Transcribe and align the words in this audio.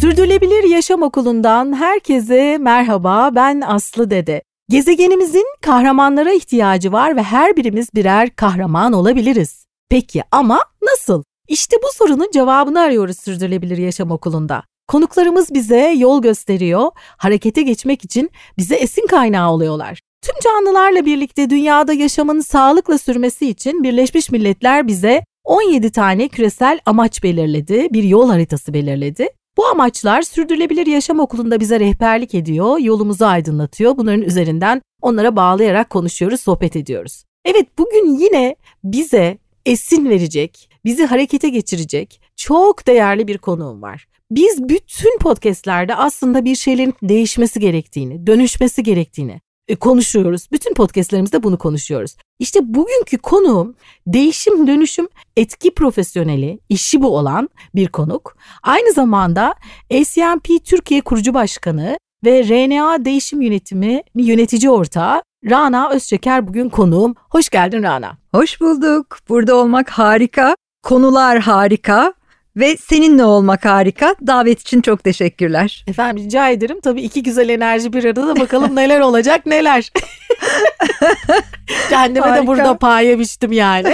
Sürdürülebilir 0.00 0.64
Yaşam 0.64 1.02
Okulu'ndan 1.02 1.72
herkese 1.72 2.58
merhaba. 2.60 3.30
Ben 3.34 3.60
Aslı 3.60 4.10
Dede. 4.10 4.42
Gezegenimizin 4.68 5.46
kahramanlara 5.62 6.32
ihtiyacı 6.32 6.92
var 6.92 7.16
ve 7.16 7.22
her 7.22 7.56
birimiz 7.56 7.94
birer 7.94 8.30
kahraman 8.36 8.92
olabiliriz. 8.92 9.66
Peki 9.90 10.22
ama 10.30 10.60
nasıl? 10.82 11.22
İşte 11.48 11.76
bu 11.82 11.86
sorunun 11.94 12.30
cevabını 12.32 12.80
arıyoruz 12.80 13.18
Sürdürülebilir 13.18 13.78
Yaşam 13.78 14.10
Okulu'nda. 14.10 14.62
Konuklarımız 14.90 15.54
bize 15.54 15.94
yol 15.96 16.22
gösteriyor, 16.22 16.90
harekete 17.16 17.62
geçmek 17.62 18.04
için 18.04 18.30
bize 18.58 18.74
esin 18.74 19.06
kaynağı 19.06 19.50
oluyorlar. 19.50 20.00
Tüm 20.22 20.34
canlılarla 20.44 21.06
birlikte 21.06 21.50
dünyada 21.50 21.92
yaşamın 21.92 22.40
sağlıkla 22.40 22.98
sürmesi 22.98 23.48
için 23.48 23.82
Birleşmiş 23.82 24.30
Milletler 24.30 24.86
bize 24.86 25.24
17 25.44 25.92
tane 25.92 26.28
küresel 26.28 26.80
amaç 26.86 27.22
belirledi, 27.22 27.88
bir 27.92 28.02
yol 28.02 28.30
haritası 28.30 28.74
belirledi. 28.74 29.28
Bu 29.56 29.66
amaçlar 29.66 30.22
Sürdürülebilir 30.22 30.86
Yaşam 30.86 31.20
Okulu'nda 31.20 31.60
bize 31.60 31.80
rehberlik 31.80 32.34
ediyor, 32.34 32.78
yolumuzu 32.78 33.24
aydınlatıyor. 33.24 33.96
Bunların 33.96 34.22
üzerinden 34.22 34.82
onlara 35.02 35.36
bağlayarak 35.36 35.90
konuşuyoruz, 35.90 36.40
sohbet 36.40 36.76
ediyoruz. 36.76 37.24
Evet 37.44 37.66
bugün 37.78 38.18
yine 38.18 38.56
bize 38.84 39.38
esin 39.66 40.08
verecek, 40.08 40.70
bizi 40.84 41.06
harekete 41.06 41.48
geçirecek 41.48 42.20
çok 42.36 42.86
değerli 42.86 43.28
bir 43.28 43.38
konuğum 43.38 43.82
var. 43.82 44.09
Biz 44.30 44.68
bütün 44.68 45.18
podcastlerde 45.18 45.94
aslında 45.94 46.44
bir 46.44 46.54
şeylerin 46.54 46.94
değişmesi 47.02 47.60
gerektiğini, 47.60 48.26
dönüşmesi 48.26 48.82
gerektiğini 48.82 49.40
e, 49.68 49.76
konuşuyoruz. 49.76 50.48
Bütün 50.52 50.74
podcastlerimizde 50.74 51.42
bunu 51.42 51.58
konuşuyoruz. 51.58 52.16
İşte 52.38 52.60
bugünkü 52.62 53.18
konuğum 53.18 53.74
değişim 54.06 54.66
dönüşüm 54.66 55.08
etki 55.36 55.74
profesyoneli, 55.74 56.60
işi 56.68 57.02
bu 57.02 57.16
olan 57.16 57.48
bir 57.74 57.88
konuk. 57.88 58.36
Aynı 58.62 58.92
zamanda 58.92 59.54
ACMP 59.92 60.64
Türkiye 60.64 61.00
kurucu 61.00 61.34
başkanı 61.34 61.98
ve 62.24 62.44
RNA 62.44 63.04
Değişim 63.04 63.42
Yönetimi 63.42 64.02
yönetici 64.14 64.70
ortağı 64.70 65.22
Rana 65.50 65.90
Özçeker 65.90 66.48
bugün 66.48 66.68
konuğum. 66.68 67.14
Hoş 67.30 67.48
geldin 67.48 67.82
Rana. 67.82 68.18
Hoş 68.34 68.60
bulduk. 68.60 69.18
Burada 69.28 69.56
olmak 69.56 69.90
harika. 69.90 70.56
Konular 70.82 71.38
harika. 71.38 72.14
Ve 72.56 72.76
seninle 72.76 73.24
olmak 73.24 73.64
harika. 73.64 74.14
Davet 74.26 74.60
için 74.60 74.80
çok 74.80 75.04
teşekkürler. 75.04 75.84
Efendim 75.88 76.24
rica 76.24 76.48
ederim. 76.48 76.80
Tabii 76.80 77.02
iki 77.02 77.22
güzel 77.22 77.48
enerji 77.48 77.92
bir 77.92 78.04
arada 78.04 78.26
da 78.26 78.40
bakalım 78.40 78.76
neler 78.76 79.00
olacak 79.00 79.46
neler. 79.46 79.92
Kendime 81.90 82.26
harika. 82.26 82.42
de 82.42 82.46
burada 82.46 82.78
pay 82.78 83.18
biçtim 83.18 83.52
yani. 83.52 83.92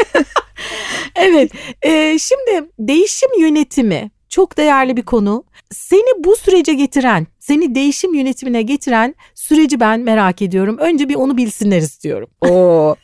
evet 1.16 1.52
e, 1.82 2.18
şimdi 2.18 2.68
değişim 2.78 3.40
yönetimi 3.40 4.10
çok 4.36 4.56
değerli 4.56 4.96
bir 4.96 5.02
konu. 5.02 5.44
Seni 5.70 6.24
bu 6.24 6.36
sürece 6.36 6.74
getiren, 6.74 7.26
seni 7.38 7.74
değişim 7.74 8.14
yönetimine 8.14 8.62
getiren 8.62 9.14
süreci 9.34 9.80
ben 9.80 10.00
merak 10.00 10.42
ediyorum. 10.42 10.78
Önce 10.78 11.08
bir 11.08 11.14
onu 11.14 11.36
bilsinler 11.36 11.78
istiyorum. 11.78 12.28
Oo, 12.40 12.94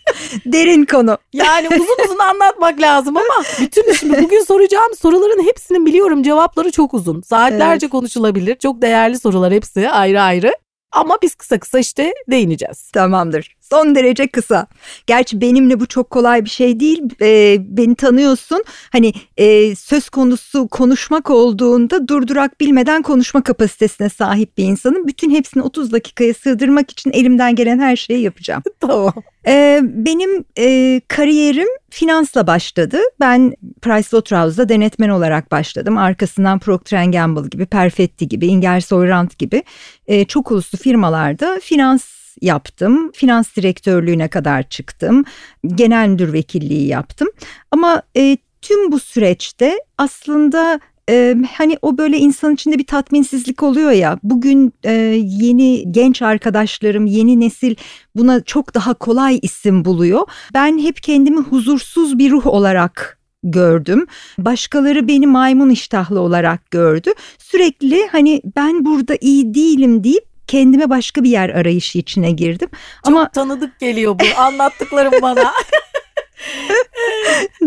derin 0.46 0.84
konu. 0.84 1.18
Yani 1.32 1.68
uzun 1.68 2.04
uzun 2.04 2.18
anlatmak 2.18 2.80
lazım 2.80 3.16
ama 3.16 3.44
bütün 3.60 3.92
şimdi 3.92 4.22
bugün 4.22 4.44
soracağım 4.44 4.92
soruların 4.98 5.46
hepsinin 5.46 5.86
biliyorum 5.86 6.22
cevapları 6.22 6.70
çok 6.70 6.94
uzun. 6.94 7.20
Saatlerce 7.20 7.86
evet. 7.86 7.92
konuşulabilir. 7.92 8.56
Çok 8.56 8.82
değerli 8.82 9.18
sorular 9.18 9.52
hepsi 9.52 9.90
ayrı 9.90 10.22
ayrı. 10.22 10.54
Ama 10.92 11.18
biz 11.22 11.34
kısa 11.34 11.58
kısa 11.58 11.78
işte 11.78 12.14
değineceğiz. 12.30 12.90
Tamamdır. 12.90 13.56
Son 13.72 13.94
derece 13.94 14.26
kısa. 14.26 14.66
Gerçi 15.06 15.40
benimle 15.40 15.80
bu 15.80 15.86
çok 15.86 16.10
kolay 16.10 16.44
bir 16.44 16.50
şey 16.50 16.80
değil. 16.80 17.02
E, 17.22 17.56
beni 17.60 17.94
tanıyorsun. 17.94 18.64
Hani 18.92 19.12
e, 19.36 19.76
söz 19.76 20.08
konusu 20.08 20.68
konuşmak 20.68 21.30
olduğunda 21.30 22.08
durdurak 22.08 22.60
bilmeden 22.60 23.02
konuşma 23.02 23.42
kapasitesine 23.42 24.08
sahip 24.08 24.58
bir 24.58 24.64
insanım. 24.64 25.06
Bütün 25.06 25.30
hepsini 25.30 25.62
30 25.62 25.92
dakikaya 25.92 26.34
sığdırmak 26.34 26.90
için 26.90 27.12
elimden 27.12 27.54
gelen 27.54 27.78
her 27.78 27.96
şeyi 27.96 28.22
yapacağım. 28.22 28.62
tamam. 28.80 29.14
E, 29.46 29.80
benim 29.82 30.44
e, 30.58 31.00
kariyerim 31.08 31.68
finansla 31.90 32.46
başladı. 32.46 32.98
Ben 33.20 33.54
Pricewaterhouse'da 33.82 34.68
denetmen 34.68 35.08
olarak 35.08 35.50
başladım. 35.50 35.98
Arkasından 35.98 36.58
Procter 36.58 37.04
Gamble 37.04 37.48
gibi, 37.48 37.66
Perfetti 37.66 38.28
gibi, 38.28 38.46
Ingersoll 38.46 39.08
Rand 39.08 39.30
gibi 39.38 39.62
e, 40.06 40.24
çok 40.24 40.50
uluslu 40.50 40.78
firmalarda 40.78 41.60
finans 41.62 42.21
yaptım. 42.40 43.12
Finans 43.14 43.56
direktörlüğüne 43.56 44.28
kadar 44.28 44.62
çıktım. 44.68 45.24
Genel 45.66 46.08
müdür 46.08 46.32
vekilliği 46.32 46.86
yaptım. 46.86 47.28
Ama 47.70 48.02
e, 48.16 48.36
tüm 48.62 48.92
bu 48.92 49.00
süreçte 49.00 49.78
aslında 49.98 50.80
ee, 51.10 51.36
hani 51.56 51.78
o 51.82 51.98
böyle 51.98 52.18
insan 52.18 52.54
içinde 52.54 52.78
bir 52.78 52.86
tatminsizlik 52.86 53.62
oluyor 53.62 53.90
ya 53.90 54.18
bugün 54.22 54.72
e, 54.84 54.92
yeni 55.24 55.92
genç 55.92 56.22
arkadaşlarım 56.22 57.06
yeni 57.06 57.40
nesil 57.40 57.74
buna 58.16 58.40
çok 58.40 58.74
daha 58.74 58.94
kolay 58.94 59.38
isim 59.42 59.84
buluyor. 59.84 60.26
Ben 60.54 60.78
hep 60.78 61.02
kendimi 61.02 61.40
huzursuz 61.40 62.18
bir 62.18 62.30
ruh 62.30 62.46
olarak 62.46 63.18
gördüm. 63.42 64.06
Başkaları 64.38 65.08
beni 65.08 65.26
maymun 65.26 65.70
iştahlı 65.70 66.20
olarak 66.20 66.70
gördü. 66.70 67.10
Sürekli 67.38 68.06
hani 68.12 68.42
ben 68.56 68.84
burada 68.84 69.16
iyi 69.20 69.54
değilim 69.54 70.04
deyip 70.04 70.31
kendime 70.52 70.90
başka 70.90 71.22
bir 71.22 71.30
yer 71.30 71.48
arayışı 71.48 71.98
içine 71.98 72.30
girdim. 72.30 72.68
Çok 73.04 73.14
Ama 73.14 73.28
tanıdık 73.28 73.80
geliyor 73.80 74.18
bu 74.18 74.40
anlattıklarım 74.40 75.12
bana. 75.22 75.52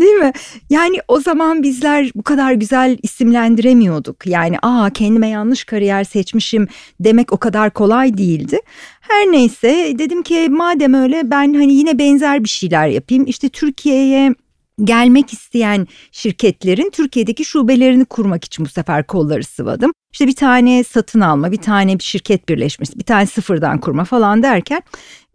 Değil 0.02 0.14
mi? 0.14 0.32
Yani 0.70 0.98
o 1.08 1.20
zaman 1.20 1.64
bizler 1.64 2.12
bu 2.16 2.24
kadar 2.24 2.54
güzel 2.54 2.98
isimlendiremiyorduk. 3.04 4.28
Yani 4.28 4.58
aa 4.62 4.90
kendime 4.90 5.30
yanlış 5.30 5.64
kariyer 5.64 6.04
seçmişim 6.04 6.68
demek 7.00 7.34
o 7.34 7.38
kadar 7.38 7.72
kolay 7.72 8.18
değildi. 8.18 8.60
Her 9.02 9.32
neyse 9.32 9.96
dedim 10.00 10.24
ki 10.24 10.48
madem 10.50 10.94
öyle 10.94 11.32
ben 11.32 11.54
hani 11.54 11.74
yine 11.74 12.00
benzer 12.00 12.44
bir 12.44 12.50
şeyler 12.50 12.88
yapayım. 12.88 13.26
İşte 13.28 13.50
Türkiye'ye 13.50 14.36
gelmek 14.84 15.34
isteyen 15.34 15.88
şirketlerin 16.12 16.90
Türkiye'deki 16.90 17.46
şubelerini 17.46 18.06
kurmak 18.06 18.46
için 18.46 18.66
bu 18.66 18.70
sefer 18.70 19.08
kolları 19.08 19.44
sıvadım. 19.44 19.92
İşte 20.14 20.28
bir 20.28 20.36
tane 20.36 20.84
satın 20.84 21.20
alma, 21.20 21.52
bir 21.52 21.58
tane 21.58 22.00
bir 22.00 22.04
şirket 22.04 22.50
birleşmesi, 22.50 23.00
bir 23.00 23.04
tane 23.04 23.26
sıfırdan 23.26 23.80
kurma 23.80 24.06
falan 24.06 24.44
derken 24.44 24.82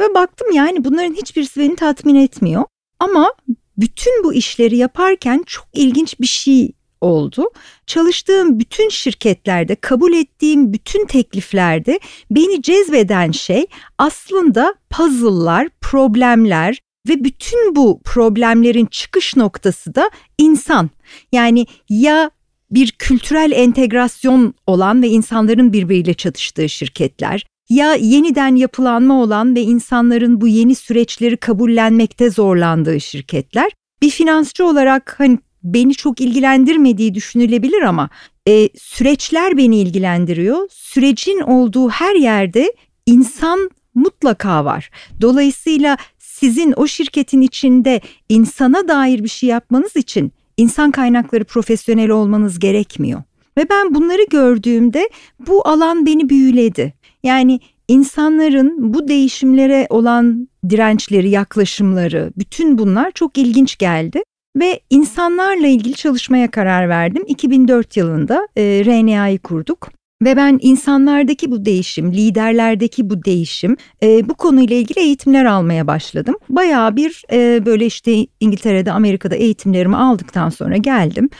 ve 0.01 0.15
baktım 0.15 0.49
yani 0.53 0.85
bunların 0.85 1.15
hiçbirisi 1.15 1.61
beni 1.61 1.77
tatmin 1.77 2.15
etmiyor. 2.15 2.65
Ama 2.99 3.33
bütün 3.77 4.25
bu 4.25 4.35
işleri 4.35 4.77
yaparken 4.77 5.43
çok 5.47 5.67
ilginç 5.75 6.21
bir 6.21 6.27
şey 6.27 6.73
oldu. 7.01 7.51
Çalıştığım 7.87 8.59
bütün 8.59 8.89
şirketlerde, 8.89 9.75
kabul 9.75 10.13
ettiğim 10.13 10.73
bütün 10.73 11.07
tekliflerde 11.07 12.01
beni 12.31 12.63
cezbeden 12.63 13.31
şey 13.31 13.67
aslında 13.99 14.75
puzzle'lar, 14.91 15.69
problemler, 15.81 16.81
ve 17.09 17.25
bütün 17.25 17.77
bu 17.77 18.01
problemlerin 18.05 18.87
çıkış 18.87 19.37
noktası 19.37 19.95
da 19.95 20.11
insan. 20.39 20.91
Yani 21.33 21.67
ya 21.89 22.31
bir 22.71 22.91
kültürel 22.91 23.53
entegrasyon 23.55 24.55
olan 24.67 25.03
ve 25.03 25.09
insanların 25.09 25.73
birbiriyle 25.73 26.15
çatıştığı 26.15 26.69
şirketler 26.69 27.45
ya 27.71 27.95
yeniden 27.95 28.57
yapılanma 28.57 29.23
olan 29.23 29.55
ve 29.55 29.63
insanların 29.63 30.41
bu 30.41 30.49
yeni 30.49 30.75
süreçleri 30.75 31.37
kabullenmekte 31.37 32.31
zorlandığı 32.31 33.01
şirketler. 33.01 33.73
Bir 34.03 34.11
finansçı 34.11 34.67
olarak 34.67 35.15
hani 35.19 35.39
beni 35.63 35.95
çok 35.95 36.21
ilgilendirmediği 36.21 37.15
düşünülebilir 37.15 37.83
ama 37.83 38.11
e, 38.49 38.69
süreçler 38.79 39.57
beni 39.57 39.79
ilgilendiriyor. 39.79 40.69
Sürecin 40.71 41.41
olduğu 41.41 41.89
her 41.89 42.15
yerde 42.15 42.73
insan 43.07 43.71
mutlaka 43.95 44.65
var. 44.65 44.91
Dolayısıyla 45.21 45.97
sizin 46.41 46.75
o 46.77 46.87
şirketin 46.87 47.41
içinde 47.41 48.01
insana 48.29 48.89
dair 48.89 49.25
bir 49.25 49.29
şey 49.29 49.49
yapmanız 49.49 49.97
için 49.97 50.33
insan 50.57 50.91
kaynakları 50.91 51.45
profesyoneli 51.45 52.13
olmanız 52.13 52.59
gerekmiyor. 52.59 53.23
Ve 53.57 53.69
ben 53.71 53.95
bunları 53.95 54.23
gördüğümde 54.31 55.11
bu 55.47 55.69
alan 55.69 56.07
beni 56.07 56.29
büyüledi. 56.29 56.95
Yani 57.23 57.61
insanların 57.89 58.95
bu 58.95 59.09
değişimlere 59.09 59.87
olan 59.91 60.49
dirençleri, 60.69 61.31
yaklaşımları, 61.31 62.33
bütün 62.39 62.79
bunlar 62.79 63.11
çok 63.11 63.39
ilginç 63.39 63.79
geldi. 63.79 64.23
Ve 64.57 64.81
insanlarla 64.91 65.67
ilgili 65.67 65.95
çalışmaya 65.95 66.51
karar 66.51 66.89
verdim. 66.89 67.25
2004 67.27 67.97
yılında 67.97 68.49
e, 68.57 68.83
RNA'yı 68.85 69.39
kurduk. 69.39 70.00
Ve 70.23 70.37
ben 70.37 70.59
insanlardaki 70.63 71.51
bu 71.51 71.65
değişim, 71.65 72.13
liderlerdeki 72.13 73.11
bu 73.11 73.25
değişim, 73.25 73.77
e, 74.03 74.29
bu 74.29 74.35
konuyla 74.35 74.77
ilgili 74.77 75.01
eğitimler 75.01 75.45
almaya 75.45 75.87
başladım. 75.87 76.35
Bayağı 76.49 76.97
bir 76.97 77.23
e, 77.33 77.67
böyle 77.67 77.87
işte 77.87 78.27
İngiltere'de, 78.41 78.93
Amerika'da 78.93 79.35
eğitimlerimi 79.35 79.97
aldıktan 79.97 80.49
sonra 80.49 80.77
geldim 80.77 81.31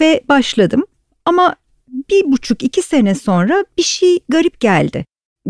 ve 0.00 0.20
başladım. 0.28 0.84
Ama 1.24 1.56
bir 1.88 2.32
buçuk 2.32 2.62
iki 2.62 2.82
sene 2.82 3.14
sonra 3.14 3.64
bir 3.78 3.82
şey 3.82 4.18
garip 4.28 4.60
geldi. 4.60 5.04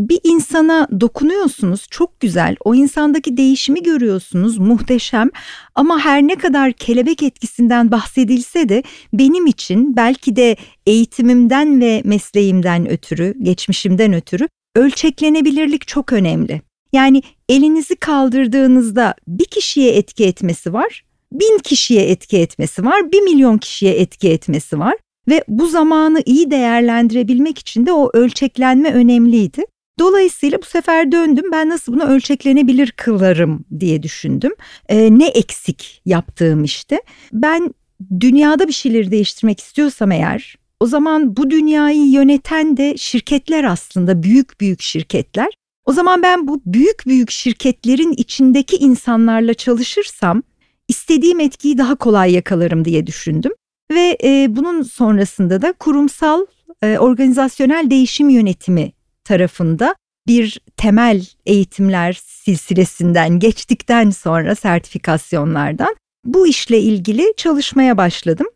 Bir 0.09 0.21
insana 0.25 0.89
dokunuyorsunuz 1.01 1.87
çok 1.91 2.21
güzel 2.21 2.57
o 2.65 2.75
insandaki 2.75 3.37
değişimi 3.37 3.83
görüyorsunuz 3.83 4.59
muhteşem 4.59 5.31
ama 5.75 5.99
her 5.99 6.23
ne 6.23 6.35
kadar 6.35 6.73
kelebek 6.73 7.23
etkisinden 7.23 7.91
bahsedilse 7.91 8.69
de 8.69 8.83
benim 9.13 9.47
için 9.47 9.97
belki 9.97 10.37
de 10.37 10.57
eğitimimden 10.87 11.81
ve 11.81 12.03
mesleğimden 12.05 12.91
ötürü 12.91 13.35
geçmişimden 13.43 14.13
ötürü 14.13 14.49
ölçeklenebilirlik 14.77 15.87
çok 15.87 16.13
önemli. 16.13 16.63
Yani 16.93 17.23
elinizi 17.49 17.97
kaldırdığınızda 17.97 19.15
bir 19.29 19.45
kişiye 19.45 19.93
etki 19.93 20.25
etmesi 20.25 20.73
var, 20.73 21.05
bin 21.33 21.59
kişiye 21.59 22.11
etki 22.11 22.39
etmesi 22.39 22.85
var, 22.85 23.13
bir 23.13 23.21
milyon 23.21 23.59
kişiye 23.59 23.93
etki 23.93 24.29
etmesi 24.29 24.79
var. 24.79 24.95
Ve 25.29 25.45
bu 25.49 25.67
zamanı 25.67 26.23
iyi 26.27 26.51
değerlendirebilmek 26.51 27.59
için 27.59 27.87
de 27.87 27.93
o 27.93 28.11
ölçeklenme 28.15 28.93
önemliydi. 28.93 29.65
Dolayısıyla 30.01 30.63
bu 30.63 30.67
sefer 30.67 31.13
döndüm 31.13 31.45
ben 31.53 31.69
nasıl 31.69 31.93
bunu 31.93 32.05
ölçeklenebilir 32.05 32.91
kılarım 32.91 33.65
diye 33.81 34.03
düşündüm. 34.03 34.53
Ee, 34.89 35.19
ne 35.19 35.27
eksik 35.27 36.03
yaptığım 36.07 36.65
işte. 36.65 37.01
Ben 37.33 37.75
dünyada 38.21 38.69
bir 38.69 38.73
şeyleri 38.73 39.11
değiştirmek 39.11 39.61
istiyorsam 39.61 40.13
eğer 40.13 40.57
o 40.81 40.87
zaman 40.87 41.37
bu 41.37 41.51
dünyayı 41.51 42.11
yöneten 42.11 42.77
de 42.77 42.97
şirketler 42.97 43.65
aslında 43.65 44.23
büyük 44.23 44.61
büyük 44.61 44.83
şirketler. 44.83 45.49
O 45.85 45.93
zaman 45.93 46.23
ben 46.23 46.49
bu 46.49 46.63
büyük 46.67 47.07
büyük 47.07 47.31
şirketlerin 47.31 48.13
içindeki 48.13 48.77
insanlarla 48.77 49.55
çalışırsam 49.55 50.43
istediğim 50.89 51.41
etkiyi 51.41 51.79
daha 51.79 51.95
kolay 51.95 52.33
yakalarım 52.33 52.85
diye 52.85 53.07
düşündüm. 53.07 53.53
Ve 53.93 54.19
e, 54.25 54.47
bunun 54.57 54.83
sonrasında 54.83 55.63
da 55.63 55.73
kurumsal 55.73 56.47
e, 56.83 56.99
organizasyonel 56.99 57.91
değişim 57.91 58.29
yönetimi 58.29 58.93
tarafında 59.25 59.95
bir 60.27 60.61
temel 60.77 61.27
eğitimler 61.47 62.21
silsilesinden 62.25 63.39
geçtikten 63.39 64.11
sonra 64.11 64.55
sertifikasyonlardan 64.55 65.97
bu 66.25 66.47
işle 66.47 66.81
ilgili 66.81 67.33
çalışmaya 67.37 67.97
başladım. 67.97 68.47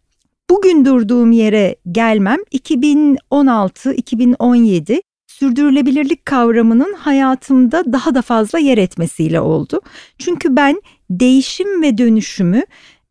Bugün 0.51 0.85
durduğum 0.85 1.33
yere 1.33 1.77
gelmem 1.93 2.39
2016-2017 2.53 5.03
sürdürülebilirlik 5.27 6.27
kavramının 6.27 6.95
hayatımda 6.95 7.93
daha 7.93 8.15
da 8.15 8.23
fazla 8.23 8.59
yer 8.59 8.79
etmesiyle 8.79 9.41
oldu. 9.41 9.81
Çünkü 10.19 10.57
ben 10.57 10.83
değişim 11.11 11.83
ve 11.83 11.99
dönüşümü 11.99 12.63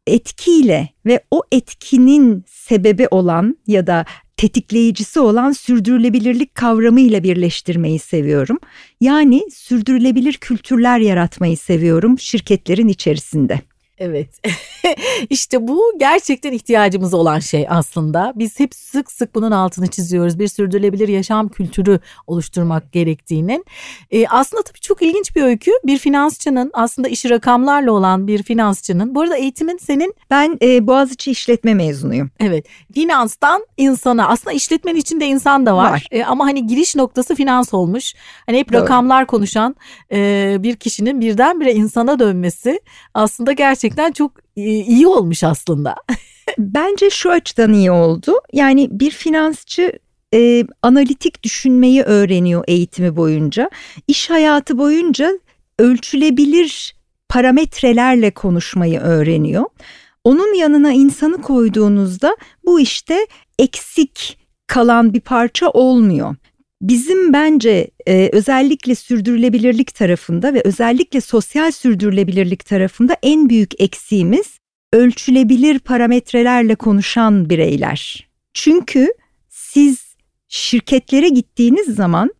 etkiyle 0.07 0.89
ve 1.05 1.23
o 1.31 1.43
etkinin 1.51 2.45
sebebi 2.47 3.07
olan 3.11 3.57
ya 3.67 3.87
da 3.87 4.05
tetikleyicisi 4.43 5.19
olan 5.19 5.51
sürdürülebilirlik 5.51 6.55
kavramıyla 6.55 7.23
birleştirmeyi 7.23 7.99
seviyorum. 7.99 8.59
Yani 9.01 9.41
sürdürülebilir 9.51 10.33
kültürler 10.33 10.99
yaratmayı 10.99 11.57
seviyorum 11.57 12.19
şirketlerin 12.19 12.87
içerisinde. 12.87 13.61
Evet. 14.03 14.41
işte 15.29 15.67
bu 15.67 15.93
gerçekten 15.97 16.51
ihtiyacımız 16.51 17.13
olan 17.13 17.39
şey 17.39 17.65
aslında. 17.69 18.33
Biz 18.35 18.59
hep 18.59 18.75
sık 18.75 19.11
sık 19.11 19.35
bunun 19.35 19.51
altını 19.51 19.87
çiziyoruz. 19.87 20.39
Bir 20.39 20.47
sürdürülebilir 20.47 21.07
yaşam 21.07 21.49
kültürü 21.49 21.99
oluşturmak 22.27 22.91
gerektiğinin. 22.91 23.65
Ee, 24.11 24.27
aslında 24.27 24.63
tabii 24.63 24.79
çok 24.79 25.01
ilginç 25.01 25.35
bir 25.35 25.41
öykü. 25.41 25.71
Bir 25.83 25.97
finansçının 25.97 26.71
aslında 26.73 27.07
işi 27.07 27.29
rakamlarla 27.29 27.91
olan 27.91 28.27
bir 28.27 28.43
finansçının. 28.43 29.15
Bu 29.15 29.21
arada 29.21 29.37
eğitimin 29.37 29.77
senin... 29.77 30.13
Ben 30.29 30.57
e, 30.61 30.87
Boğaziçi 30.87 31.31
işletme 31.31 31.73
mezunuyum. 31.73 32.31
Evet. 32.39 32.65
Finanstan 32.93 33.65
insana. 33.77 34.27
Aslında 34.27 34.51
işletmenin 34.51 34.99
içinde 34.99 35.25
insan 35.25 35.65
da 35.65 35.77
var. 35.77 35.91
var. 35.91 36.07
E, 36.11 36.23
ama 36.23 36.45
hani 36.45 36.67
giriş 36.67 36.95
noktası 36.95 37.35
finans 37.35 37.73
olmuş. 37.73 38.13
Hani 38.45 38.57
hep 38.57 38.73
Doğru. 38.73 38.81
rakamlar 38.81 39.27
konuşan 39.27 39.75
e, 40.11 40.57
bir 40.59 40.75
kişinin 40.75 41.21
birdenbire 41.21 41.73
insana 41.73 42.19
dönmesi 42.19 42.79
aslında 43.13 43.51
gerçekten 43.51 43.92
gerçekten 43.95 44.11
çok 44.11 44.31
iyi 44.55 45.07
olmuş 45.07 45.43
aslında. 45.43 45.95
Bence 46.57 47.09
şu 47.09 47.31
açıdan 47.31 47.73
iyi 47.73 47.91
oldu. 47.91 48.33
Yani 48.53 48.87
bir 48.91 49.11
finansçı 49.11 49.99
e, 50.33 50.63
analitik 50.81 51.43
düşünmeyi 51.43 52.03
öğreniyor 52.03 52.63
eğitimi 52.67 53.15
boyunca. 53.15 53.69
İş 54.07 54.29
hayatı 54.29 54.77
boyunca 54.77 55.31
ölçülebilir 55.79 56.95
parametrelerle 57.29 58.31
konuşmayı 58.31 58.99
öğreniyor. 58.99 59.65
Onun 60.23 60.53
yanına 60.53 60.91
insanı 60.91 61.41
koyduğunuzda 61.41 62.37
bu 62.65 62.79
işte 62.79 63.27
eksik 63.59 64.37
kalan 64.67 65.13
bir 65.13 65.21
parça 65.21 65.69
olmuyor. 65.69 66.35
Bizim 66.83 67.33
bence 67.33 67.87
e, 68.07 68.29
özellikle 68.33 68.95
sürdürülebilirlik 68.95 69.95
tarafında 69.95 70.53
ve 70.53 70.61
özellikle 70.65 71.21
sosyal 71.21 71.71
sürdürülebilirlik 71.71 72.65
tarafında 72.65 73.17
en 73.23 73.49
büyük 73.49 73.81
eksiğimiz 73.81 74.59
ölçülebilir 74.93 75.79
parametrelerle 75.79 76.75
konuşan 76.75 77.49
bireyler. 77.49 78.27
Çünkü 78.53 79.13
siz 79.49 80.15
şirketlere 80.47 81.29
gittiğiniz 81.29 81.95
zaman 81.95 82.31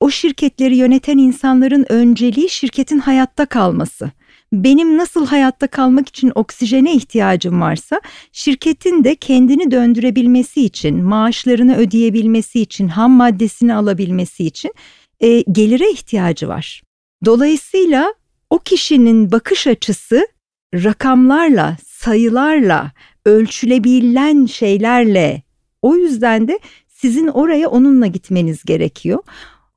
o 0.00 0.10
şirketleri 0.10 0.76
yöneten 0.76 1.18
insanların 1.18 1.86
önceliği 1.88 2.48
şirketin 2.48 2.98
hayatta 2.98 3.46
kalması 3.46 4.10
benim 4.52 4.98
nasıl 4.98 5.26
hayatta 5.26 5.66
kalmak 5.66 6.08
için 6.08 6.32
oksijene 6.34 6.94
ihtiyacım 6.94 7.60
varsa 7.60 8.00
şirketin 8.32 9.04
de 9.04 9.14
kendini 9.14 9.70
döndürebilmesi 9.70 10.64
için, 10.64 11.04
maaşlarını 11.04 11.76
ödeyebilmesi 11.76 12.60
için, 12.60 12.88
ham 12.88 13.10
maddesini 13.10 13.74
alabilmesi 13.74 14.44
için 14.44 14.72
e, 15.20 15.40
gelire 15.40 15.90
ihtiyacı 15.90 16.48
var. 16.48 16.82
Dolayısıyla 17.24 18.14
o 18.50 18.58
kişinin 18.58 19.32
bakış 19.32 19.66
açısı 19.66 20.26
rakamlarla, 20.74 21.76
sayılarla, 21.86 22.92
ölçülebilen 23.24 24.46
şeylerle 24.46 25.42
o 25.82 25.96
yüzden 25.96 26.48
de 26.48 26.58
sizin 26.88 27.26
oraya 27.26 27.68
onunla 27.68 28.06
gitmeniz 28.06 28.64
gerekiyor. 28.64 29.18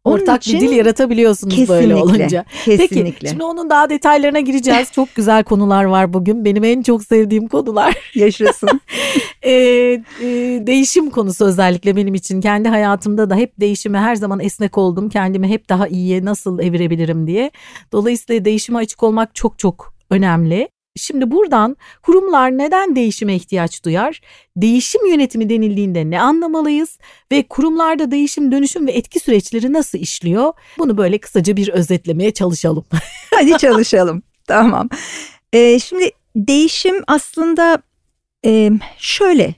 Onun 0.03 0.21
Ortak 0.21 0.41
bir 0.47 0.59
dil 0.59 0.71
yaratabiliyorsunuz 0.71 1.55
kesinlikle, 1.55 1.73
böyle 1.73 1.95
olunca. 1.95 2.45
Kesinlikle. 2.65 3.03
Peki 3.03 3.29
şimdi 3.29 3.43
onun 3.43 3.69
daha 3.69 3.89
detaylarına 3.89 4.39
gireceğiz. 4.39 4.91
Çok 4.95 5.15
güzel 5.15 5.43
konular 5.43 5.83
var 5.83 6.13
bugün. 6.13 6.45
Benim 6.45 6.63
en 6.63 6.81
çok 6.81 7.03
sevdiğim 7.03 7.47
konular. 7.47 8.11
Yaşasın. 8.15 8.81
e, 9.41 9.51
e, 9.51 10.27
değişim 10.67 11.09
konusu 11.09 11.45
özellikle 11.45 11.95
benim 11.95 12.13
için. 12.13 12.41
Kendi 12.41 12.69
hayatımda 12.69 13.29
da 13.29 13.35
hep 13.35 13.59
değişime 13.59 13.99
her 13.99 14.15
zaman 14.15 14.39
esnek 14.39 14.77
oldum. 14.77 15.09
Kendimi 15.09 15.47
hep 15.47 15.69
daha 15.69 15.87
iyiye 15.87 16.25
nasıl 16.25 16.59
evirebilirim 16.59 17.27
diye. 17.27 17.51
Dolayısıyla 17.91 18.45
değişime 18.45 18.79
açık 18.79 19.03
olmak 19.03 19.35
çok 19.35 19.59
çok 19.59 19.93
önemli. 20.09 20.69
Şimdi 20.95 21.31
buradan 21.31 21.77
kurumlar 22.03 22.57
neden 22.57 22.95
değişime 22.95 23.35
ihtiyaç 23.35 23.85
duyar? 23.85 24.21
Değişim 24.57 25.05
yönetimi 25.05 25.49
denildiğinde 25.49 26.09
ne 26.09 26.21
anlamalıyız 26.21 26.97
ve 27.31 27.43
kurumlarda 27.43 28.11
değişim, 28.11 28.51
dönüşüm 28.51 28.87
ve 28.87 28.91
etki 28.91 29.19
süreçleri 29.19 29.73
nasıl 29.73 29.97
işliyor? 29.97 30.53
Bunu 30.77 30.97
böyle 30.97 31.17
kısaca 31.17 31.55
bir 31.55 31.69
özetlemeye 31.69 32.31
çalışalım. 32.33 32.85
Hadi 33.33 33.57
çalışalım. 33.57 34.23
tamam. 34.47 34.89
Ee, 35.53 35.79
şimdi 35.79 36.11
değişim 36.35 37.03
aslında 37.07 37.81
e, 38.45 38.71
şöyle 38.97 39.55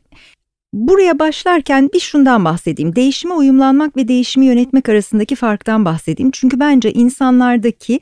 Buraya 0.73 1.19
başlarken 1.19 1.89
bir 1.93 1.99
şundan 1.99 2.45
bahsedeyim. 2.45 2.95
Değişime 2.95 3.33
uyumlanmak 3.33 3.97
ve 3.97 4.07
değişimi 4.07 4.45
yönetmek 4.45 4.89
arasındaki 4.89 5.35
farktan 5.35 5.85
bahsedeyim. 5.85 6.31
Çünkü 6.31 6.59
bence 6.59 6.93
insanlardaki 6.93 7.99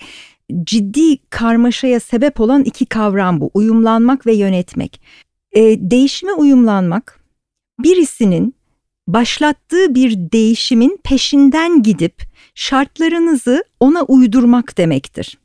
ciddi 0.64 1.18
karmaşaya 1.30 2.00
sebep 2.00 2.40
olan 2.40 2.64
iki 2.64 2.86
kavram 2.86 3.42
bu. 3.42 3.52
Uyumlanmak 3.54 4.26
ve 4.26 4.34
yönetmek. 4.34 5.02
E, 5.52 5.62
değişime 5.92 6.34
uyumlanmak 6.34 7.20
birisinin 7.80 8.56
başlattığı 9.08 9.96
bir 9.96 10.32
değişimin 10.32 11.00
peşinden 11.04 11.84
gidip 11.84 12.24
şartlarınızı 12.56 13.64
ona 13.80 14.04
uydurmak 14.04 14.78
demektir. 14.78 15.38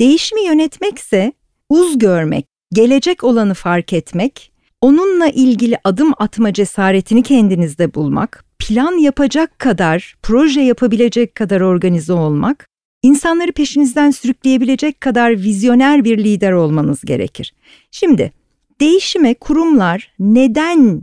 Değişimi 0.00 0.44
yönetmekse 0.44 1.32
uz 1.68 1.98
görmek, 1.98 2.46
gelecek 2.72 3.24
olanı 3.24 3.54
fark 3.54 3.92
etmek, 3.92 4.52
onunla 4.80 5.28
ilgili 5.28 5.78
adım 5.84 6.12
atma 6.18 6.52
cesaretini 6.52 7.22
kendinizde 7.22 7.94
bulmak, 7.94 8.44
plan 8.58 8.92
yapacak 8.92 9.58
kadar, 9.58 10.16
proje 10.22 10.60
yapabilecek 10.60 11.34
kadar 11.34 11.60
organize 11.60 12.12
olmak 12.12 12.66
İnsanları 13.04 13.52
peşinizden 13.52 14.10
sürükleyebilecek 14.10 15.00
kadar 15.00 15.30
vizyoner 15.30 16.04
bir 16.04 16.18
lider 16.18 16.52
olmanız 16.52 17.02
gerekir. 17.02 17.54
Şimdi 17.90 18.32
değişime 18.80 19.34
kurumlar 19.34 20.12
neden 20.18 21.02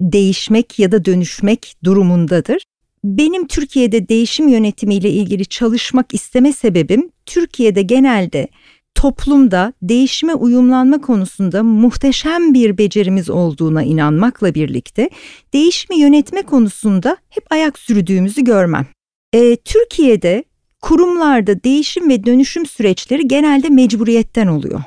değişmek 0.00 0.78
ya 0.78 0.92
da 0.92 1.04
dönüşmek 1.04 1.76
durumundadır? 1.84 2.62
Benim 3.04 3.46
Türkiye'de 3.46 4.08
değişim 4.08 4.48
yönetimiyle 4.48 5.10
ilgili 5.10 5.46
çalışmak 5.46 6.14
isteme 6.14 6.52
sebebim 6.52 7.10
Türkiye'de 7.26 7.82
genelde 7.82 8.48
toplumda 8.94 9.72
değişime 9.82 10.34
uyumlanma 10.34 11.00
konusunda 11.00 11.62
muhteşem 11.62 12.54
bir 12.54 12.78
becerimiz 12.78 13.30
olduğuna 13.30 13.82
inanmakla 13.82 14.54
birlikte 14.54 15.10
değişimi 15.52 16.00
yönetme 16.00 16.42
konusunda 16.42 17.16
hep 17.28 17.44
ayak 17.52 17.78
sürdüğümüzü 17.78 18.44
görmem. 18.44 18.86
E, 19.32 19.56
Türkiye'de 19.56 20.44
kurumlarda 20.82 21.64
değişim 21.64 22.08
ve 22.08 22.24
dönüşüm 22.24 22.66
süreçleri 22.66 23.28
genelde 23.28 23.68
mecburiyetten 23.68 24.46
oluyor. 24.46 24.82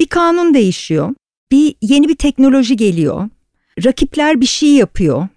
Bir 0.00 0.06
kanun 0.06 0.54
değişiyor, 0.54 1.14
bir 1.52 1.74
yeni 1.80 2.08
bir 2.08 2.16
teknoloji 2.16 2.76
geliyor, 2.76 3.28
rakipler 3.84 4.40
bir 4.40 4.46
şey 4.46 4.68
yapıyor 4.68 5.28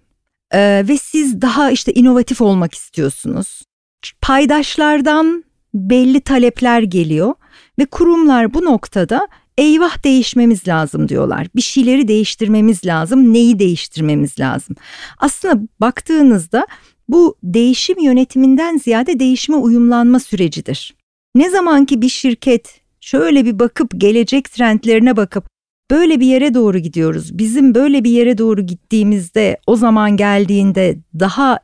e, 0.51 0.87
ve 0.87 0.97
siz 0.97 1.41
daha 1.41 1.71
işte 1.71 1.93
inovatif 1.93 2.41
olmak 2.41 2.73
istiyorsunuz. 2.73 3.61
Paydaşlardan 4.21 5.43
belli 5.73 6.21
talepler 6.21 6.81
geliyor 6.81 7.33
ve 7.79 7.85
kurumlar 7.85 8.53
bu 8.53 8.65
noktada 8.65 9.27
eyvah 9.57 10.03
değişmemiz 10.03 10.67
lazım 10.67 11.09
diyorlar. 11.09 11.47
Bir 11.55 11.61
şeyleri 11.61 12.07
değiştirmemiz 12.07 12.85
lazım. 12.85 13.33
Neyi 13.33 13.59
değiştirmemiz 13.59 14.39
lazım? 14.39 14.75
Aslında 15.17 15.61
baktığınızda 15.79 16.67
bu 17.09 17.35
değişim 17.43 17.99
yönetiminden 17.99 18.77
ziyade 18.77 19.19
değişime 19.19 19.57
uyumlanma 19.57 20.19
sürecidir. 20.19 20.95
Ne 21.35 21.49
zaman 21.49 21.85
ki 21.85 22.01
bir 22.01 22.09
şirket 22.09 22.81
şöyle 23.01 23.45
bir 23.45 23.59
bakıp 23.59 23.91
gelecek 23.97 24.51
trendlerine 24.51 25.17
bakıp 25.17 25.47
böyle 25.91 26.19
bir 26.19 26.25
yere 26.25 26.53
doğru 26.53 26.77
gidiyoruz. 26.77 27.37
Bizim 27.37 27.75
böyle 27.75 28.03
bir 28.03 28.11
yere 28.11 28.37
doğru 28.37 28.61
gittiğimizde 28.61 29.57
o 29.67 29.75
zaman 29.75 30.17
geldiğinde 30.17 30.97
daha 31.19 31.59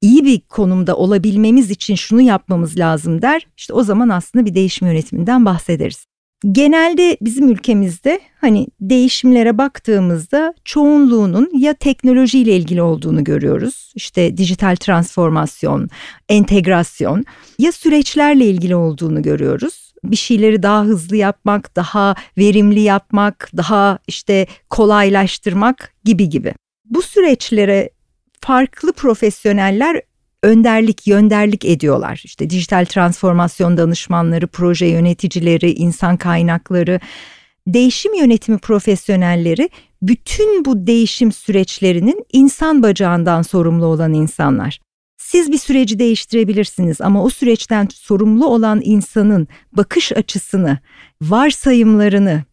iyi 0.00 0.24
bir 0.24 0.40
konumda 0.40 0.96
olabilmemiz 0.96 1.70
için 1.70 1.94
şunu 1.94 2.20
yapmamız 2.20 2.78
lazım 2.78 3.22
der. 3.22 3.46
İşte 3.56 3.72
o 3.72 3.82
zaman 3.82 4.08
aslında 4.08 4.46
bir 4.46 4.54
değişim 4.54 4.88
yönetiminden 4.88 5.44
bahsederiz. 5.44 6.06
Genelde 6.52 7.16
bizim 7.20 7.48
ülkemizde 7.48 8.20
hani 8.40 8.66
değişimlere 8.80 9.58
baktığımızda 9.58 10.54
çoğunluğunun 10.64 11.50
ya 11.58 11.74
teknolojiyle 11.74 12.56
ilgili 12.56 12.82
olduğunu 12.82 13.24
görüyoruz. 13.24 13.92
İşte 13.94 14.36
dijital 14.36 14.76
transformasyon, 14.76 15.88
entegrasyon 16.28 17.24
ya 17.58 17.72
süreçlerle 17.72 18.46
ilgili 18.46 18.76
olduğunu 18.76 19.22
görüyoruz. 19.22 19.92
Bir 20.04 20.16
şeyleri 20.16 20.62
daha 20.62 20.84
hızlı 20.84 21.16
yapmak, 21.16 21.76
daha 21.76 22.14
verimli 22.38 22.80
yapmak, 22.80 23.50
daha 23.56 23.98
işte 24.06 24.46
kolaylaştırmak 24.70 25.94
gibi 26.04 26.28
gibi. 26.28 26.54
Bu 26.84 27.02
süreçlere 27.02 27.90
farklı 28.40 28.92
profesyoneller 28.92 30.02
önderlik, 30.42 31.06
yönderlik 31.06 31.64
ediyorlar. 31.64 32.20
İşte 32.24 32.50
dijital 32.50 32.84
transformasyon 32.84 33.76
danışmanları, 33.76 34.46
proje 34.46 34.86
yöneticileri, 34.86 35.72
insan 35.72 36.16
kaynakları, 36.16 37.00
değişim 37.66 38.14
yönetimi 38.14 38.58
profesyonelleri 38.58 39.70
bütün 40.02 40.64
bu 40.64 40.86
değişim 40.86 41.32
süreçlerinin 41.32 42.24
insan 42.32 42.82
bacağından 42.82 43.42
sorumlu 43.42 43.86
olan 43.86 44.12
insanlar. 44.12 44.80
Siz 45.16 45.52
bir 45.52 45.58
süreci 45.58 45.98
değiştirebilirsiniz 45.98 47.00
ama 47.00 47.24
o 47.24 47.30
süreçten 47.30 47.88
sorumlu 47.94 48.46
olan 48.46 48.80
insanın 48.84 49.48
bakış 49.72 50.12
açısını, 50.12 50.78
varsayımlarını, 51.22 52.44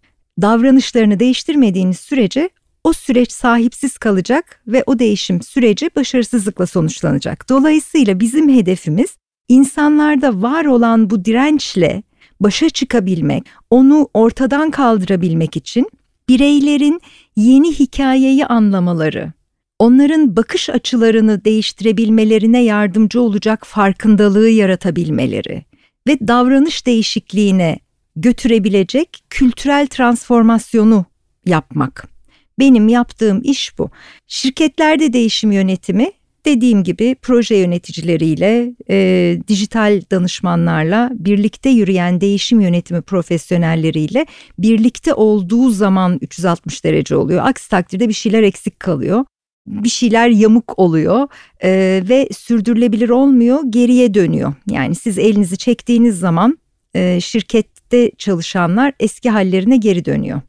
davranışlarını 0.41 1.19
değiştirmediğiniz 1.19 1.99
sürece 1.99 2.49
o 2.83 2.93
süreç 2.93 3.31
sahipsiz 3.31 3.97
kalacak 3.97 4.61
ve 4.67 4.83
o 4.85 4.99
değişim 4.99 5.41
süreci 5.41 5.89
başarısızlıkla 5.95 6.65
sonuçlanacak. 6.65 7.49
Dolayısıyla 7.49 8.19
bizim 8.19 8.49
hedefimiz 8.49 9.17
insanlarda 9.47 10.41
var 10.41 10.65
olan 10.65 11.09
bu 11.09 11.25
dirençle 11.25 12.03
başa 12.39 12.69
çıkabilmek, 12.69 13.43
onu 13.69 14.09
ortadan 14.13 14.71
kaldırabilmek 14.71 15.55
için 15.55 15.89
bireylerin 16.29 17.01
yeni 17.35 17.71
hikayeyi 17.71 18.45
anlamaları, 18.45 19.33
onların 19.79 20.35
bakış 20.35 20.69
açılarını 20.69 21.45
değiştirebilmelerine 21.45 22.63
yardımcı 22.63 23.21
olacak 23.21 23.65
farkındalığı 23.65 24.49
yaratabilmeleri 24.49 25.65
ve 26.07 26.27
davranış 26.27 26.85
değişikliğine 26.85 27.79
götürebilecek 28.15 29.23
kültürel 29.29 29.87
transformasyonu 29.87 31.05
yapmak. 31.45 32.18
Benim 32.59 32.87
yaptığım 32.87 33.41
iş 33.43 33.77
bu. 33.77 33.89
Şirketlerde 34.27 35.13
değişim 35.13 35.51
yönetimi 35.51 36.11
dediğim 36.45 36.83
gibi 36.83 37.15
proje 37.21 37.55
yöneticileriyle, 37.55 38.73
e, 38.89 39.37
dijital 39.47 40.01
danışmanlarla, 40.11 41.09
birlikte 41.13 41.69
yürüyen 41.69 42.21
değişim 42.21 42.61
yönetimi 42.61 43.01
profesyonelleriyle 43.01 44.25
birlikte 44.59 45.13
olduğu 45.13 45.69
zaman 45.69 46.17
360 46.21 46.83
derece 46.83 47.15
oluyor. 47.15 47.45
Aksi 47.45 47.69
takdirde 47.69 48.09
bir 48.09 48.13
şeyler 48.13 48.43
eksik 48.43 48.79
kalıyor. 48.79 49.25
Bir 49.67 49.89
şeyler 49.89 50.29
yamuk 50.29 50.79
oluyor 50.79 51.27
e, 51.63 52.03
ve 52.09 52.29
sürdürülebilir 52.37 53.09
olmuyor, 53.09 53.59
geriye 53.69 54.13
dönüyor. 54.13 54.53
Yani 54.69 54.95
siz 54.95 55.17
elinizi 55.17 55.57
çektiğiniz 55.57 56.19
zaman 56.19 56.59
e, 56.93 57.21
şirkette 57.21 58.11
çalışanlar 58.17 58.93
eski 58.99 59.29
hallerine 59.29 59.77
geri 59.77 60.05
dönüyor. 60.05 60.41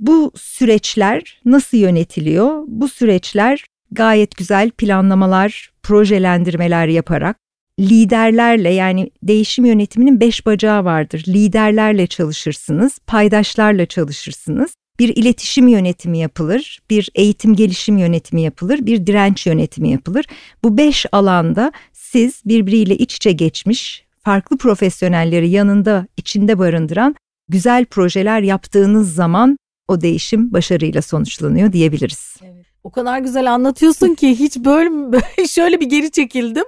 Bu 0.00 0.32
süreçler 0.36 1.40
nasıl 1.44 1.76
yönetiliyor? 1.76 2.62
Bu 2.66 2.88
süreçler 2.88 3.64
gayet 3.92 4.36
güzel 4.36 4.70
planlamalar, 4.70 5.70
projelendirmeler 5.82 6.88
yaparak 6.88 7.36
liderlerle 7.80 8.70
yani 8.70 9.10
değişim 9.22 9.64
yönetiminin 9.64 10.20
beş 10.20 10.46
bacağı 10.46 10.84
vardır. 10.84 11.24
Liderlerle 11.28 12.06
çalışırsınız, 12.06 12.98
paydaşlarla 13.06 13.86
çalışırsınız. 13.86 14.70
Bir 14.98 15.16
iletişim 15.16 15.68
yönetimi 15.68 16.18
yapılır, 16.18 16.80
bir 16.90 17.10
eğitim 17.14 17.54
gelişim 17.54 17.98
yönetimi 17.98 18.42
yapılır, 18.42 18.86
bir 18.86 19.06
direnç 19.06 19.46
yönetimi 19.46 19.90
yapılır. 19.90 20.24
Bu 20.64 20.76
beş 20.76 21.06
alanda 21.12 21.72
siz 21.92 22.42
birbiriyle 22.44 22.96
iç 22.96 23.16
içe 23.16 23.32
geçmiş, 23.32 24.04
farklı 24.22 24.56
profesyonelleri 24.56 25.48
yanında 25.48 26.06
içinde 26.16 26.58
barındıran 26.58 27.14
güzel 27.48 27.84
projeler 27.84 28.40
yaptığınız 28.40 29.14
zaman 29.14 29.58
o 29.88 30.00
değişim 30.00 30.52
başarıyla 30.52 31.02
sonuçlanıyor 31.02 31.72
diyebiliriz. 31.72 32.36
Evet. 32.42 32.66
O 32.84 32.90
kadar 32.90 33.18
güzel 33.18 33.52
anlatıyorsun 33.52 34.14
ki 34.14 34.38
hiç 34.38 34.56
böyle 34.56 35.46
şöyle 35.48 35.80
bir 35.80 35.86
geri 35.86 36.10
çekildim. 36.10 36.64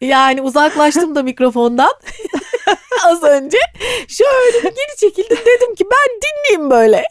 Yani 0.00 0.42
uzaklaştım 0.42 1.14
da 1.14 1.22
mikrofondan 1.22 1.92
az 3.06 3.22
önce. 3.22 3.58
Şöyle 4.08 4.58
bir 4.58 4.62
geri 4.62 4.96
çekildim 5.00 5.38
dedim 5.46 5.74
ki 5.74 5.84
ben 5.84 6.20
dinleyeyim 6.20 6.70
böyle. 6.70 7.04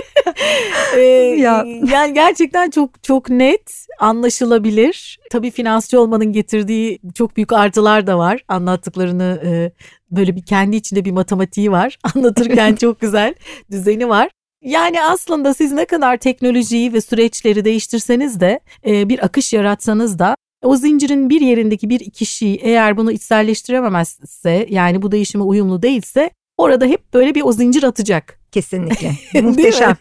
ee, 0.96 1.00
ya. 1.38 1.66
Yani 1.92 2.14
gerçekten 2.14 2.70
çok 2.70 3.02
çok 3.02 3.30
net, 3.30 3.86
anlaşılabilir. 3.98 5.18
Tabii 5.30 5.50
finansçı 5.50 6.00
olmanın 6.00 6.32
getirdiği 6.32 7.00
çok 7.14 7.36
büyük 7.36 7.52
artılar 7.52 8.06
da 8.06 8.18
var. 8.18 8.44
Anlattıklarını 8.48 9.42
e, 9.44 9.72
böyle 10.10 10.36
bir 10.36 10.42
kendi 10.42 10.76
içinde 10.76 11.04
bir 11.04 11.10
matematiği 11.10 11.72
var. 11.72 11.98
Anlatırken 12.14 12.74
çok 12.74 13.00
güzel 13.00 13.34
düzeni 13.70 14.08
var. 14.08 14.30
Yani 14.62 15.02
aslında 15.02 15.54
siz 15.54 15.72
ne 15.72 15.84
kadar 15.84 16.16
teknolojiyi 16.16 16.92
ve 16.92 17.00
süreçleri 17.00 17.64
değiştirseniz 17.64 18.40
de 18.40 18.60
e, 18.86 19.08
bir 19.08 19.24
akış 19.24 19.52
yaratsanız 19.52 20.18
da 20.18 20.36
o 20.62 20.76
zincirin 20.76 21.30
bir 21.30 21.40
yerindeki 21.40 21.90
bir 21.90 22.10
kişi 22.10 22.58
eğer 22.62 22.96
bunu 22.96 23.12
içselleştirememezse 23.12 24.66
yani 24.70 25.02
bu 25.02 25.12
değişime 25.12 25.44
uyumlu 25.44 25.82
değilse 25.82 26.30
orada 26.58 26.86
hep 26.86 27.14
böyle 27.14 27.34
bir 27.34 27.42
o 27.42 27.52
zincir 27.52 27.82
atacak. 27.82 28.38
Kesinlikle. 28.52 29.12
Muhteşem. 29.42 29.96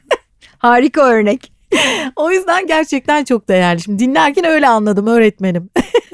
Harika 0.58 1.02
örnek. 1.02 1.52
o 2.16 2.32
yüzden 2.32 2.68
gerçekten 2.68 3.24
çok 3.24 3.48
değerli. 3.50 3.82
Şimdi 3.82 4.00
dinlerken 4.00 4.46
öyle 4.46 4.68
anladım 4.68 5.08
öğretmenim. 5.08 5.70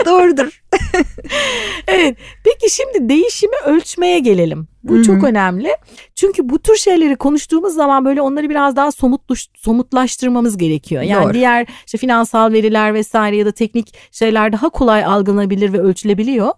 Doğrudur. 0.05 0.61
evet. 1.87 2.17
Peki 2.43 2.75
şimdi 2.75 3.09
değişimi 3.09 3.55
ölçmeye 3.65 4.19
gelelim. 4.19 4.67
Bu 4.83 4.93
Hı-hı. 4.93 5.03
çok 5.03 5.23
önemli. 5.23 5.69
Çünkü 6.15 6.49
bu 6.49 6.59
tür 6.59 6.75
şeyleri 6.75 7.15
konuştuğumuz 7.15 7.73
zaman 7.73 8.05
böyle 8.05 8.21
onları 8.21 8.49
biraz 8.49 8.75
daha 8.75 8.91
somutluş, 8.91 9.47
somutlaştırmamız 9.57 10.57
gerekiyor. 10.57 11.03
Yani 11.03 11.25
Doğru. 11.25 11.33
diğer 11.33 11.67
işte 11.85 11.97
finansal 11.97 12.53
veriler 12.53 12.93
vesaire 12.93 13.37
ya 13.37 13.45
da 13.45 13.51
teknik 13.51 13.93
şeyler 14.11 14.53
daha 14.53 14.69
kolay 14.69 15.05
algılanabilir 15.05 15.73
ve 15.73 15.79
ölçülebiliyor. 15.79 16.51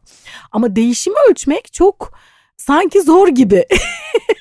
Ama 0.52 0.76
değişimi 0.76 1.16
ölçmek 1.30 1.74
çok 1.74 2.14
sanki 2.58 3.02
zor 3.02 3.28
gibi. 3.28 3.66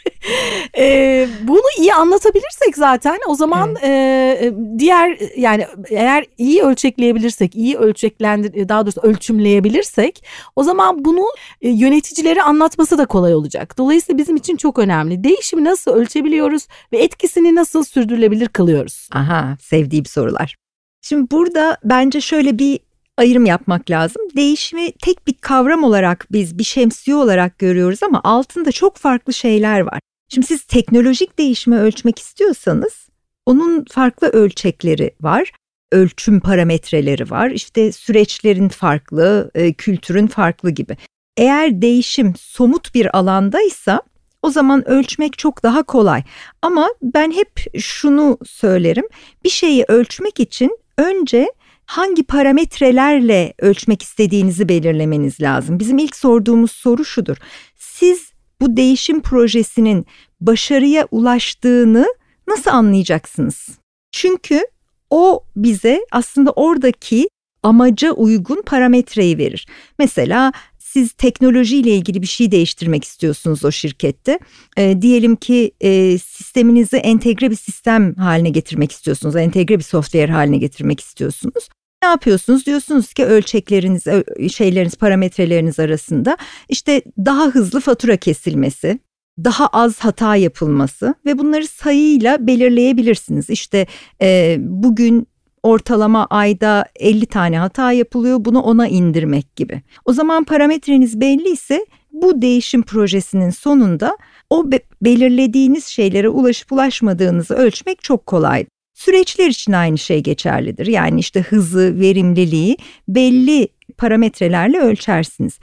e, 0.78 1.28
bunu 1.42 1.62
iyi 1.78 1.94
anlatabilirsek 1.94 2.76
zaten 2.76 3.18
o 3.28 3.34
zaman 3.34 3.76
evet. 3.82 4.42
e, 4.42 4.54
diğer 4.78 5.18
yani 5.36 5.66
eğer 5.90 6.24
iyi 6.38 6.62
ölçekleyebilirsek, 6.62 7.54
iyi 7.54 7.76
ölçeklendir 7.76 8.68
daha 8.68 8.86
doğrusu 8.86 9.00
ölçümleyebilirsek 9.00 10.24
o 10.56 10.62
zaman 10.62 11.04
bunu 11.04 11.24
e, 11.62 11.68
yöneticilere 11.68 12.42
anlatması 12.42 12.98
da 12.98 13.06
kolay 13.06 13.34
olacak. 13.34 13.78
Dolayısıyla 13.78 14.18
bizim 14.18 14.36
için 14.36 14.56
çok 14.56 14.78
önemli. 14.78 15.24
Değişimi 15.24 15.64
nasıl 15.64 15.90
ölçebiliyoruz 15.90 16.66
ve 16.92 16.98
etkisini 16.98 17.54
nasıl 17.54 17.84
sürdürülebilir 17.84 18.48
kılıyoruz? 18.48 19.08
Aha, 19.12 19.56
sevdiğim 19.60 20.04
sorular. 20.04 20.56
Şimdi 21.02 21.30
burada 21.30 21.76
bence 21.84 22.20
şöyle 22.20 22.58
bir 22.58 22.80
ayrım 23.16 23.46
yapmak 23.46 23.90
lazım. 23.90 24.22
Değişimi 24.36 24.92
tek 24.92 25.26
bir 25.26 25.34
kavram 25.34 25.84
olarak 25.84 26.26
biz 26.32 26.58
bir 26.58 26.64
şemsiye 26.64 27.16
olarak 27.16 27.58
görüyoruz 27.58 28.02
ama 28.02 28.20
altında 28.24 28.72
çok 28.72 28.96
farklı 28.96 29.32
şeyler 29.32 29.80
var. 29.80 30.00
Şimdi 30.28 30.46
siz 30.46 30.64
teknolojik 30.64 31.38
değişimi 31.38 31.76
ölçmek 31.78 32.18
istiyorsanız 32.18 33.08
onun 33.46 33.84
farklı 33.90 34.28
ölçekleri 34.28 35.14
var. 35.20 35.52
ölçüm 35.92 36.40
parametreleri 36.40 37.30
var. 37.30 37.50
İşte 37.50 37.92
süreçlerin 37.92 38.68
farklı, 38.68 39.50
e, 39.54 39.72
kültürün 39.72 40.26
farklı 40.26 40.70
gibi. 40.70 40.96
Eğer 41.36 41.82
değişim 41.82 42.34
somut 42.36 42.94
bir 42.94 43.18
alandaysa 43.18 44.02
o 44.42 44.50
zaman 44.50 44.88
ölçmek 44.88 45.38
çok 45.38 45.62
daha 45.62 45.82
kolay. 45.82 46.22
Ama 46.62 46.88
ben 47.02 47.32
hep 47.32 47.80
şunu 47.80 48.38
söylerim. 48.44 49.04
Bir 49.44 49.48
şeyi 49.48 49.84
ölçmek 49.88 50.40
için 50.40 50.78
önce 50.98 51.48
hangi 51.86 52.22
parametrelerle 52.22 53.54
ölçmek 53.58 54.02
istediğinizi 54.02 54.68
belirlemeniz 54.68 55.40
lazım. 55.40 55.78
Bizim 55.80 55.98
ilk 55.98 56.16
sorduğumuz 56.16 56.72
soru 56.72 57.04
şudur. 57.04 57.36
Siz 57.76 58.32
bu 58.60 58.76
değişim 58.76 59.20
projesinin 59.20 60.06
başarıya 60.40 61.08
ulaştığını 61.10 62.06
nasıl 62.48 62.70
anlayacaksınız? 62.70 63.68
Çünkü 64.12 64.66
o 65.10 65.44
bize 65.56 66.00
aslında 66.12 66.50
oradaki 66.50 67.28
amaca 67.62 68.12
uygun 68.12 68.62
parametreyi 68.62 69.38
verir. 69.38 69.66
Mesela 69.98 70.52
siz 70.78 71.12
teknolojiyle 71.12 71.90
ilgili 71.90 72.22
bir 72.22 72.26
şey 72.26 72.50
değiştirmek 72.50 73.04
istiyorsunuz 73.04 73.64
o 73.64 73.70
şirkette. 73.70 74.38
E, 74.76 75.02
diyelim 75.02 75.36
ki 75.36 75.72
e, 75.80 76.18
sisteminizi 76.18 76.96
entegre 76.96 77.50
bir 77.50 77.56
sistem 77.56 78.14
haline 78.14 78.50
getirmek 78.50 78.92
istiyorsunuz. 78.92 79.36
Entegre 79.36 79.78
bir 79.78 79.84
software 79.84 80.32
haline 80.32 80.58
getirmek 80.58 81.00
istiyorsunuz. 81.00 81.68
Ne 82.02 82.08
yapıyorsunuz? 82.08 82.66
Diyorsunuz 82.66 83.12
ki 83.12 83.24
ölçekleriniz, 83.24 84.04
şeyleriniz, 84.52 84.96
parametreleriniz 84.96 85.80
arasında 85.80 86.36
işte 86.68 87.02
daha 87.18 87.46
hızlı 87.46 87.80
fatura 87.80 88.16
kesilmesi, 88.16 88.98
daha 89.44 89.66
az 89.66 89.98
hata 89.98 90.36
yapılması 90.36 91.14
ve 91.26 91.38
bunları 91.38 91.66
sayıyla 91.66 92.46
belirleyebilirsiniz. 92.46 93.50
İşte 93.50 93.86
e, 94.22 94.56
bugün 94.60 95.26
ortalama 95.62 96.26
ayda 96.30 96.84
50 96.96 97.26
tane 97.26 97.58
hata 97.58 97.92
yapılıyor 97.92 98.44
bunu 98.44 98.60
ona 98.60 98.88
indirmek 98.88 99.56
gibi. 99.56 99.82
O 100.04 100.12
zaman 100.12 100.44
parametreniz 100.44 101.20
belli 101.20 101.48
ise 101.48 101.86
bu 102.12 102.42
değişim 102.42 102.82
projesinin 102.82 103.50
sonunda 103.50 104.18
o 104.50 104.72
be 104.72 104.80
belirlediğiniz 105.02 105.86
şeylere 105.86 106.28
ulaşıp 106.28 106.72
ulaşmadığınızı 106.72 107.54
ölçmek 107.54 108.02
çok 108.02 108.26
kolay. 108.26 108.66
Süreçler 108.98 109.48
için 109.48 109.72
aynı 109.72 109.98
şey 109.98 110.22
geçerlidir. 110.22 110.86
Yani 110.86 111.20
işte 111.20 111.40
hızı, 111.40 112.00
verimliliği 112.00 112.76
belli 113.08 113.68
parametrelerle 113.98 114.80
ölçersiniz. 114.80 115.58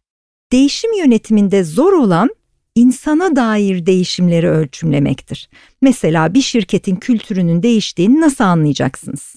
Değişim 0.51 0.94
yönetiminde 0.94 1.63
zor 1.63 1.94
olan 1.94 2.30
insana 2.75 3.36
dair 3.36 3.86
değişimleri 3.86 4.50
ölçümlemektir. 4.50 5.50
Mesela 5.82 6.34
bir 6.34 6.42
şirketin 6.42 6.96
kültürünün 6.96 7.63
değiştiğini 7.63 8.22
nasıl 8.22 8.44
anlayacaksınız? 8.44 9.36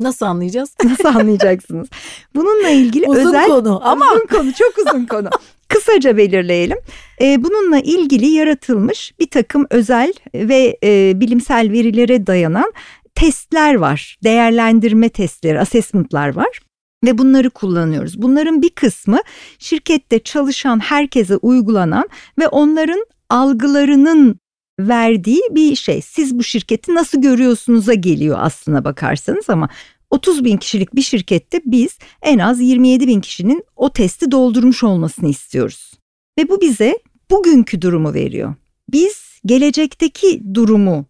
Nasıl 0.00 0.26
anlayacağız? 0.26 0.74
Nasıl 0.84 1.04
anlayacaksınız? 1.04 1.88
Bununla 2.34 2.68
ilgili 2.68 3.06
uzun 3.06 3.26
özel 3.26 3.46
konu 3.46 3.80
ama 3.84 4.06
uzun 4.14 4.26
konu 4.26 4.52
çok 4.52 4.78
uzun 4.78 5.06
konu. 5.06 5.30
Kısaca 5.68 6.16
belirleyelim. 6.16 6.78
Ee, 7.20 7.44
bununla 7.44 7.78
ilgili 7.78 8.26
yaratılmış 8.26 9.12
bir 9.18 9.30
takım 9.30 9.66
özel 9.70 10.12
ve 10.34 10.78
e, 10.84 11.12
bilimsel 11.20 11.72
verilere 11.72 12.26
dayanan 12.26 12.72
testler 13.18 13.74
var. 13.74 14.16
Değerlendirme 14.24 15.08
testleri, 15.08 15.60
assessment'lar 15.60 16.36
var 16.36 16.60
ve 17.04 17.18
bunları 17.18 17.50
kullanıyoruz. 17.50 18.22
Bunların 18.22 18.62
bir 18.62 18.70
kısmı 18.70 19.18
şirkette 19.58 20.18
çalışan 20.18 20.78
herkese 20.78 21.36
uygulanan 21.36 22.08
ve 22.38 22.48
onların 22.48 23.06
algılarının 23.30 24.40
verdiği 24.80 25.42
bir 25.50 25.76
şey. 25.76 26.02
Siz 26.02 26.38
bu 26.38 26.42
şirketi 26.42 26.94
nasıl 26.94 27.22
görüyorsunuz'a 27.22 27.94
geliyor 27.94 28.38
aslına 28.40 28.84
bakarsanız 28.84 29.50
ama 29.50 29.68
30 30.10 30.44
bin 30.44 30.56
kişilik 30.56 30.94
bir 30.94 31.02
şirkette 31.02 31.60
biz 31.64 31.98
en 32.22 32.38
az 32.38 32.60
27 32.60 33.06
bin 33.06 33.20
kişinin 33.20 33.64
o 33.76 33.92
testi 33.92 34.30
doldurmuş 34.30 34.84
olmasını 34.84 35.28
istiyoruz. 35.28 35.92
Ve 36.38 36.48
bu 36.48 36.60
bize 36.60 36.98
bugünkü 37.30 37.82
durumu 37.82 38.14
veriyor. 38.14 38.54
Biz 38.92 39.40
gelecekteki 39.46 40.54
durumu 40.54 41.06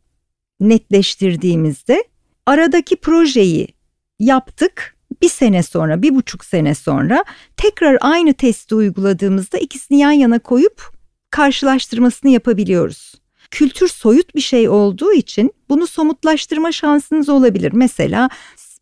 netleştirdiğimizde 0.60 2.04
aradaki 2.47 2.97
projeyi 2.97 3.68
yaptık 4.18 4.97
bir 5.23 5.28
sene 5.28 5.62
sonra, 5.62 6.02
bir 6.02 6.14
buçuk 6.14 6.44
sene 6.44 6.75
sonra 6.75 7.25
tekrar 7.56 7.99
aynı 8.00 8.34
testi 8.34 8.75
uyguladığımızda 8.75 9.58
ikisini 9.58 9.99
yan 9.99 10.10
yana 10.10 10.38
koyup 10.38 10.82
karşılaştırmasını 11.30 12.30
yapabiliyoruz. 12.30 13.14
Kültür 13.50 13.88
soyut 13.88 14.34
bir 14.34 14.40
şey 14.40 14.68
olduğu 14.68 15.12
için 15.12 15.52
bunu 15.68 15.86
somutlaştırma 15.86 16.73
şansınız 16.73 17.28
olabilir. 17.28 17.73
Mesela 17.73 18.30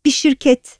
bir 0.05 0.11
şirket 0.11 0.76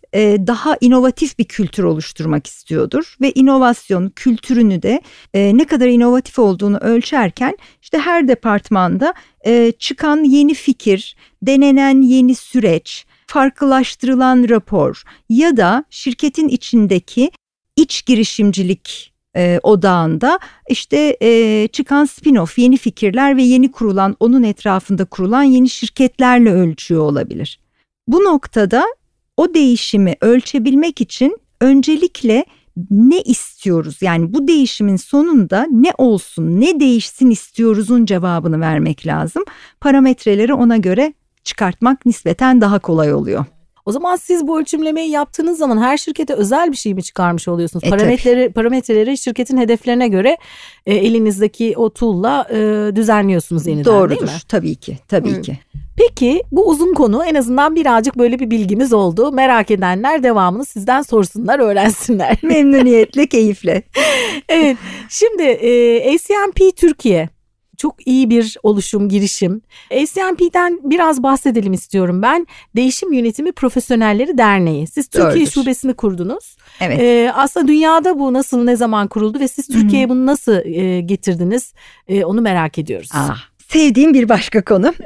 daha 0.47 0.77
inovatif 0.81 1.39
bir 1.39 1.43
kültür 1.43 1.83
oluşturmak 1.83 2.47
istiyordur 2.47 3.15
ve 3.21 3.31
inovasyon 3.31 4.09
kültürünü 4.09 4.81
de 4.81 5.01
e, 5.33 5.57
ne 5.57 5.65
kadar 5.65 5.87
inovatif 5.87 6.39
olduğunu 6.39 6.77
ölçerken 6.77 7.57
işte 7.81 7.97
her 7.97 8.27
departmanda 8.27 9.13
e, 9.45 9.71
çıkan 9.71 10.23
yeni 10.23 10.53
fikir, 10.53 11.15
denenen 11.41 12.01
yeni 12.01 12.35
süreç, 12.35 13.05
farklılaştırılan 13.27 14.49
rapor 14.49 15.03
ya 15.29 15.57
da 15.57 15.85
şirketin 15.89 16.47
içindeki 16.47 17.31
iç 17.75 18.05
girişimcilik 18.05 19.13
e, 19.35 19.59
odağında 19.63 20.39
işte 20.69 21.17
e, 21.21 21.67
çıkan 21.67 22.05
spin-off 22.05 22.61
yeni 22.61 22.77
fikirler 22.77 23.37
ve 23.37 23.43
yeni 23.43 23.71
kurulan 23.71 24.15
onun 24.19 24.43
etrafında 24.43 25.05
kurulan 25.05 25.43
yeni 25.43 25.69
şirketlerle 25.69 26.51
ölçüyor 26.51 27.01
olabilir. 27.01 27.59
Bu 28.07 28.23
noktada 28.23 28.85
o 29.37 29.53
değişimi 29.53 30.15
ölçebilmek 30.21 31.01
için 31.01 31.37
öncelikle 31.61 32.45
ne 32.91 33.21
istiyoruz? 33.21 34.01
Yani 34.01 34.33
bu 34.33 34.47
değişimin 34.47 34.95
sonunda 34.95 35.67
ne 35.71 35.91
olsun, 35.97 36.61
ne 36.61 36.79
değişsin 36.79 37.29
istiyoruzun 37.29 38.05
cevabını 38.05 38.59
vermek 38.59 39.07
lazım. 39.07 39.43
Parametreleri 39.81 40.53
ona 40.53 40.77
göre 40.77 41.13
çıkartmak 41.43 42.05
nispeten 42.05 42.61
daha 42.61 42.79
kolay 42.79 43.13
oluyor. 43.13 43.45
O 43.87 43.91
zaman 43.91 44.15
siz 44.15 44.47
bu 44.47 44.59
ölçümlemeyi 44.59 45.09
yaptığınız 45.09 45.57
zaman 45.57 45.77
her 45.77 45.97
şirkete 45.97 46.33
özel 46.33 46.71
bir 46.71 46.77
şey 46.77 46.93
mi 46.93 47.03
çıkarmış 47.03 47.47
oluyorsunuz? 47.47 47.83
E, 47.83 47.89
parametreleri 47.89 48.51
parametreleri 48.51 49.17
şirketin 49.17 49.57
hedeflerine 49.57 50.07
göre 50.07 50.37
e, 50.85 50.95
elinizdeki 50.95 51.73
o 51.77 51.89
tool'la 51.89 52.47
e, 52.51 52.91
düzenliyorsunuz 52.95 53.67
yeniden 53.67 53.85
Doğrudur. 53.85 54.09
değil 54.09 54.21
mi? 54.21 54.39
Tabii 54.47 54.75
ki, 54.75 54.97
tabii 55.07 55.31
Hı. 55.31 55.41
ki. 55.41 55.59
Peki 55.97 56.43
bu 56.51 56.69
uzun 56.69 56.93
konu 56.93 57.25
en 57.25 57.35
azından 57.35 57.75
birazcık 57.75 58.17
böyle 58.17 58.39
bir 58.39 58.49
bilgimiz 58.49 58.93
oldu. 58.93 59.31
Merak 59.31 59.71
edenler 59.71 60.23
devamını 60.23 60.65
sizden 60.65 61.01
sorsunlar, 61.01 61.59
öğrensinler. 61.59 62.37
Memnuniyetle, 62.43 63.27
keyifle. 63.27 63.83
evet. 64.49 64.77
Şimdi 65.09 65.43
e, 65.43 65.97
ACMP 66.15 66.77
Türkiye 66.77 67.29
çok 67.77 68.07
iyi 68.07 68.29
bir 68.29 68.57
oluşum, 68.63 69.09
girişim. 69.09 69.61
ACMP'den 69.91 70.79
biraz 70.83 71.23
bahsedelim 71.23 71.73
istiyorum 71.73 72.21
ben. 72.21 72.47
Değişim 72.75 73.13
Yönetimi 73.13 73.51
Profesyonelleri 73.51 74.37
Derneği. 74.37 74.87
Siz 74.87 75.07
Türkiye 75.07 75.31
Doğrudur. 75.31 75.51
şubesini 75.51 75.93
kurdunuz. 75.93 76.57
Evet. 76.81 76.99
Ee, 77.01 77.31
aslında 77.35 77.67
dünyada 77.67 78.19
bu 78.19 78.33
nasıl, 78.33 78.63
ne 78.63 78.75
zaman 78.75 79.07
kuruldu 79.07 79.39
ve 79.39 79.47
siz 79.47 79.67
Türkiye'ye 79.67 80.09
bunu 80.09 80.25
nasıl 80.25 80.65
e, 80.65 81.01
getirdiniz? 81.01 81.73
E, 82.07 82.25
onu 82.25 82.41
merak 82.41 82.77
ediyoruz. 82.77 83.09
Ah, 83.13 83.37
sevdiğim 83.67 84.13
bir 84.13 84.29
başka 84.29 84.63
konu. 84.63 84.93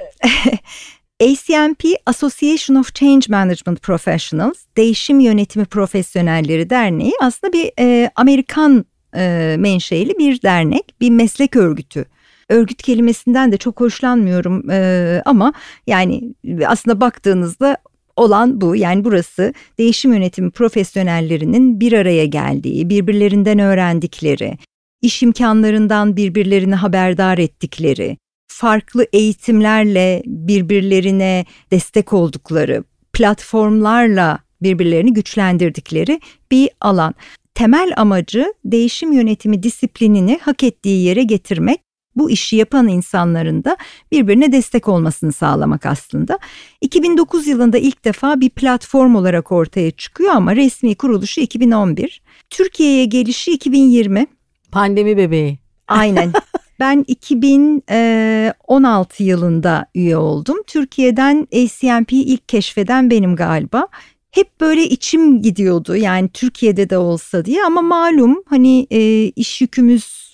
ACMP 1.22 1.84
Association 2.06 2.78
of 2.78 2.96
Change 2.96 3.26
Management 3.30 3.82
Professionals 3.82 4.58
Değişim 4.78 5.20
Yönetimi 5.20 5.66
Profesyonelleri 5.66 6.70
Derneği 6.70 7.14
aslında 7.22 7.54
bir 7.54 7.72
e, 7.80 8.12
Amerikan 8.16 8.86
e, 9.16 9.56
menşeli 9.60 10.18
bir 10.18 10.42
dernek, 10.42 10.96
bir 11.02 11.10
meslek 11.10 11.56
örgütü. 11.56 12.06
Örgüt 12.52 12.82
kelimesinden 12.82 13.52
de 13.52 13.58
çok 13.58 13.80
hoşlanmıyorum 13.80 14.70
e, 14.72 15.22
ama 15.26 15.54
yani 15.88 16.34
aslında 16.68 17.02
baktığınızda 17.02 17.78
olan 18.16 18.62
bu. 18.62 18.76
Yani 18.76 19.04
burası 19.04 19.54
değişim 19.78 20.14
yönetimi 20.14 20.52
profesyonellerinin 20.52 21.80
bir 21.80 21.94
araya 21.94 22.26
geldiği, 22.26 22.90
birbirlerinden 22.90 23.60
öğrendikleri, 23.60 24.58
iş 25.02 25.24
imkanlarından 25.24 26.16
birbirlerini 26.16 26.76
haberdar 26.76 27.38
ettikleri, 27.38 28.18
farklı 28.48 29.08
eğitimlerle 29.14 30.24
birbirlerine 30.26 31.46
destek 31.72 32.14
oldukları, 32.14 32.84
platformlarla 33.14 34.40
birbirlerini 34.62 35.14
güçlendirdikleri 35.14 36.22
bir 36.52 36.70
alan. 36.82 37.14
Temel 37.54 37.94
amacı 37.98 38.54
değişim 38.66 39.12
yönetimi 39.12 39.64
disiplinini 39.64 40.40
hak 40.42 40.64
ettiği 40.64 41.04
yere 41.04 41.24
getirmek, 41.24 41.80
bu 42.16 42.32
işi 42.32 42.56
yapan 42.56 42.88
insanların 42.88 43.64
da 43.64 43.78
birbirine 44.12 44.52
destek 44.52 44.88
olmasını 44.88 45.32
sağlamak 45.32 45.86
aslında. 45.86 46.40
2009 46.82 47.48
yılında 47.48 47.78
ilk 47.78 48.06
defa 48.06 48.40
bir 48.40 48.50
platform 48.50 49.16
olarak 49.16 49.52
ortaya 49.52 49.92
çıkıyor 49.92 50.34
ama 50.34 50.56
resmi 50.56 50.96
kuruluşu 50.96 51.42
2011. 51.42 52.22
Türkiye'ye 52.50 53.06
gelişi 53.06 53.52
2020. 53.52 54.28
Pandemi 54.72 55.18
bebeği. 55.18 55.60
Aynen. 55.88 56.32
Ben 56.80 57.06
2016 57.08 59.24
yılında 59.24 59.86
üye 59.96 60.18
oldum. 60.18 60.58
Türkiye'den 60.68 61.48
ACMP'yi 61.54 62.24
ilk 62.24 62.50
keşfeden 62.50 63.10
benim 63.10 63.36
galiba. 63.36 63.88
hep 64.32 64.62
böyle 64.62 64.90
içim 64.90 65.42
gidiyordu 65.42 65.96
yani 65.96 66.30
Türkiye'de 66.30 66.90
de 66.90 66.98
olsa 66.98 67.46
diye 67.46 67.64
ama 67.64 67.82
malum 67.82 68.44
hani 68.46 68.88
e, 68.92 69.26
iş 69.26 69.62
yükümüz 69.62 70.31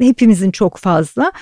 hepimizin 0.00 0.50
çok 0.50 0.76
fazla. 0.76 1.32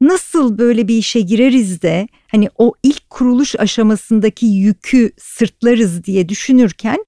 Nasıl 0.00 0.58
böyle 0.58 0.88
bir 0.88 0.96
işe 0.96 1.20
gireriz 1.20 1.82
de 1.82 2.08
hani 2.28 2.48
o 2.58 2.72
ilk 2.82 3.10
kuruluş 3.10 3.56
aşamasındaki 3.58 4.46
yükü 4.46 5.12
sırtlarız 5.18 6.04
diye 6.04 6.28
düşünürken 6.28 7.04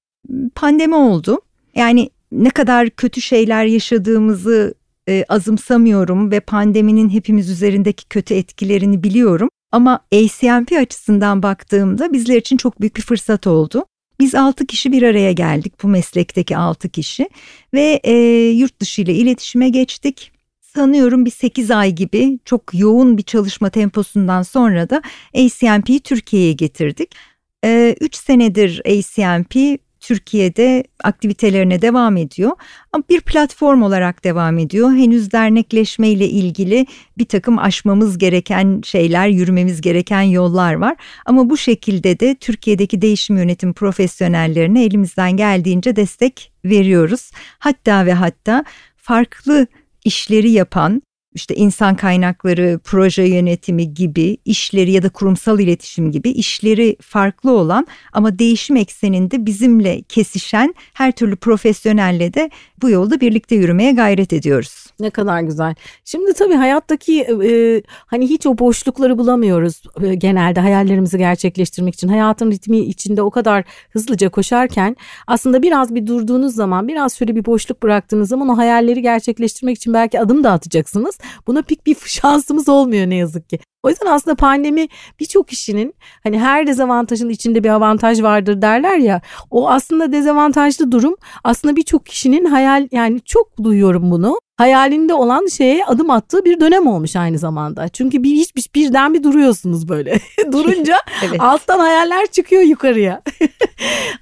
pandemi 0.55 0.95
oldu. 0.95 1.41
Yani 1.75 2.09
ne 2.31 2.49
kadar 2.49 2.89
kötü 2.89 3.21
şeyler 3.21 3.65
yaşadığımızı 3.65 4.73
e, 5.09 5.25
azımsamıyorum 5.29 6.31
ve 6.31 6.39
pandeminin 6.39 7.09
hepimiz 7.09 7.49
üzerindeki 7.49 8.05
kötü 8.05 8.33
etkilerini 8.33 9.03
biliyorum. 9.03 9.49
Ama 9.71 9.99
ACMP 10.13 10.71
açısından 10.71 11.43
baktığımda 11.43 12.13
bizler 12.13 12.35
için 12.35 12.57
çok 12.57 12.81
büyük 12.81 12.95
bir 12.95 13.01
fırsat 13.01 13.47
oldu. 13.47 13.85
Biz 14.19 14.35
6 14.35 14.65
kişi 14.65 14.91
bir 14.91 15.03
araya 15.03 15.31
geldik 15.31 15.73
bu 15.83 15.87
meslekteki 15.87 16.57
6 16.57 16.89
kişi 16.89 17.29
ve 17.73 17.99
e, 18.03 18.13
yurt 18.49 18.79
dışı 18.79 19.01
ile 19.01 19.13
iletişime 19.13 19.69
geçtik. 19.69 20.31
Sanıyorum 20.77 21.25
bir 21.25 21.31
8 21.31 21.71
ay 21.71 21.91
gibi 21.91 22.39
çok 22.45 22.63
yoğun 22.73 23.17
bir 23.17 23.23
çalışma 23.23 23.69
temposundan 23.69 24.41
sonra 24.41 24.89
da 24.89 25.01
ACMP'yi 25.35 25.99
Türkiye'ye 25.99 26.53
getirdik. 26.53 27.15
3 27.63 27.65
e, 27.65 27.97
senedir 28.13 28.81
ACMP 28.85 29.79
Türkiye'de 29.99 30.83
aktivitelerine 31.03 31.81
devam 31.81 32.17
ediyor. 32.17 32.51
Ama 32.91 33.03
bir 33.09 33.21
platform 33.21 33.81
olarak 33.81 34.23
devam 34.23 34.57
ediyor. 34.57 34.91
Henüz 34.91 35.31
dernekleşme 35.31 36.09
ile 36.09 36.29
ilgili 36.29 36.85
bir 37.17 37.25
takım 37.25 37.59
aşmamız 37.59 38.17
gereken 38.17 38.81
şeyler, 38.85 39.27
yürümemiz 39.27 39.81
gereken 39.81 40.21
yollar 40.21 40.73
var. 40.73 40.95
Ama 41.25 41.49
bu 41.49 41.57
şekilde 41.57 42.19
de 42.19 42.35
Türkiye'deki 42.35 43.01
değişim 43.01 43.37
yönetim 43.37 43.73
profesyonellerine 43.73 44.83
elimizden 44.83 45.37
geldiğince 45.37 45.95
destek 45.95 46.51
veriyoruz. 46.65 47.31
Hatta 47.59 48.05
ve 48.05 48.13
hatta 48.13 48.63
farklı 48.97 49.67
işleri 50.05 50.51
yapan 50.51 51.01
işte 51.37 51.55
insan 51.55 51.95
kaynakları, 51.95 52.79
proje 52.83 53.23
yönetimi 53.23 53.93
gibi 53.93 54.37
işleri 54.45 54.91
ya 54.91 55.03
da 55.03 55.09
kurumsal 55.09 55.59
iletişim 55.59 56.11
gibi 56.11 56.29
işleri 56.29 56.97
farklı 57.01 57.51
olan 57.51 57.87
ama 58.13 58.39
değişim 58.39 58.75
ekseninde 58.75 59.45
bizimle 59.45 60.01
kesişen 60.01 60.75
her 60.93 61.11
türlü 61.11 61.35
profesyonelle 61.35 62.33
de 62.33 62.49
bu 62.81 62.89
yolda 62.89 63.21
birlikte 63.21 63.55
yürümeye 63.55 63.91
gayret 63.91 64.33
ediyoruz. 64.33 64.87
Ne 64.99 65.09
kadar 65.09 65.41
güzel. 65.41 65.75
Şimdi 66.05 66.33
tabii 66.33 66.53
hayattaki 66.53 67.21
e, 67.21 67.81
hani 68.05 68.29
hiç 68.29 68.45
o 68.45 68.57
boşlukları 68.57 69.17
bulamıyoruz 69.17 69.81
e, 70.03 70.15
genelde 70.15 70.59
hayallerimizi 70.59 71.17
gerçekleştirmek 71.17 71.93
için. 71.93 72.07
Hayatın 72.07 72.51
ritmi 72.51 72.77
içinde 72.77 73.21
o 73.21 73.31
kadar 73.31 73.63
hızlıca 73.89 74.29
koşarken 74.29 74.95
aslında 75.27 75.61
biraz 75.61 75.95
bir 75.95 76.07
durduğunuz 76.07 76.55
zaman 76.55 76.87
biraz 76.87 77.17
şöyle 77.17 77.35
bir 77.35 77.45
boşluk 77.45 77.83
bıraktığınız 77.83 78.29
zaman 78.29 78.49
o 78.49 78.57
hayalleri 78.57 79.01
gerçekleştirmek 79.01 79.77
için 79.77 79.93
belki 79.93 80.19
adım 80.19 80.43
da 80.43 80.51
atacaksınız. 80.51 81.17
Buna 81.47 81.61
pek 81.61 81.85
bir 81.85 81.95
şansımız 82.05 82.69
olmuyor 82.69 83.09
ne 83.09 83.15
yazık 83.15 83.49
ki. 83.49 83.59
O 83.83 83.89
yüzden 83.89 84.05
aslında 84.05 84.35
pandemi 84.35 84.87
birçok 85.19 85.47
kişinin 85.47 85.93
hani 86.23 86.39
her 86.39 86.67
dezavantajın 86.67 87.29
içinde 87.29 87.63
bir 87.63 87.69
avantaj 87.69 88.21
vardır 88.21 88.61
derler 88.61 88.97
ya. 88.97 89.21
O 89.51 89.69
aslında 89.69 90.11
dezavantajlı 90.11 90.91
durum 90.91 91.15
aslında 91.43 91.75
birçok 91.75 92.05
kişinin 92.05 92.45
hayal 92.45 92.87
yani 92.91 93.21
çok 93.21 93.63
duyuyorum 93.63 94.11
bunu 94.11 94.39
hayalinde 94.57 95.13
olan 95.13 95.47
şeye 95.47 95.85
adım 95.85 96.09
attığı 96.09 96.45
bir 96.45 96.59
dönem 96.59 96.87
olmuş 96.87 97.15
aynı 97.15 97.37
zamanda. 97.37 97.87
Çünkü 97.87 98.23
bir 98.23 98.31
hiçbir 98.31 98.69
birden 98.75 99.13
bir 99.13 99.23
duruyorsunuz 99.23 99.89
böyle. 99.89 100.19
Durunca 100.51 100.97
evet. 101.23 101.41
alttan 101.41 101.79
hayaller 101.79 102.27
çıkıyor 102.27 102.61
yukarıya. 102.61 103.21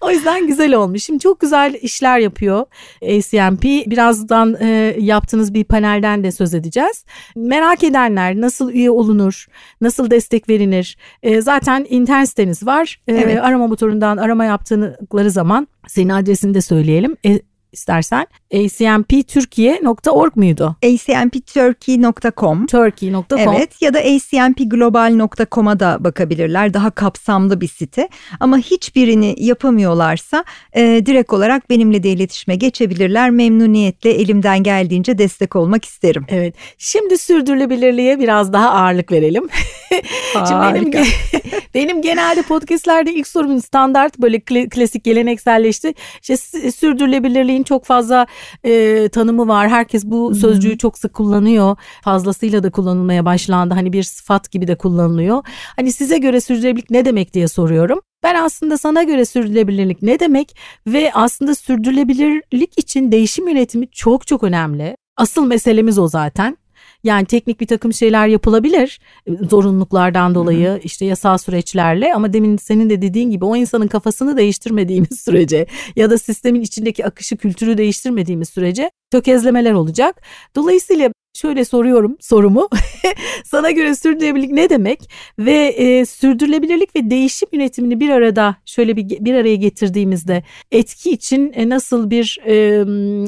O 0.02 0.12
yüzden 0.12 0.48
güzel 0.48 0.74
olmuş. 0.74 1.04
Şimdi 1.04 1.20
çok 1.20 1.40
güzel 1.40 1.76
işler 1.82 2.20
yapıyor 2.20 2.66
ACMP. 3.04 3.64
Birazdan 3.64 4.58
e, 4.60 4.96
yaptığınız 5.00 5.54
bir 5.54 5.64
panelden 5.64 6.24
de 6.24 6.32
söz 6.32 6.54
edeceğiz. 6.54 7.06
Merak 7.36 7.84
edenler 7.84 8.42
nasıl 8.42 8.72
üye 8.72 8.92
olunur, 8.92 9.46
nasıl 9.82 10.12
destek 10.12 10.50
verilir? 10.50 10.98
E, 11.24 11.42
zaten 11.42 11.86
internet 11.90 12.30
siteniz 12.30 12.66
var. 12.66 13.02
E, 13.08 13.14
evet. 13.14 13.44
Arama 13.44 13.68
motorundan 13.68 14.18
arama 14.18 14.46
yaptıkları 14.46 15.32
zaman 15.32 15.68
senin 15.88 16.10
adresini 16.10 16.54
de 16.54 16.62
söyleyelim. 16.62 17.18
E, 17.26 17.40
istersen 17.72 18.28
acmpturkiye.org 18.56 20.36
muydu? 20.36 20.76
acmpturkey.com 20.84 22.66
Turkey.com 22.66 23.40
Evet 23.40 23.82
ya 23.82 23.94
da 23.94 24.00
acmpglobal.com'a 24.00 25.80
da 25.80 25.98
bakabilirler. 26.00 26.74
Daha 26.74 26.92
kapsamlı 26.92 27.62
bir 27.62 27.68
site. 27.68 28.10
Ama 28.40 28.58
hiçbirini 28.58 29.36
yapamıyorlarsa 29.38 30.44
e, 30.74 31.06
direkt 31.06 31.34
olarak 31.34 31.70
benimle 31.70 32.04
de 32.04 32.10
iletişime 32.10 32.56
geçebilirler. 32.56 33.30
Memnuniyetle 33.30 34.12
elimden 34.12 34.64
geldiğince 34.64 35.18
destek 35.18 35.56
olmak 35.56 35.86
isterim. 35.86 36.26
Evet. 36.30 36.56
Şimdi 36.78 37.18
sürdürülebilirliğe 37.18 38.20
biraz 38.20 38.54
daha 38.54 38.70
ağırlık 38.70 39.12
verelim. 39.12 39.50
Şimdi 40.34 40.74
benim, 40.74 40.92
benim 41.74 42.02
genelde 42.02 42.42
podcastlerde 42.42 43.14
ilk 43.14 43.28
sorum 43.28 43.62
standart 43.62 44.20
böyle 44.20 44.40
klasik 44.70 45.04
gelenekselleşti. 45.04 45.94
İşte 46.22 46.38
sürdürülebilirliğin 46.72 47.64
çok 47.64 47.86
fazla 47.86 48.28
e, 48.64 49.10
tanımı 49.10 49.48
var. 49.48 49.70
Herkes 49.70 50.06
bu 50.06 50.36
sözcüğü 50.36 50.78
çok 50.78 50.98
sık 50.98 51.14
kullanıyor. 51.14 51.76
Fazlasıyla 52.04 52.64
da 52.64 52.72
kullanılmaya 52.72 53.26
başlandı. 53.26 53.74
Hani 53.74 53.94
bir 53.94 54.04
sıfat 54.04 54.52
gibi 54.52 54.68
de 54.68 54.76
kullanılıyor. 54.76 55.44
Hani 55.76 55.92
size 55.92 56.18
göre 56.18 56.42
sürdürülebilirlik 56.42 56.90
ne 56.90 57.06
demek 57.06 57.34
diye 57.34 57.48
soruyorum. 57.48 58.00
Ben 58.24 58.36
aslında 58.36 58.78
sana 58.78 59.04
göre 59.04 59.26
sürdürülebilirlik 59.26 60.02
ne 60.02 60.20
demek 60.20 60.56
ve 60.88 61.12
aslında 61.14 61.56
sürdürülebilirlik 61.56 62.80
için 62.80 63.12
değişim 63.12 63.48
yönetimi 63.48 63.88
çok 63.88 64.28
çok 64.28 64.44
önemli. 64.44 64.98
Asıl 65.18 65.46
meselemiz 65.46 66.00
o 66.00 66.08
zaten. 66.08 66.58
Yani 67.06 67.26
teknik 67.26 67.60
bir 67.62 67.68
takım 67.68 67.94
şeyler 67.94 68.28
yapılabilir 68.28 69.00
e, 69.28 69.32
zorunluluklardan 69.50 70.36
dolayı 70.36 70.68
Hı-hı. 70.68 70.80
işte 70.84 71.06
yasal 71.06 71.38
süreçlerle 71.38 72.14
ama 72.14 72.34
demin 72.34 72.58
senin 72.58 72.90
de 72.90 73.02
dediğin 73.02 73.30
gibi 73.30 73.46
o 73.46 73.56
insanın 73.56 73.88
kafasını 73.88 74.38
değiştirmediğimiz 74.38 75.20
sürece 75.20 75.66
ya 75.96 76.10
da 76.10 76.18
sistemin 76.18 76.62
içindeki 76.62 77.06
akışı 77.06 77.38
kültürü 77.38 77.78
değiştirmediğimiz 77.78 78.50
sürece 78.50 78.92
tökezlemeler 79.12 79.74
olacak. 79.74 80.22
Dolayısıyla 80.56 81.10
şöyle 81.34 81.66
soruyorum 81.66 82.18
sorumu. 82.20 82.70
Sana 83.46 83.72
göre 83.72 83.96
sürdürülebilirlik 83.96 84.52
ne 84.52 84.70
demek 84.70 85.10
ve 85.40 85.68
e, 85.68 86.06
sürdürülebilirlik 86.06 86.96
ve 86.96 87.10
değişim 87.10 87.50
yönetimini 87.54 88.00
bir 88.00 88.10
arada 88.10 88.56
şöyle 88.66 88.96
bir 88.98 89.10
bir 89.10 89.34
araya 89.34 89.56
getirdiğimizde 89.56 90.44
etki 90.72 91.12
için 91.12 91.54
e, 91.56 91.70
nasıl 91.70 92.10
bir 92.10 92.40
e, 92.48 92.86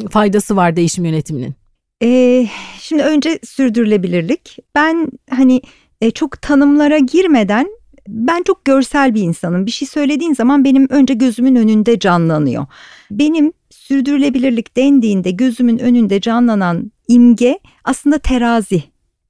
faydası 0.09 0.55
var 0.55 0.75
değişim 0.75 1.05
yönetiminin? 1.05 1.66
Ee, 2.03 2.47
şimdi 2.79 3.03
önce 3.03 3.39
sürdürülebilirlik. 3.43 4.57
Ben 4.75 5.07
hani 5.29 5.62
e, 6.01 6.12
çok 6.12 6.41
tanımlara 6.41 6.97
girmeden 6.97 7.67
ben 8.07 8.43
çok 8.43 8.65
görsel 8.65 9.15
bir 9.15 9.21
insanım. 9.21 9.65
Bir 9.65 9.71
şey 9.71 9.88
söylediğin 9.88 10.33
zaman 10.33 10.63
benim 10.63 10.88
önce 10.89 11.13
gözümün 11.13 11.55
önünde 11.55 11.99
canlanıyor. 11.99 12.65
Benim 13.12 13.53
sürdürülebilirlik 13.69 14.77
dendiğinde 14.77 15.31
gözümün 15.31 15.77
önünde 15.77 16.21
canlanan 16.21 16.91
imge 17.07 17.60
aslında 17.83 18.17
terazi. 18.17 18.83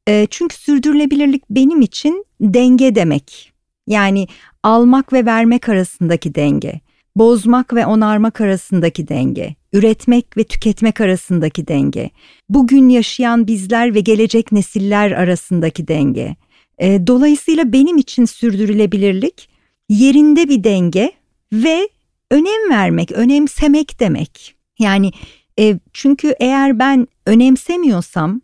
E, 0.08 0.28
çünkü 0.30 0.56
sürdürülebilirlik 0.56 1.44
benim 1.50 1.82
için 1.82 2.26
denge 2.42 2.96
demek. 2.96 3.54
Yani 3.88 4.28
almak 4.64 5.14
ve 5.14 5.26
vermek 5.26 5.70
arasındaki 5.70 6.36
denge 6.36 6.80
bozmak 7.20 7.74
ve 7.74 7.86
onarmak 7.86 8.42
arasındaki 8.42 9.08
denge, 9.08 9.56
üretmek 9.74 10.38
ve 10.38 10.44
tüketmek 10.44 11.02
arasındaki 11.02 11.68
denge, 11.68 12.10
bugün 12.50 12.90
yaşayan 12.90 13.48
bizler 13.48 13.94
ve 13.94 14.00
gelecek 14.00 14.52
nesiller 14.52 15.12
arasındaki 15.12 15.88
denge. 15.88 16.36
E, 16.78 17.08
dolayısıyla 17.08 17.74
benim 17.74 17.98
için 17.98 18.26
sürdürülebilirlik 18.26 19.50
yerinde 19.90 20.50
bir 20.50 20.64
denge 20.64 21.12
ve 21.54 21.90
önem 22.32 22.70
vermek, 22.70 23.12
önemsemek 23.12 24.00
demek. 24.00 24.56
Yani 24.80 25.12
e, 25.60 25.80
çünkü 25.94 26.36
eğer 26.40 26.80
ben 26.80 27.08
önemsemiyorsam 27.26 28.42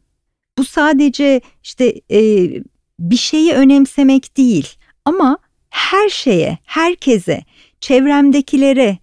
bu 0.58 0.64
sadece 0.64 1.42
işte 1.64 2.02
e, 2.12 2.50
bir 3.00 3.18
şeyi 3.18 3.54
önemsemek 3.54 4.38
değil 4.38 4.68
ama 5.06 5.38
her 5.70 6.10
şeye, 6.10 6.58
herkese 6.64 7.44
çevremdekilere 7.84 8.98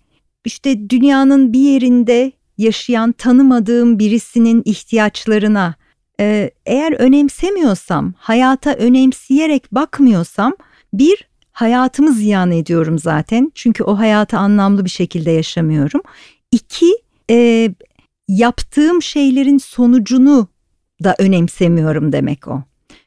işte 0.44 0.90
dünyanın 0.90 1.52
bir 1.52 1.60
yerinde 1.60 2.32
yaşayan 2.58 3.12
tanımadığım 3.12 3.98
birisinin 3.98 4.62
ihtiyaçlarına 4.64 5.74
e, 6.20 6.50
eğer 6.66 6.92
önemsemiyorsam, 6.92 8.14
hayata 8.16 8.74
önemseyerek 8.74 9.72
bakmıyorsam 9.72 10.52
bir 10.92 11.28
hayatımı 11.52 12.12
ziyan 12.12 12.50
ediyorum 12.50 12.98
zaten. 12.98 13.52
Çünkü 13.54 13.84
o 13.84 13.98
hayatı 13.98 14.38
anlamlı 14.38 14.84
bir 14.84 14.90
şekilde 14.90 15.30
yaşamıyorum. 15.30 16.00
İki 16.52 16.92
e, 17.30 17.68
yaptığım 18.28 19.02
şeylerin 19.02 19.58
sonucunu 19.58 20.48
da 21.04 21.14
önemsemiyorum 21.18 22.12
demek 22.12 22.48
o. 22.48 22.62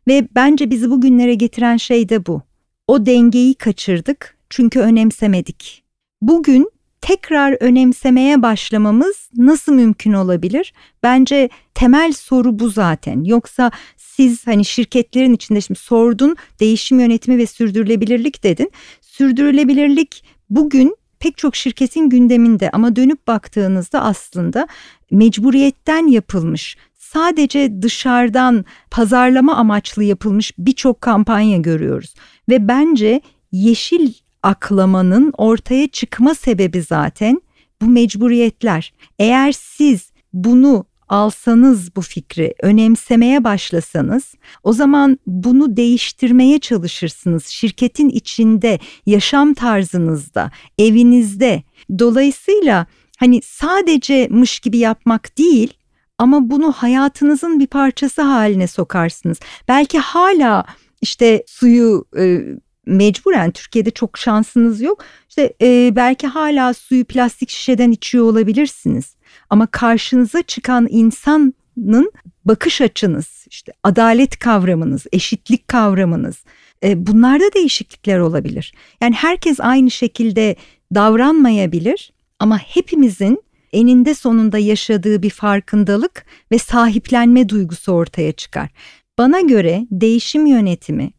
Ve 0.07 0.27
bence 0.35 0.69
bizi 0.69 0.89
bugünlere 0.89 1.33
getiren 1.33 1.77
şey 1.77 2.09
de 2.09 2.25
bu. 2.25 2.41
O 2.87 3.05
dengeyi 3.05 3.55
kaçırdık 3.55 4.37
çünkü 4.53 4.79
önemsemedik. 4.79 5.83
Bugün 6.21 6.71
tekrar 7.01 7.57
önemsemeye 7.59 8.41
başlamamız 8.41 9.29
nasıl 9.37 9.73
mümkün 9.73 10.13
olabilir? 10.13 10.73
Bence 11.03 11.49
temel 11.73 12.13
soru 12.13 12.59
bu 12.59 12.69
zaten. 12.69 13.23
Yoksa 13.23 13.71
siz 13.97 14.47
hani 14.47 14.65
şirketlerin 14.65 15.33
içinde 15.33 15.61
şimdi 15.61 15.79
sordun 15.79 16.35
değişim 16.59 16.99
yönetimi 16.99 17.37
ve 17.37 17.45
sürdürülebilirlik 17.45 18.43
dedin. 18.43 18.71
Sürdürülebilirlik 19.01 20.23
bugün 20.49 20.95
pek 21.19 21.37
çok 21.37 21.55
şirketin 21.55 22.09
gündeminde 22.09 22.69
ama 22.73 22.95
dönüp 22.95 23.27
baktığınızda 23.27 24.01
aslında 24.01 24.67
mecburiyetten 25.11 26.07
yapılmış 26.07 26.77
sadece 26.95 27.81
dışarıdan 27.81 28.65
pazarlama 28.91 29.55
amaçlı 29.55 30.03
yapılmış 30.03 30.51
birçok 30.57 31.01
kampanya 31.01 31.57
görüyoruz 31.57 32.13
ve 32.49 32.67
bence 32.67 33.21
yeşil 33.51 34.13
aklamanın 34.43 35.33
ortaya 35.37 35.87
çıkma 35.87 36.35
sebebi 36.35 36.81
zaten 36.81 37.41
bu 37.81 37.85
mecburiyetler. 37.85 38.93
Eğer 39.19 39.51
siz 39.51 40.11
bunu 40.33 40.85
alsanız 41.09 41.95
bu 41.95 42.01
fikri, 42.01 42.53
önemsemeye 42.61 43.43
başlasanız 43.43 44.35
o 44.63 44.73
zaman 44.73 45.19
bunu 45.27 45.77
değiştirmeye 45.77 46.59
çalışırsınız. 46.59 47.45
Şirketin 47.45 48.09
içinde, 48.09 48.79
yaşam 49.05 49.53
tarzınızda, 49.53 50.51
evinizde. 50.77 51.63
Dolayısıyla 51.99 52.85
hani 53.17 53.41
sadece 53.41 54.27
mış 54.31 54.59
gibi 54.59 54.77
yapmak 54.77 55.37
değil 55.37 55.73
ama 56.17 56.49
bunu 56.49 56.71
hayatınızın 56.71 57.59
bir 57.59 57.67
parçası 57.67 58.21
haline 58.21 58.67
sokarsınız. 58.67 59.39
Belki 59.67 59.99
hala 59.99 60.65
işte 61.01 61.43
suyu 61.47 62.05
e, 62.17 62.41
mecburen 62.85 63.51
Türkiye'de 63.51 63.91
çok 63.91 64.17
şansınız 64.17 64.81
yok. 64.81 65.03
İşte 65.29 65.53
e, 65.61 65.95
belki 65.95 66.27
hala 66.27 66.73
suyu 66.73 67.05
plastik 67.05 67.49
şişeden 67.49 67.91
içiyor 67.91 68.25
olabilirsiniz. 68.25 69.15
Ama 69.49 69.67
karşınıza 69.67 70.41
çıkan 70.41 70.87
insanın 70.89 72.11
bakış 72.45 72.81
açınız, 72.81 73.45
işte 73.49 73.71
adalet 73.83 74.39
kavramınız, 74.39 75.05
eşitlik 75.11 75.67
kavramınız 75.67 76.43
e, 76.83 77.07
bunlarda 77.07 77.53
değişiklikler 77.53 78.19
olabilir. 78.19 78.73
Yani 79.01 79.15
herkes 79.15 79.59
aynı 79.59 79.91
şekilde 79.91 80.55
davranmayabilir 80.95 82.13
ama 82.39 82.57
hepimizin 82.57 83.43
eninde 83.73 84.13
sonunda 84.13 84.57
yaşadığı 84.57 85.23
bir 85.23 85.29
farkındalık 85.29 86.25
ve 86.51 86.57
sahiplenme 86.57 87.49
duygusu 87.49 87.91
ortaya 87.91 88.31
çıkar. 88.31 88.69
Bana 89.17 89.41
göre 89.41 89.87
değişim 89.91 90.45
yönetimi, 90.45 91.11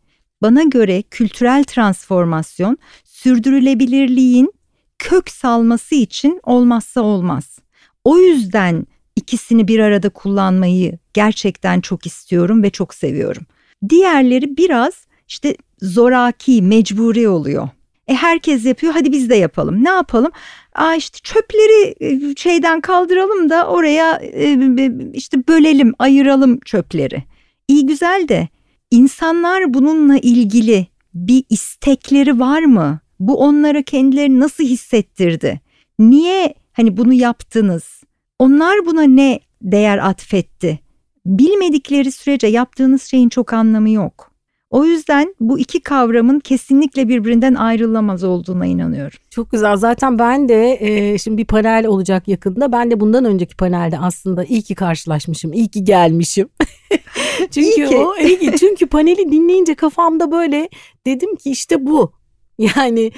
bana 0.44 0.62
göre 0.62 1.02
kültürel 1.02 1.64
transformasyon 1.64 2.78
sürdürülebilirliğin 3.04 4.52
kök 4.98 5.30
salması 5.30 5.94
için 5.94 6.40
olmazsa 6.42 7.00
olmaz. 7.00 7.58
O 8.04 8.18
yüzden 8.18 8.86
ikisini 9.16 9.68
bir 9.68 9.78
arada 9.78 10.08
kullanmayı 10.08 10.98
gerçekten 11.14 11.80
çok 11.80 12.06
istiyorum 12.06 12.62
ve 12.62 12.70
çok 12.70 12.94
seviyorum. 12.94 13.42
Diğerleri 13.88 14.56
biraz 14.56 15.06
işte 15.28 15.56
zoraki, 15.82 16.62
mecburi 16.62 17.28
oluyor. 17.28 17.68
E 18.08 18.14
herkes 18.14 18.64
yapıyor 18.64 18.92
hadi 18.92 19.12
biz 19.12 19.30
de 19.30 19.34
yapalım. 19.34 19.84
Ne 19.84 19.90
yapalım? 19.90 20.32
Aa 20.74 20.94
işte 20.94 21.18
çöpleri 21.22 21.94
e, 22.00 22.36
şeyden 22.36 22.80
kaldıralım 22.80 23.50
da 23.50 23.66
oraya 23.66 24.16
e, 24.16 24.58
işte 25.12 25.48
bölelim, 25.48 25.94
ayıralım 25.98 26.60
çöpleri. 26.60 27.24
İyi 27.68 27.86
güzel 27.86 28.28
de 28.28 28.48
insanlar 28.94 29.74
bununla 29.74 30.18
ilgili 30.18 30.86
bir 31.14 31.44
istekleri 31.50 32.40
var 32.40 32.62
mı? 32.62 33.00
Bu 33.20 33.36
onlara 33.36 33.82
kendilerini 33.82 34.40
nasıl 34.40 34.64
hissettirdi? 34.64 35.60
Niye 35.98 36.54
hani 36.72 36.96
bunu 36.96 37.12
yaptınız? 37.12 38.02
Onlar 38.38 38.86
buna 38.86 39.02
ne 39.02 39.40
değer 39.62 39.98
atfetti? 39.98 40.78
Bilmedikleri 41.26 42.12
sürece 42.12 42.46
yaptığınız 42.46 43.02
şeyin 43.02 43.28
çok 43.28 43.52
anlamı 43.52 43.90
yok. 43.90 44.33
O 44.74 44.84
yüzden 44.84 45.34
bu 45.40 45.58
iki 45.58 45.80
kavramın 45.80 46.40
kesinlikle 46.40 47.08
birbirinden 47.08 47.54
ayrılamaz 47.54 48.24
olduğuna 48.24 48.66
inanıyorum. 48.66 49.18
Çok 49.30 49.50
güzel. 49.50 49.76
Zaten 49.76 50.18
ben 50.18 50.48
de 50.48 50.78
e, 50.80 51.18
şimdi 51.18 51.38
bir 51.38 51.44
panel 51.44 51.86
olacak 51.86 52.28
yakında. 52.28 52.72
Ben 52.72 52.90
de 52.90 53.00
bundan 53.00 53.24
önceki 53.24 53.56
panelde 53.56 53.98
aslında 53.98 54.44
iyi 54.44 54.62
ki 54.62 54.74
karşılaşmışım, 54.74 55.52
iyi 55.52 55.68
ki 55.68 55.84
gelmişim. 55.84 56.48
çünkü 57.50 57.60
iyi 57.60 57.88
ki. 57.88 57.96
o 57.96 58.16
iyi 58.16 58.38
ki. 58.38 58.52
Çünkü 58.60 58.86
paneli 58.86 59.32
dinleyince 59.32 59.74
kafamda 59.74 60.32
böyle 60.32 60.68
dedim 61.06 61.36
ki 61.36 61.50
işte 61.50 61.86
bu. 61.86 62.12
Yani 62.76 63.12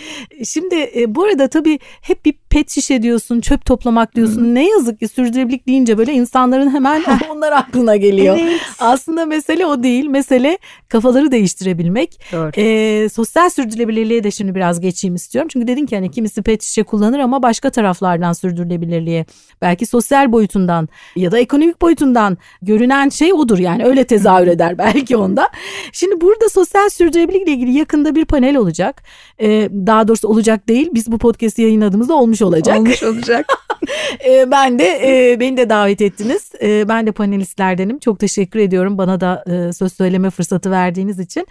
şimdi 0.44 0.90
e, 0.96 1.14
bu 1.14 1.24
arada 1.24 1.48
tabii 1.48 1.78
hep 2.00 2.24
bir 2.24 2.34
pet 2.50 2.70
şişe 2.70 3.02
diyorsun, 3.02 3.40
çöp 3.40 3.64
toplamak 3.64 4.14
diyorsun. 4.14 4.40
Hmm. 4.40 4.54
Ne 4.54 4.68
yazık 4.68 5.00
ki 5.00 5.08
sürdürülebilirlik 5.08 5.66
deyince 5.66 5.98
böyle 5.98 6.12
insanların 6.12 6.74
hemen 6.74 7.04
onlar 7.30 7.52
aklına 7.52 7.96
geliyor. 7.96 8.38
Evet. 8.40 8.60
Aslında 8.78 9.26
mesele 9.26 9.66
o 9.66 9.82
değil. 9.82 10.06
Mesele 10.06 10.58
kafaları 10.88 11.30
değiştirebilmek. 11.30 12.20
Doğru. 12.32 12.50
E, 12.56 13.08
sosyal 13.08 13.50
sürdürülebilirliğe 13.50 14.24
de 14.24 14.30
şimdi 14.30 14.54
biraz 14.54 14.80
geçeyim 14.80 15.14
istiyorum. 15.14 15.48
Çünkü 15.52 15.66
dedin 15.66 15.86
ki 15.86 15.96
hani 15.96 16.10
kimisi 16.10 16.42
pet 16.42 16.62
şişe 16.62 16.82
kullanır 16.82 17.18
ama 17.18 17.42
başka 17.42 17.70
taraflardan 17.70 18.32
sürdürülebilirliğe 18.32 19.26
belki 19.62 19.86
sosyal 19.86 20.32
boyutundan 20.32 20.88
ya 21.16 21.32
da 21.32 21.38
ekonomik 21.38 21.82
boyutundan 21.82 22.38
görünen 22.62 23.08
şey 23.08 23.32
odur. 23.32 23.58
Yani 23.58 23.84
öyle 23.84 24.04
tezahür 24.04 24.46
eder 24.46 24.78
belki 24.78 25.16
onda. 25.16 25.48
Şimdi 25.92 26.20
burada 26.20 26.48
sosyal 26.48 26.88
sürdürülebilirlikle 26.88 27.52
ilgili 27.52 27.78
yakında 27.78 28.14
bir 28.14 28.24
panel 28.24 28.56
olacak. 28.56 29.02
E, 29.40 29.68
daha 29.86 30.08
doğrusu 30.08 30.28
olacak 30.28 30.68
değil. 30.68 30.88
Biz 30.94 31.12
bu 31.12 31.18
podcast 31.18 31.58
yayınladığımızda 31.58 32.14
olmuş 32.14 32.42
olacak. 32.42 32.78
Olmuş 32.78 33.02
olacak. 33.02 33.46
e, 34.28 34.50
ben 34.50 34.78
de 34.78 35.00
e, 35.04 35.40
beni 35.40 35.56
de 35.56 35.70
davet 35.70 36.00
ettiniz. 36.00 36.52
E, 36.62 36.88
ben 36.88 37.06
de 37.06 37.12
panelistlerdenim. 37.12 37.98
Çok 37.98 38.18
teşekkür 38.18 38.60
ediyorum 38.60 38.98
bana 38.98 39.20
da 39.20 39.44
e, 39.46 39.72
söz 39.72 39.92
söyleme 39.92 40.30
fırsatı 40.30 40.70
verdiğiniz 40.70 41.18
için. 41.18 41.46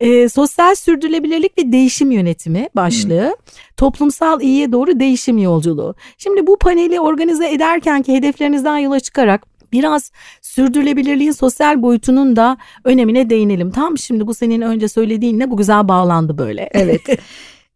E, 0.00 0.28
sosyal 0.28 0.74
sürdürülebilirlik 0.74 1.58
ve 1.58 1.72
değişim 1.72 2.10
yönetimi 2.10 2.68
başlığı. 2.76 3.24
Hmm. 3.24 3.34
Toplumsal 3.76 4.40
iyiye 4.40 4.72
doğru 4.72 5.00
değişim 5.00 5.38
yolculuğu. 5.38 5.94
Şimdi 6.18 6.46
bu 6.46 6.58
paneli 6.58 7.00
organize 7.00 7.48
ederken 7.48 8.02
ki 8.02 8.14
hedeflerinizden 8.14 8.78
yola 8.78 9.00
çıkarak 9.00 9.57
biraz 9.72 10.12
sürdürülebilirliğin 10.42 11.32
sosyal 11.32 11.82
boyutunun 11.82 12.36
da 12.36 12.56
önemine 12.84 13.30
değinelim. 13.30 13.70
Tam 13.70 13.98
şimdi 13.98 14.26
bu 14.26 14.34
senin 14.34 14.60
önce 14.60 14.88
söylediğinle 14.88 15.50
bu 15.50 15.56
güzel 15.56 15.88
bağlandı 15.88 16.38
böyle. 16.38 16.70
Evet. 16.72 17.02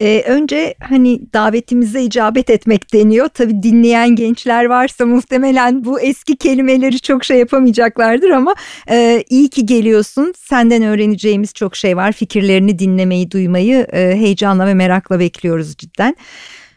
Ee, 0.03 0.23
önce 0.27 0.75
hani 0.81 1.21
davetimize 1.33 2.03
icabet 2.03 2.51
etmek 2.51 2.93
deniyor. 2.93 3.29
Tabii 3.29 3.63
dinleyen 3.63 4.17
gençler 4.17 4.65
varsa 4.65 5.07
muhtemelen 5.07 5.85
bu 5.85 6.01
eski 6.01 6.37
kelimeleri 6.37 7.01
çok 7.01 7.25
şey 7.25 7.39
yapamayacaklardır 7.39 8.31
ama 8.31 8.55
e, 8.91 9.25
iyi 9.29 9.49
ki 9.49 9.67
geliyorsun. 9.67 10.33
Senden 10.37 10.83
öğreneceğimiz 10.83 11.55
çok 11.55 11.77
şey 11.77 11.97
var. 11.97 12.13
Fikirlerini 12.13 12.79
dinlemeyi, 12.79 13.31
duymayı 13.31 13.87
e, 13.93 14.17
heyecanla 14.17 14.67
ve 14.67 14.75
merakla 14.75 15.21
bekliyoruz 15.21 15.77
cidden. 15.77 16.17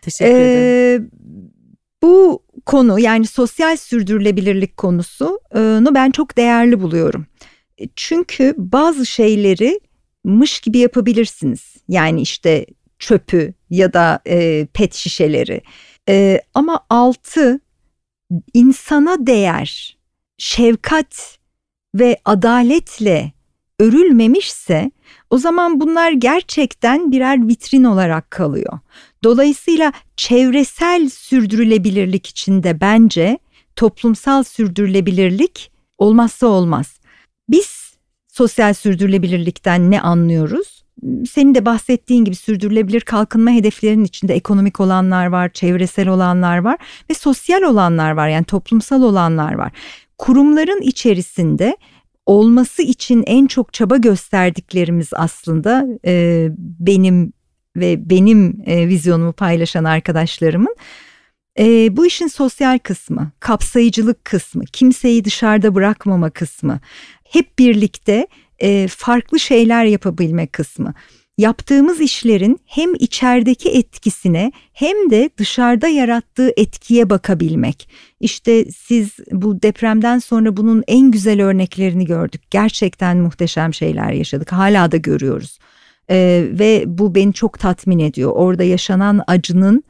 Teşekkür 0.01 0.35
ee, 0.35 0.93
ederim. 0.93 1.11
Bu 2.03 2.43
konu 2.65 2.99
yani 2.99 3.27
sosyal 3.27 3.77
sürdürülebilirlik 3.77 4.77
konusunu 4.77 5.95
ben 5.95 6.11
çok 6.11 6.37
değerli 6.37 6.81
buluyorum. 6.81 7.25
E, 7.77 7.87
çünkü 7.95 8.53
bazı 8.57 9.05
şeyleri 9.05 9.79
mış 10.23 10.59
gibi 10.59 10.77
yapabilirsiniz. 10.77 11.75
Yani 11.87 12.21
işte 12.21 12.65
çöpü 12.99 13.53
ya 13.69 13.93
da 13.93 14.19
e, 14.27 14.67
pet 14.73 14.93
şişeleri. 14.93 15.61
E, 16.09 16.41
ama 16.53 16.79
altı 16.89 17.59
insana 18.53 19.27
değer, 19.27 19.97
şefkat 20.37 21.37
ve 21.95 22.17
adaletle 22.25 23.31
örülmemişse 23.79 24.91
o 25.29 25.37
zaman 25.37 25.79
bunlar 25.79 26.11
gerçekten 26.11 27.11
birer 27.11 27.47
vitrin 27.47 27.83
olarak 27.83 28.31
kalıyor. 28.31 28.79
Dolayısıyla 29.25 29.93
çevresel 30.17 31.09
sürdürülebilirlik 31.09 32.27
içinde 32.27 32.81
bence 32.81 33.39
toplumsal 33.75 34.43
sürdürülebilirlik 34.43 35.71
olmazsa 35.97 36.47
olmaz. 36.47 36.99
Biz 37.49 37.97
sosyal 38.27 38.73
sürdürülebilirlikten 38.73 39.91
ne 39.91 40.01
anlıyoruz? 40.01 40.85
senin 41.29 41.55
de 41.55 41.65
bahsettiğin 41.65 42.25
gibi 42.25 42.35
sürdürülebilir 42.35 43.01
kalkınma 43.01 43.51
hedeflerinin 43.51 44.03
içinde 44.03 44.35
ekonomik 44.35 44.79
olanlar 44.79 45.25
var, 45.25 45.49
çevresel 45.49 46.07
olanlar 46.07 46.57
var 46.57 46.77
ve 47.09 47.13
sosyal 47.13 47.61
olanlar 47.61 48.11
var 48.11 48.27
yani 48.29 48.45
toplumsal 48.45 49.01
olanlar 49.01 49.53
var. 49.53 49.71
Kurumların 50.17 50.81
içerisinde 50.81 51.77
olması 52.25 52.81
için 52.81 53.23
en 53.27 53.47
çok 53.47 53.73
çaba 53.73 53.97
gösterdiklerimiz 53.97 55.09
aslında 55.13 55.85
e, 56.05 56.47
benim 56.57 57.33
ve 57.75 58.09
benim 58.09 58.61
e, 58.65 58.87
vizyonumu 58.87 59.33
paylaşan 59.33 59.83
arkadaşlarımın 59.83 60.75
e, 61.59 61.97
bu 61.97 62.05
işin 62.05 62.27
sosyal 62.27 62.79
kısmı, 62.79 63.31
kapsayıcılık 63.39 64.25
kısmı, 64.25 64.65
kimseyi 64.65 65.25
dışarıda 65.25 65.75
bırakmama 65.75 66.29
kısmı, 66.29 66.79
hep 67.23 67.59
birlikte 67.59 68.27
e, 68.59 68.87
farklı 68.87 69.39
şeyler 69.39 69.85
yapabilme 69.85 70.47
kısmı. 70.47 70.93
yaptığımız 71.37 72.01
işlerin 72.01 72.59
hem 72.65 72.95
içerideki 72.95 73.69
etkisine 73.69 74.51
hem 74.73 75.09
de 75.09 75.29
dışarıda 75.37 75.87
yarattığı 75.87 76.51
etkiye 76.57 77.09
bakabilmek. 77.09 77.89
İşte 78.19 78.65
siz 78.71 79.09
bu 79.31 79.61
depremden 79.61 80.19
sonra 80.19 80.57
bunun 80.57 80.83
en 80.87 81.11
güzel 81.11 81.41
örneklerini 81.41 82.05
gördük. 82.05 82.41
Gerçekten 82.51 83.17
muhteşem 83.17 83.73
şeyler 83.73 84.11
yaşadık. 84.11 84.51
Hala 84.51 84.91
da 84.91 84.97
görüyoruz. 84.97 85.59
Ee, 86.09 86.47
ve 86.51 86.83
bu 86.87 87.15
beni 87.15 87.33
çok 87.33 87.59
tatmin 87.59 87.99
ediyor. 87.99 88.31
Orada 88.31 88.63
yaşanan 88.63 89.21
acının 89.27 89.83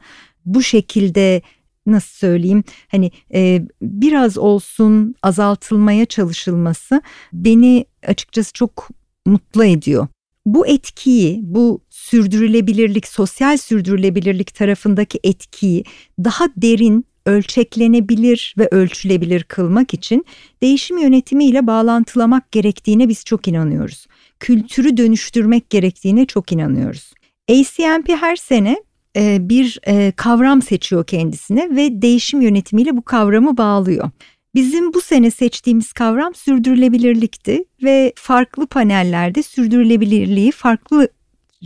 bu 0.46 0.62
şekilde 0.62 1.42
nasıl 1.86 2.16
söyleyeyim 2.16 2.64
hani 2.88 3.10
e, 3.34 3.62
biraz 3.82 4.38
olsun 4.38 5.14
azaltılmaya 5.22 6.06
çalışılması 6.06 7.02
beni 7.32 7.86
açıkçası 8.06 8.52
çok 8.52 8.88
mutlu 9.26 9.64
ediyor. 9.64 10.06
Bu 10.46 10.66
etkiyi, 10.66 11.40
bu 11.42 11.80
sürdürülebilirlik, 11.90 13.08
sosyal 13.08 13.56
sürdürülebilirlik 13.56 14.54
tarafındaki 14.54 15.20
etkiyi 15.24 15.84
daha 16.24 16.44
derin, 16.56 17.04
ölçeklenebilir 17.26 18.54
ve 18.58 18.68
ölçülebilir 18.70 19.44
kılmak 19.44 19.94
için 19.94 20.26
değişim 20.62 20.98
yönetimiyle 20.98 21.66
bağlantılamak 21.66 22.52
gerektiğine 22.52 23.08
biz 23.08 23.24
çok 23.24 23.48
inanıyoruz. 23.48 24.06
Kültürü 24.40 24.96
dönüştürmek 24.96 25.70
gerektiğine 25.70 26.26
çok 26.26 26.52
inanıyoruz. 26.52 27.12
ACMP 27.50 28.08
her 28.08 28.36
sene 28.36 28.76
e, 29.16 29.48
bir 29.48 29.78
e, 29.86 30.12
kavram 30.16 30.62
seçiyor 30.62 31.06
kendisine 31.06 31.76
ve 31.76 32.02
değişim 32.02 32.40
yönetimiyle 32.40 32.96
bu 32.96 33.02
kavramı 33.02 33.56
bağlıyor. 33.56 34.10
Bizim 34.54 34.94
bu 34.94 35.00
sene 35.00 35.30
seçtiğimiz 35.30 35.92
kavram 35.92 36.34
sürdürülebilirlikti 36.34 37.64
ve 37.82 38.12
farklı 38.16 38.66
panellerde 38.66 39.42
sürdürülebilirliği 39.42 40.52
farklı 40.52 41.08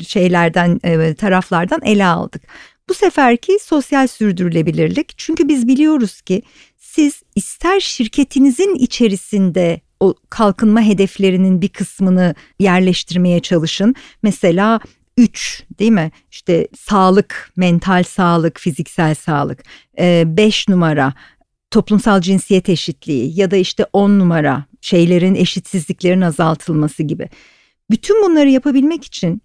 şeylerden 0.07 0.81
e, 0.85 1.15
taraflardan 1.15 1.81
ele 1.85 2.07
aldık. 2.07 2.43
Bu 2.89 2.95
seferki 2.95 3.59
sosyal 3.63 4.07
sürdürülebilirlik 4.07 5.13
çünkü 5.17 5.49
biz 5.49 5.69
biliyoruz 5.69 6.21
ki 6.21 6.43
siz 6.79 7.23
ister 7.37 7.81
şirketinizin 7.81 8.75
içerisinde 8.75 9.81
o 10.01 10.15
kalkınma 10.31 10.83
hedeflerinin 10.83 11.63
bir 11.63 11.69
kısmını 11.69 12.35
yerleştirmeye 12.59 13.41
çalışın. 13.41 13.95
Mesela 14.23 14.81
3 15.17 15.65
değil 15.79 15.91
mi? 15.91 16.11
İşte 16.31 16.69
sağlık, 16.79 17.53
mental 17.57 18.03
sağlık, 18.03 18.61
fiziksel 18.61 19.15
sağlık. 19.15 19.65
5 19.99 20.65
ee, 20.69 20.73
numara 20.73 21.15
toplumsal 21.71 22.21
cinsiyet 22.21 22.69
eşitliği 22.69 23.41
ya 23.41 23.51
da 23.51 23.57
işte 23.57 23.87
10 23.93 24.19
numara 24.19 24.65
şeylerin 24.81 25.35
eşitsizliklerin 25.35 26.21
azaltılması 26.21 27.03
gibi. 27.03 27.29
Bütün 27.91 28.23
bunları 28.23 28.51
yapabilmek 28.51 29.05
için 29.05 29.43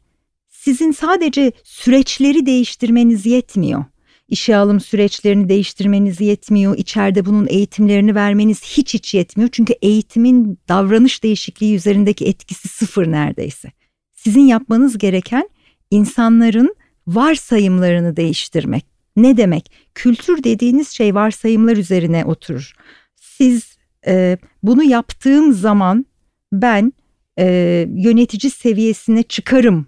sizin 0.50 0.92
sadece 0.92 1.52
süreçleri 1.64 2.46
değiştirmeniz 2.46 3.26
yetmiyor. 3.26 3.86
İşe 4.28 4.56
alım 4.56 4.80
süreçlerini 4.80 5.50
değiştirmeniz 5.50 6.22
yetmiyor. 6.22 6.78
İçeride 6.78 7.26
bunun 7.26 7.48
eğitimlerini 7.50 8.16
vermeniz 8.16 8.64
hiç 8.64 8.94
hiç 8.94 9.14
yetmiyor. 9.14 9.50
Çünkü 9.52 9.74
eğitimin 9.82 10.60
davranış 10.70 11.24
değişikliği 11.24 11.76
üzerindeki 11.76 12.26
etkisi 12.26 12.68
sıfır 12.68 13.12
neredeyse. 13.12 13.72
Sizin 14.14 14.42
yapmanız 14.42 14.98
gereken 14.98 15.50
insanların 15.92 16.76
varsayımlarını 17.08 18.16
değiştirmek. 18.16 18.86
Ne 19.16 19.38
demek? 19.38 19.72
Kültür 19.96 20.44
dediğiniz 20.44 20.90
şey 20.90 21.16
varsayımlar 21.16 21.78
üzerine 21.78 22.26
oturur. 22.26 22.74
Siz 23.16 23.78
e, 24.08 24.38
bunu 24.64 24.84
yaptığım 24.84 25.54
zaman 25.54 26.06
ben 26.54 26.94
e, 27.40 27.46
yönetici 27.90 28.52
seviyesine 28.52 29.24
çıkarım 29.24 29.88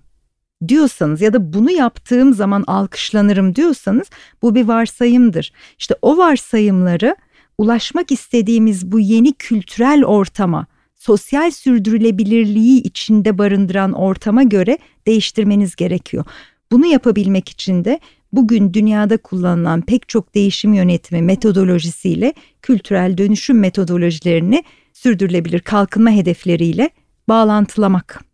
diyorsanız 0.67 1.21
ya 1.21 1.33
da 1.33 1.53
bunu 1.53 1.71
yaptığım 1.71 2.33
zaman 2.33 2.63
alkışlanırım 2.67 3.55
diyorsanız 3.55 4.07
bu 4.41 4.55
bir 4.55 4.67
varsayımdır. 4.67 5.51
İşte 5.79 5.95
o 6.01 6.17
varsayımları 6.17 7.15
ulaşmak 7.57 8.11
istediğimiz 8.11 8.91
bu 8.91 8.99
yeni 8.99 9.33
kültürel 9.33 10.05
ortama 10.05 10.65
sosyal 10.95 11.51
sürdürülebilirliği 11.51 12.81
içinde 12.81 13.37
barındıran 13.37 13.93
ortama 13.93 14.43
göre 14.43 14.77
değiştirmeniz 15.07 15.75
gerekiyor. 15.75 16.25
Bunu 16.71 16.85
yapabilmek 16.85 17.49
için 17.49 17.85
de 17.85 17.99
bugün 18.33 18.73
dünyada 18.73 19.17
kullanılan 19.17 19.81
pek 19.81 20.09
çok 20.09 20.35
değişim 20.35 20.73
yönetimi 20.73 21.21
metodolojisiyle 21.21 22.33
kültürel 22.61 23.17
dönüşüm 23.17 23.59
metodolojilerini 23.59 24.63
sürdürülebilir 24.93 25.59
kalkınma 25.59 26.11
hedefleriyle 26.11 26.89
bağlantılamak. 27.29 28.26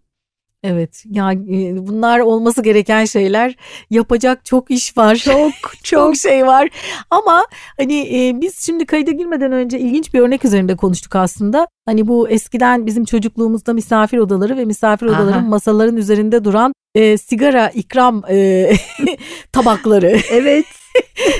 Evet 0.64 1.04
ya 1.10 1.32
e, 1.34 1.88
bunlar 1.88 2.20
olması 2.20 2.64
gereken 2.64 3.06
şeyler. 3.06 3.56
Yapacak 3.90 4.46
çok 4.46 4.72
iş 4.72 4.98
var. 4.98 5.16
Çok 5.16 5.52
çok. 5.84 6.16
Şey 6.16 6.48
var. 6.48 6.70
Ama 7.10 7.46
hani 7.78 8.00
e, 8.00 8.42
biz 8.42 8.66
şimdi 8.66 8.86
kayda 8.86 9.12
girmeden 9.12 9.52
önce 9.52 9.80
ilginç 9.80 10.14
bir 10.14 10.20
örnek 10.20 10.46
üzerinde 10.46 10.76
konuştuk 10.76 11.16
aslında. 11.16 11.68
Hani 11.86 12.08
bu 12.08 12.30
eskiden 12.30 12.86
bizim 12.86 13.06
çocukluğumuzda 13.06 13.74
misafir 13.74 14.18
odaları 14.18 14.58
ve 14.58 14.66
misafir 14.66 15.06
odaların 15.06 15.40
Aha. 15.40 15.48
masaların 15.48 15.98
üzerinde 15.98 16.44
duran 16.44 16.74
e, 16.96 17.18
sigara 17.18 17.70
ikram 17.70 18.24
e, 18.30 18.70
tabakları. 19.52 20.18
Evet. 20.32 20.66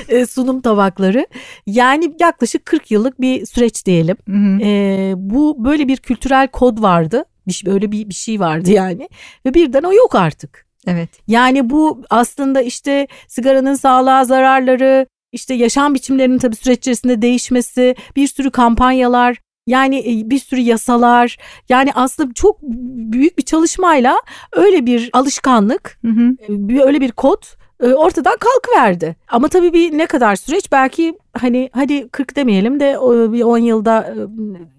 E, 0.08 0.26
sunum 0.26 0.60
tabakları. 0.60 1.26
Yani 1.66 2.14
yaklaşık 2.20 2.66
40 2.66 2.90
yıllık 2.90 3.20
bir 3.20 3.46
süreç 3.46 3.86
diyelim. 3.86 4.16
Hı 4.28 4.36
hı. 4.36 4.58
E, 4.62 5.12
bu 5.16 5.64
böyle 5.64 5.88
bir 5.88 5.96
kültürel 5.96 6.48
kod 6.48 6.82
vardı 6.82 7.24
bir, 7.48 7.66
öyle 7.66 7.92
bir, 7.92 8.08
bir 8.08 8.14
şey 8.14 8.40
vardı 8.40 8.70
yani 8.70 9.08
ve 9.46 9.54
birden 9.54 9.82
o 9.82 9.92
yok 9.92 10.14
artık. 10.14 10.66
Evet. 10.86 11.08
Yani 11.26 11.70
bu 11.70 12.02
aslında 12.10 12.62
işte 12.62 13.06
sigaranın 13.28 13.74
sağlığa 13.74 14.24
zararları, 14.24 15.06
işte 15.32 15.54
yaşam 15.54 15.94
biçimlerinin 15.94 16.38
tabii 16.38 16.56
süreç 16.56 16.78
içerisinde 16.78 17.22
değişmesi, 17.22 17.94
bir 18.16 18.26
sürü 18.26 18.50
kampanyalar, 18.50 19.40
yani 19.66 19.98
e, 19.98 20.30
bir 20.30 20.38
sürü 20.38 20.60
yasalar 20.60 21.38
yani 21.68 21.92
aslında 21.94 22.32
çok 22.34 22.62
büyük 22.62 23.38
bir 23.38 23.42
çalışmayla 23.42 24.16
öyle 24.52 24.86
bir 24.86 25.10
alışkanlık, 25.12 25.98
hı 26.04 26.08
hı. 26.08 26.36
E, 26.48 26.82
öyle 26.82 27.00
bir 27.00 27.12
kod 27.12 27.42
e, 27.80 27.86
ortadan 27.86 28.36
kalkıverdi. 28.40 29.16
Ama 29.28 29.48
tabii 29.48 29.72
bir 29.72 29.98
ne 29.98 30.06
kadar 30.06 30.36
süreç 30.36 30.72
belki 30.72 31.18
hani 31.38 31.70
hadi 31.72 32.08
40 32.08 32.36
demeyelim 32.36 32.80
de 32.80 32.96
bir 33.32 33.42
10 33.42 33.58
yılda 33.58 34.14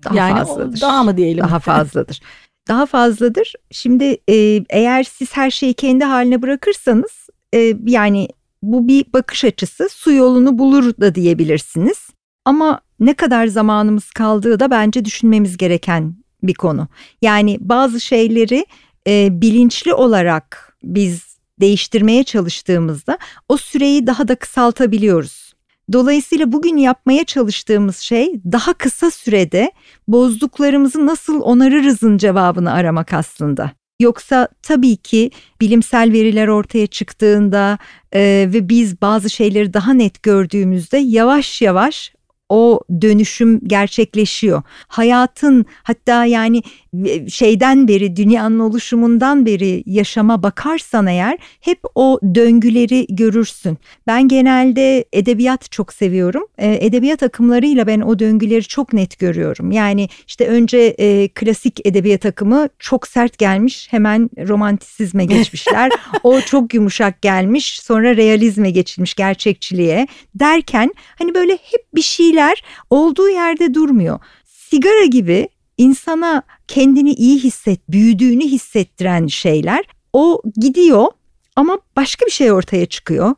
daha 0.03 0.15
yani 0.15 0.37
fazladır. 0.37 0.81
daha 0.81 1.03
mı 1.03 1.17
diyelim? 1.17 1.43
Daha 1.43 1.59
fazladır 1.59 2.21
daha 2.67 2.85
fazladır. 2.85 3.53
Şimdi 3.71 4.17
e, 4.29 4.63
eğer 4.69 5.03
siz 5.03 5.37
her 5.37 5.51
şeyi 5.51 5.73
kendi 5.73 6.05
haline 6.05 6.41
bırakırsanız 6.41 7.27
e, 7.53 7.73
yani 7.85 8.27
bu 8.61 8.87
bir 8.87 9.05
bakış 9.13 9.43
açısı 9.43 9.89
su 9.89 10.11
yolunu 10.11 10.59
bulur 10.59 10.93
da 11.01 11.15
diyebilirsiniz. 11.15 12.07
Ama 12.45 12.81
ne 12.99 13.13
kadar 13.13 13.47
zamanımız 13.47 14.11
kaldığı 14.11 14.59
da 14.59 14.71
bence 14.71 15.05
düşünmemiz 15.05 15.57
gereken 15.57 16.15
bir 16.43 16.53
konu. 16.53 16.87
Yani 17.21 17.57
bazı 17.61 18.01
şeyleri 18.01 18.65
e, 19.07 19.41
bilinçli 19.41 19.93
olarak 19.93 20.77
biz 20.83 21.35
değiştirmeye 21.59 22.23
çalıştığımızda 22.23 23.17
o 23.49 23.57
süreyi 23.57 24.07
daha 24.07 24.27
da 24.27 24.35
kısaltabiliyoruz. 24.35 25.44
Dolayısıyla 25.93 26.51
bugün 26.51 26.77
yapmaya 26.77 27.23
çalıştığımız 27.23 27.97
şey 27.97 28.33
daha 28.51 28.73
kısa 28.73 29.11
sürede 29.11 29.71
bozduklarımızı 30.07 31.05
nasıl 31.05 31.41
onarırızın 31.41 32.17
cevabını 32.17 32.71
aramak 32.71 33.13
aslında. 33.13 33.71
Yoksa 33.99 34.47
tabii 34.61 34.97
ki 34.97 35.31
bilimsel 35.61 36.11
veriler 36.11 36.47
ortaya 36.47 36.87
çıktığında 36.87 37.77
e, 38.13 38.49
ve 38.53 38.69
biz 38.69 39.01
bazı 39.01 39.29
şeyleri 39.29 39.73
daha 39.73 39.93
net 39.93 40.23
gördüğümüzde 40.23 40.97
yavaş 40.97 41.61
yavaş 41.61 42.14
o 42.49 42.79
dönüşüm 43.01 43.59
gerçekleşiyor. 43.67 44.61
Hayatın 44.87 45.65
hatta 45.83 46.25
yani 46.25 46.63
e, 47.05 47.29
şeyden 47.29 47.87
beri 47.87 48.15
dünyanın 48.15 48.59
oluşumundan 48.59 49.45
beri 49.45 49.83
yaşama 49.85 50.43
bakarsan 50.43 51.07
eğer 51.07 51.37
hep 51.61 51.79
o 51.95 52.19
döngüleri 52.35 53.05
görürsün. 53.09 53.77
Ben 54.07 54.27
genelde 54.27 55.05
edebiyat 55.13 55.71
çok 55.71 55.93
seviyorum. 55.93 56.43
E, 56.57 56.85
edebiyat 56.85 57.23
akımlarıyla 57.23 57.87
ben 57.87 58.01
o 58.01 58.19
döngüleri 58.19 58.63
çok 58.63 58.93
net 58.93 59.19
görüyorum. 59.19 59.71
Yani 59.71 60.09
işte 60.27 60.47
önce 60.47 60.77
e, 60.77 61.27
klasik 61.27 61.87
edebiyat 61.87 62.25
akımı 62.25 62.69
çok 62.79 63.07
sert 63.07 63.37
gelmiş 63.37 63.87
hemen 63.91 64.29
romantisizme 64.47 65.25
geçmişler. 65.35 65.91
o 66.23 66.41
çok 66.41 66.73
yumuşak 66.73 67.21
gelmiş 67.21 67.79
sonra 67.79 68.17
realizme 68.17 68.71
geçilmiş 68.71 69.13
gerçekçiliğe 69.13 70.07
derken 70.35 70.93
hani 71.17 71.35
böyle 71.35 71.53
hep 71.53 71.95
bir 71.95 72.01
şeyler 72.35 72.63
olduğu 72.89 73.29
yerde 73.29 73.73
durmuyor. 73.73 74.19
Sigara 74.45 75.05
gibi 75.05 75.49
insana 75.77 76.43
kendini 76.67 77.13
iyi 77.13 77.39
hisset, 77.39 77.79
büyüdüğünü 77.89 78.43
hissettiren 78.43 79.27
şeyler 79.27 79.85
o 80.13 80.41
gidiyor 80.57 81.07
ama 81.55 81.79
başka 81.95 82.25
bir 82.25 82.31
şey 82.31 82.51
ortaya 82.51 82.85
çıkıyor. 82.85 83.35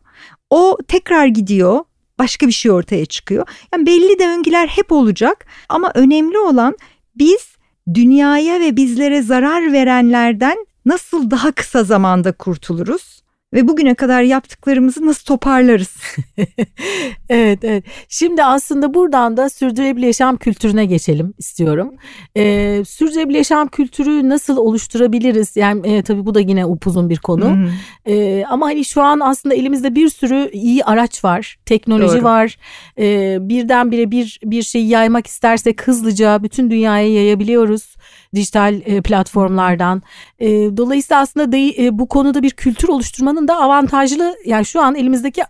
O 0.50 0.78
tekrar 0.88 1.26
gidiyor 1.26 1.84
başka 2.20 2.48
bir 2.48 2.52
şey 2.52 2.72
ortaya 2.72 3.06
çıkıyor. 3.06 3.48
Yani 3.74 3.86
belli 3.86 4.20
döngüler 4.20 4.68
hep 4.68 4.92
olacak 4.92 5.46
ama 5.70 5.92
önemli 5.96 6.38
olan 6.38 6.76
biz 7.16 7.58
dünyaya 7.94 8.60
ve 8.60 8.76
bizlere 8.76 9.22
zarar 9.22 9.72
verenlerden 9.72 10.66
nasıl 10.86 11.32
daha 11.32 11.52
kısa 11.52 11.84
zamanda 11.84 12.32
kurtuluruz? 12.32 13.22
Ve 13.54 13.68
bugüne 13.68 13.96
kadar 13.96 14.22
yaptıklarımızı 14.22 15.06
nasıl 15.06 15.26
toparlarız? 15.26 15.96
evet 17.30 17.64
evet. 17.64 17.84
Şimdi 18.10 18.44
aslında 18.44 18.94
buradan 18.94 19.38
da 19.38 19.50
sürdürülebilir 19.50 20.08
yaşam 20.08 20.38
kültürüne 20.38 20.86
geçelim 20.86 21.34
istiyorum. 21.38 21.94
Ee, 22.38 22.84
sürdürülebilir 22.88 23.38
yaşam 23.38 23.68
kültürü 23.68 24.30
nasıl 24.30 24.58
oluşturabiliriz? 24.58 25.56
Yani 25.56 25.88
e, 25.88 26.02
tabii 26.02 26.26
bu 26.26 26.36
da 26.36 26.40
yine 26.40 26.66
upuzun 26.66 27.10
bir 27.10 27.18
konu. 27.18 27.52
Hmm. 27.52 27.70
Ee, 28.06 28.46
ama 28.50 28.66
hani 28.66 28.86
şu 28.86 29.02
an 29.02 29.20
aslında 29.20 29.56
elimizde 29.56 29.96
bir 29.96 30.10
sürü 30.10 30.50
iyi 30.52 30.84
araç 30.84 31.24
var, 31.24 31.58
teknoloji 31.66 32.18
Doğru. 32.18 32.24
var. 32.24 32.58
Ee, 33.00 33.38
birdenbire 33.42 34.12
bir 34.12 34.40
bir 34.44 34.62
şeyi 34.64 34.88
yaymak 34.88 35.28
istersek 35.28 35.88
hızlıca 35.88 36.44
bütün 36.44 36.72
dünyaya 36.72 37.14
yayabiliyoruz 37.14 37.96
dijital 38.36 38.82
e, 38.86 39.02
platformlardan. 39.02 40.02
E, 40.40 40.48
dolayısıyla 40.78 41.22
aslında 41.22 41.58
e, 41.86 42.00
bu 42.00 42.08
konuda 42.08 42.44
bir 42.44 42.52
kültür 42.52 42.88
oluşturmanın 42.88 43.48
da 43.48 43.58
avantajlı 43.62 44.36
yani 44.46 44.66
şu 44.66 44.82
an 44.82 44.96
elimizdeki 44.96 45.44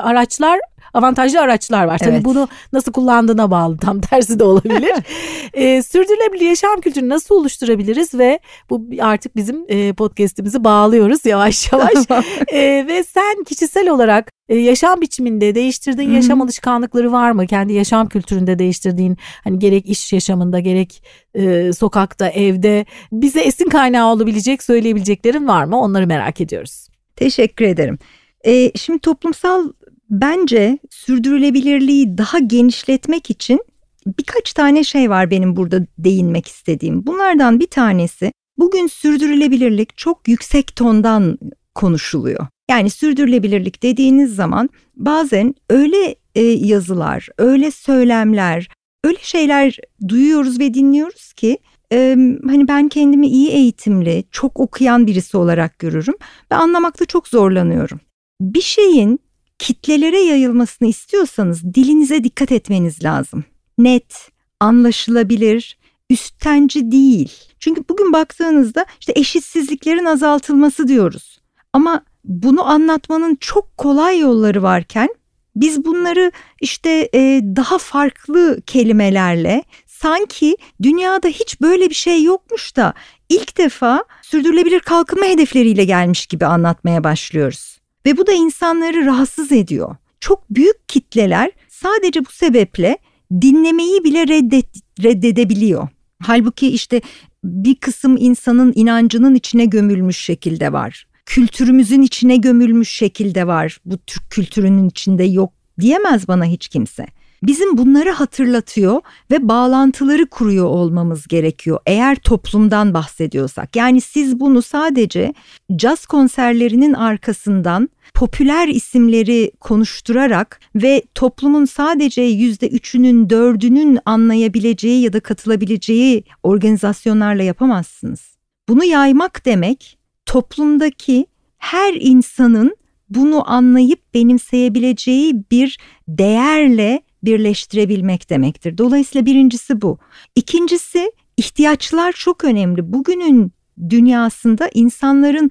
araçlar 0.00 0.60
avantajlı 0.94 1.40
araçlar 1.40 1.84
var. 1.84 1.98
Tabii 1.98 2.10
evet. 2.10 2.24
bunu 2.24 2.48
nasıl 2.72 2.92
kullandığına 2.92 3.50
bağlı 3.50 3.76
tam 3.76 4.00
tersi 4.10 4.38
de 4.38 4.44
olabilir. 4.44 4.92
e, 5.52 5.82
sürdürülebilir 5.82 6.46
yaşam 6.46 6.80
kültürünü 6.80 7.08
nasıl 7.08 7.34
oluşturabiliriz 7.34 8.14
ve 8.14 8.38
bu 8.70 8.86
artık 9.00 9.36
bizim 9.36 9.64
e, 9.68 9.92
podcast'imizi 9.92 10.64
bağlıyoruz 10.64 11.26
yavaş 11.26 11.72
yavaş. 11.72 12.24
e, 12.52 12.86
ve 12.88 13.04
sen 13.04 13.44
kişisel 13.44 13.88
olarak 13.88 14.30
e, 14.48 14.56
yaşam 14.56 15.00
biçiminde 15.00 15.54
değiştirdiğin 15.54 16.08
Hı-hı. 16.08 16.16
yaşam 16.16 16.42
alışkanlıkları 16.42 17.12
var 17.12 17.30
mı? 17.30 17.46
Kendi 17.46 17.72
yaşam 17.72 18.08
kültüründe 18.08 18.58
değiştirdiğin 18.58 19.16
hani 19.44 19.58
gerek 19.58 19.86
iş 19.86 20.12
yaşamında 20.12 20.60
gerek 20.60 21.02
e, 21.34 21.72
sokakta 21.72 22.28
evde 22.28 22.86
bize 23.12 23.40
esin 23.40 23.68
kaynağı 23.68 24.12
olabilecek 24.12 24.62
söyleyebileceklerin 24.62 25.48
var 25.48 25.64
mı? 25.64 25.80
Onları 25.80 26.06
merak 26.06 26.40
ediyoruz. 26.40 26.88
Teşekkür 27.16 27.64
ederim. 27.64 27.98
E, 28.46 28.72
şimdi 28.78 28.98
toplumsal 28.98 29.72
bence 30.10 30.78
sürdürülebilirliği 30.90 32.18
daha 32.18 32.38
genişletmek 32.38 33.30
için 33.30 33.60
birkaç 34.06 34.52
tane 34.52 34.84
şey 34.84 35.10
var 35.10 35.30
benim 35.30 35.56
burada 35.56 35.86
değinmek 35.98 36.46
istediğim. 36.46 37.06
Bunlardan 37.06 37.60
bir 37.60 37.66
tanesi 37.66 38.32
bugün 38.58 38.86
sürdürülebilirlik 38.86 39.96
çok 39.96 40.28
yüksek 40.28 40.76
tondan 40.76 41.38
konuşuluyor. 41.74 42.46
Yani 42.70 42.90
sürdürülebilirlik 42.90 43.82
dediğiniz 43.82 44.34
zaman 44.34 44.68
bazen 44.96 45.54
öyle 45.70 46.14
e, 46.34 46.42
yazılar, 46.42 47.28
öyle 47.38 47.70
söylemler, 47.70 48.68
öyle 49.04 49.18
şeyler 49.22 49.78
duyuyoruz 50.08 50.60
ve 50.60 50.74
dinliyoruz 50.74 51.32
ki 51.32 51.58
e, 51.92 52.16
hani 52.46 52.68
ben 52.68 52.88
kendimi 52.88 53.28
iyi 53.28 53.50
eğitimli, 53.50 54.24
çok 54.30 54.60
okuyan 54.60 55.06
birisi 55.06 55.36
olarak 55.36 55.78
görürüm 55.78 56.14
ve 56.52 56.56
anlamakta 56.56 57.04
çok 57.04 57.28
zorlanıyorum. 57.28 58.00
Bir 58.40 58.60
şeyin 58.60 59.20
kitlelere 59.60 60.20
yayılmasını 60.20 60.88
istiyorsanız 60.88 61.74
dilinize 61.74 62.24
dikkat 62.24 62.52
etmeniz 62.52 63.04
lazım. 63.04 63.44
Net, 63.78 64.30
anlaşılabilir, 64.60 65.78
üsttenci 66.10 66.92
değil. 66.92 67.32
Çünkü 67.58 67.82
bugün 67.88 68.12
baktığınızda 68.12 68.86
işte 69.00 69.12
eşitsizliklerin 69.16 70.04
azaltılması 70.04 70.88
diyoruz. 70.88 71.40
Ama 71.72 72.04
bunu 72.24 72.68
anlatmanın 72.68 73.36
çok 73.40 73.76
kolay 73.76 74.18
yolları 74.18 74.62
varken 74.62 75.08
biz 75.56 75.84
bunları 75.84 76.32
işte 76.60 77.08
e, 77.14 77.40
daha 77.56 77.78
farklı 77.78 78.60
kelimelerle 78.66 79.64
sanki 79.86 80.56
dünyada 80.82 81.28
hiç 81.28 81.60
böyle 81.60 81.90
bir 81.90 81.94
şey 81.94 82.22
yokmuş 82.22 82.76
da 82.76 82.94
ilk 83.28 83.58
defa 83.58 84.04
sürdürülebilir 84.22 84.80
kalkınma 84.80 85.26
hedefleriyle 85.26 85.84
gelmiş 85.84 86.26
gibi 86.26 86.46
anlatmaya 86.46 87.04
başlıyoruz. 87.04 87.79
Ve 88.06 88.16
bu 88.16 88.26
da 88.26 88.32
insanları 88.32 89.06
rahatsız 89.06 89.52
ediyor. 89.52 89.96
Çok 90.20 90.50
büyük 90.50 90.88
kitleler 90.88 91.50
sadece 91.68 92.24
bu 92.24 92.30
sebeple 92.30 92.98
dinlemeyi 93.40 94.04
bile 94.04 94.28
reddet, 94.28 94.66
reddedebiliyor. 95.02 95.88
Halbuki 96.22 96.68
işte 96.68 97.00
bir 97.44 97.74
kısım 97.74 98.16
insanın 98.20 98.72
inancının 98.76 99.34
içine 99.34 99.64
gömülmüş 99.64 100.16
şekilde 100.16 100.72
var. 100.72 101.06
Kültürümüzün 101.26 102.02
içine 102.02 102.36
gömülmüş 102.36 102.90
şekilde 102.90 103.46
var. 103.46 103.78
Bu 103.84 103.98
Türk 103.98 104.30
kültürünün 104.30 104.88
içinde 104.88 105.24
yok 105.24 105.52
diyemez 105.80 106.28
bana 106.28 106.44
hiç 106.44 106.68
kimse. 106.68 107.06
Bizim 107.42 107.78
bunları 107.78 108.10
hatırlatıyor 108.10 109.00
ve 109.30 109.48
bağlantıları 109.48 110.26
kuruyor 110.26 110.66
olmamız 110.66 111.28
gerekiyor 111.28 111.78
eğer 111.86 112.16
toplumdan 112.16 112.94
bahsediyorsak. 112.94 113.76
Yani 113.76 114.00
siz 114.00 114.40
bunu 114.40 114.62
sadece 114.62 115.34
caz 115.76 116.06
konserlerinin 116.06 116.92
arkasından 116.92 117.88
popüler 118.14 118.68
isimleri 118.68 119.52
konuşturarak 119.60 120.60
ve 120.74 121.02
toplumun 121.14 121.64
sadece 121.64 122.22
yüzde 122.22 122.68
üçünün 122.68 123.30
dördünün 123.30 123.98
anlayabileceği 124.04 125.02
ya 125.02 125.12
da 125.12 125.20
katılabileceği 125.20 126.24
organizasyonlarla 126.42 127.42
yapamazsınız. 127.42 128.36
Bunu 128.68 128.84
yaymak 128.84 129.46
demek 129.46 129.98
toplumdaki 130.26 131.26
her 131.58 131.94
insanın 131.94 132.76
bunu 133.10 133.50
anlayıp 133.50 134.14
benimseyebileceği 134.14 135.44
bir 135.50 135.78
değerle 136.08 137.02
birleştirebilmek 137.24 138.30
demektir. 138.30 138.78
Dolayısıyla 138.78 139.26
birincisi 139.26 139.82
bu. 139.82 139.98
İkincisi 140.36 141.12
ihtiyaçlar 141.36 142.12
çok 142.12 142.44
önemli. 142.44 142.92
Bugünün 142.92 143.52
dünyasında 143.88 144.70
insanların 144.74 145.50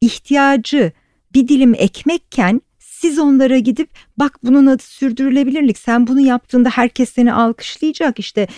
ihtiyacı 0.00 0.92
bir 1.34 1.48
dilim 1.48 1.74
ekmekken 1.74 2.60
siz 3.00 3.18
onlara 3.18 3.58
gidip 3.58 3.90
bak 4.16 4.38
bunun 4.42 4.66
adı 4.66 4.82
sürdürülebilirlik 4.82 5.78
sen 5.78 6.06
bunu 6.06 6.20
yaptığında 6.20 6.68
herkes 6.68 7.12
seni 7.12 7.32
alkışlayacak 7.32 8.18
işte 8.18 8.48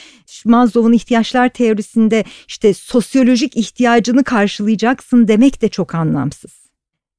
Maslow'un 0.44 0.92
ihtiyaçlar 0.92 1.48
teorisinde 1.48 2.24
işte 2.48 2.74
sosyolojik 2.74 3.56
ihtiyacını 3.56 4.24
karşılayacaksın 4.24 5.28
demek 5.28 5.62
de 5.62 5.68
çok 5.68 5.94
anlamsız. 5.94 6.62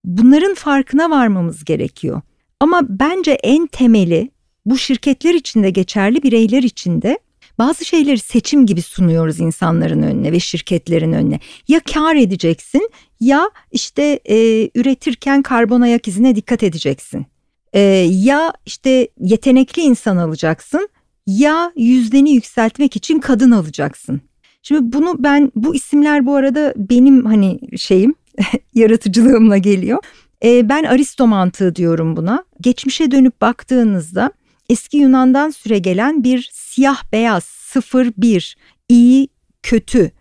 Bunların 0.04 0.54
farkına 0.54 1.10
varmamız 1.10 1.66
gerekiyor. 1.66 2.22
Ama 2.60 2.82
bence 2.90 3.32
en 3.32 3.68
temeli 3.68 4.32
bu 4.66 4.78
şirketler 4.78 5.34
içinde 5.34 5.70
geçerli 5.70 6.24
bireyler 6.24 6.64
içinde 6.64 7.20
bazı 7.58 7.86
şeyleri 7.86 8.20
seçim 8.20 8.66
gibi 8.66 8.82
sunuyoruz 8.82 9.40
insanların 9.40 10.02
önüne 10.02 10.32
ve 10.32 10.40
şirketlerin 10.40 11.14
önüne. 11.14 11.40
Ya 11.68 11.80
kar 11.94 12.16
edeceksin 12.16 12.90
ya 13.20 13.50
işte 13.72 14.20
e, 14.26 14.70
üretirken 14.76 15.42
karbon 15.42 15.82
ayak 15.82 16.08
izine 16.08 16.36
dikkat 16.36 16.64
edeceksin. 16.64 17.26
E, 17.74 17.80
ya 18.12 18.54
işte 18.66 19.08
yetenekli 19.20 19.82
insan 19.82 20.18
alacaksın 20.18 20.90
ya 21.28 21.72
yüzdeni 21.76 22.32
yükseltmek 22.32 22.96
için 22.96 23.20
kadın 23.20 23.52
alacaksın. 23.52 24.22
Şimdi 24.64 24.94
bunu 24.94 25.16
ben 25.20 25.52
bu 25.56 25.76
isimler 25.76 26.26
bu 26.26 26.36
arada 26.36 26.74
benim 26.78 27.26
hani 27.26 27.60
şeyim 27.78 28.16
yaratıcılığımla 28.76 29.58
geliyor. 29.58 30.00
E, 30.44 30.70
ben 30.70 30.84
Aristo 30.84 31.28
mantığı 31.28 31.76
diyorum 31.76 32.18
buna. 32.18 32.46
Geçmişe 32.62 33.12
dönüp 33.12 33.42
baktığınızda 33.42 34.32
eski 34.70 34.98
Yunan'dan 34.98 35.50
süre 35.50 35.80
gelen 35.80 36.24
bir 36.24 36.50
siyah 36.54 37.04
beyaz 37.12 37.44
sıfır 37.44 38.12
bir 38.18 38.58
iyi 38.90 39.28
kötü 39.64 40.12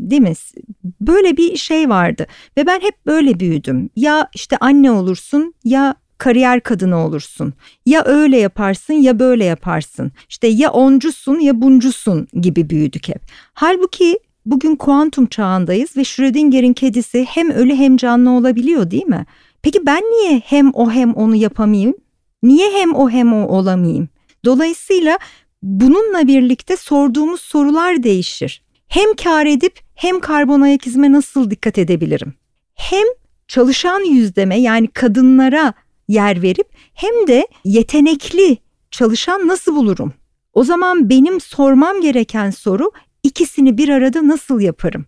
değil 0.00 0.22
mi? 0.22 0.32
Böyle 1.00 1.36
bir 1.36 1.56
şey 1.56 1.88
vardı 1.88 2.26
ve 2.56 2.66
ben 2.66 2.80
hep 2.80 3.06
böyle 3.06 3.40
büyüdüm. 3.40 3.90
Ya 3.96 4.28
işte 4.34 4.56
anne 4.56 4.90
olursun 4.90 5.54
ya 5.64 5.94
kariyer 6.18 6.60
kadını 6.60 6.96
olursun. 6.96 7.54
Ya 7.86 8.04
öyle 8.04 8.38
yaparsın 8.38 8.94
ya 8.94 9.18
böyle 9.18 9.44
yaparsın. 9.44 10.12
İşte 10.28 10.46
ya 10.46 10.70
oncusun 10.70 11.40
ya 11.40 11.60
buncusun 11.62 12.28
gibi 12.40 12.70
büyüdük 12.70 13.08
hep. 13.08 13.22
Halbuki 13.54 14.18
bugün 14.46 14.76
kuantum 14.76 15.26
çağındayız 15.26 15.96
ve 15.96 16.04
Schrödinger'in 16.04 16.72
kedisi 16.72 17.24
hem 17.24 17.50
ölü 17.50 17.74
hem 17.74 17.96
canlı 17.96 18.30
olabiliyor 18.30 18.90
değil 18.90 19.06
mi? 19.06 19.26
Peki 19.62 19.86
ben 19.86 20.02
niye 20.02 20.42
hem 20.44 20.70
o 20.74 20.90
hem 20.90 21.14
onu 21.14 21.36
yapamayayım? 21.36 21.94
Niye 22.42 22.70
hem 22.70 22.94
o 22.94 23.10
hem 23.10 23.32
o 23.32 23.48
olamayayım? 23.48 24.08
Dolayısıyla 24.44 25.18
bununla 25.62 26.26
birlikte 26.26 26.76
sorduğumuz 26.76 27.40
sorular 27.40 28.02
değişir. 28.02 28.62
Hem 28.88 29.14
kar 29.14 29.46
edip 29.46 29.80
hem 29.94 30.20
karbon 30.20 30.60
ayak 30.60 30.86
izime 30.86 31.12
nasıl 31.12 31.50
dikkat 31.50 31.78
edebilirim? 31.78 32.34
Hem 32.74 33.06
çalışan 33.48 34.00
yüzdeme 34.00 34.60
yani 34.60 34.86
kadınlara 34.88 35.72
yer 36.08 36.42
verip 36.42 36.68
hem 36.94 37.26
de 37.26 37.46
yetenekli 37.64 38.58
çalışan 38.90 39.48
nasıl 39.48 39.76
bulurum? 39.76 40.12
O 40.52 40.64
zaman 40.64 41.10
benim 41.10 41.40
sormam 41.40 42.00
gereken 42.00 42.50
soru 42.50 42.90
ikisini 43.22 43.78
bir 43.78 43.88
arada 43.88 44.28
nasıl 44.28 44.60
yaparım? 44.60 45.06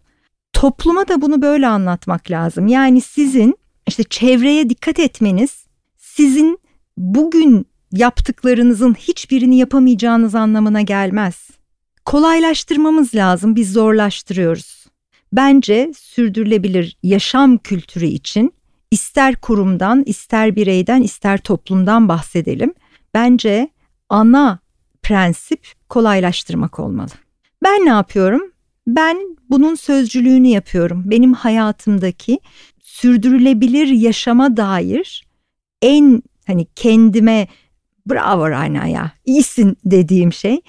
Topluma 0.53 1.09
da 1.09 1.23
bunu 1.23 1.43
böyle 1.43 1.67
anlatmak 1.67 2.31
lazım. 2.31 2.67
Yani 2.67 3.01
sizin 3.01 3.59
işte 3.87 4.05
çevreye 4.05 4.71
dikkat 4.71 4.99
etmeniz 4.99 5.65
sizin 5.97 6.59
bugün 7.01 7.67
yaptıklarınızın 7.93 8.95
hiçbirini 8.95 9.59
yapamayacağınız 9.59 10.35
anlamına 10.35 10.83
gelmez. 10.83 11.51
Kolaylaştırmamız 12.05 13.15
lazım, 13.15 13.57
biz 13.57 13.73
zorlaştırıyoruz. 13.73 14.87
bence 15.33 15.93
sürdürülebilir 15.99 16.97
yaşam 17.03 17.59
kültürü 17.59 18.07
için 18.07 18.55
ister 18.91 19.37
kurumdan, 19.37 20.03
ister 20.07 20.57
bireyden, 20.57 21.03
ister 21.03 21.39
toplumdan 21.39 22.09
bahsedelim. 22.09 22.75
Bence 23.15 23.69
ana 24.09 24.59
prensip 25.03 25.67
kolaylaştırmak 25.89 26.79
olmalı. 26.79 27.11
Ben 27.65 27.85
ne 27.85 27.91
yapıyorum? 27.91 28.43
Ben 28.87 29.37
bunun 29.51 29.75
sözcülüğünü 29.75 30.49
yapıyorum. 30.49 31.03
Benim 31.07 31.33
hayatımdaki 31.33 32.41
sürdürülebilir 32.81 33.87
yaşama 33.87 34.57
dair 34.57 35.27
en 35.83 36.23
hani 36.51 36.67
kendime 36.77 37.49
bravo 38.11 38.51
Rana 38.51 38.87
ya 38.87 39.13
iyisin 39.25 39.77
dediğim 39.85 40.33
şey 40.33 40.61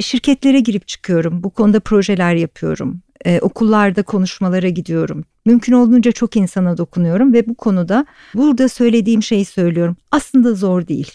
şirketlere 0.00 0.60
girip 0.60 0.88
çıkıyorum. 0.88 1.42
Bu 1.42 1.50
konuda 1.50 1.80
projeler 1.80 2.34
yapıyorum. 2.34 3.02
Ee, 3.24 3.40
okullarda 3.40 4.02
konuşmalara 4.02 4.68
gidiyorum. 4.68 5.24
Mümkün 5.46 5.72
olduğunca 5.72 6.12
çok 6.12 6.36
insana 6.36 6.76
dokunuyorum 6.76 7.32
ve 7.32 7.48
bu 7.48 7.54
konuda 7.54 8.06
burada 8.34 8.68
söylediğim 8.68 9.22
şeyi 9.22 9.44
söylüyorum. 9.44 9.96
Aslında 10.10 10.54
zor 10.54 10.88
değil. 10.88 11.12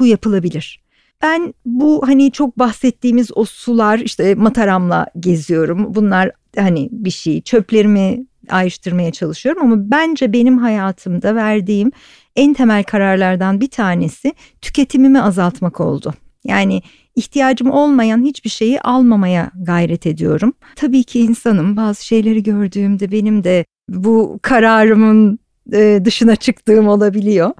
Bu 0.00 0.06
yapılabilir. 0.06 0.86
Ben 1.22 1.54
bu 1.66 2.02
hani 2.06 2.32
çok 2.32 2.58
bahsettiğimiz 2.58 3.30
o 3.34 3.44
sular 3.44 3.98
işte 3.98 4.34
mataramla 4.34 5.06
geziyorum. 5.20 5.94
Bunlar 5.94 6.30
hani 6.56 6.88
bir 6.92 7.10
şey 7.10 7.42
çöplerimi 7.42 8.26
ayrıştırmaya 8.50 9.12
çalışıyorum 9.12 9.62
ama 9.62 9.90
bence 9.90 10.32
benim 10.32 10.58
hayatımda 10.58 11.34
verdiğim 11.34 11.92
en 12.36 12.54
temel 12.54 12.84
kararlardan 12.84 13.60
bir 13.60 13.70
tanesi 13.70 14.34
tüketimimi 14.60 15.22
azaltmak 15.22 15.80
oldu. 15.80 16.14
Yani 16.44 16.82
ihtiyacım 17.16 17.70
olmayan 17.70 18.24
hiçbir 18.24 18.50
şeyi 18.50 18.80
almamaya 18.80 19.50
gayret 19.62 20.06
ediyorum. 20.06 20.52
Tabii 20.76 21.04
ki 21.04 21.20
insanım 21.20 21.76
bazı 21.76 22.06
şeyleri 22.06 22.42
gördüğümde 22.42 23.12
benim 23.12 23.44
de 23.44 23.64
bu 23.88 24.38
kararımın 24.42 25.38
e, 25.72 26.00
dışına 26.04 26.36
çıktığım 26.36 26.88
olabiliyor. 26.88 27.50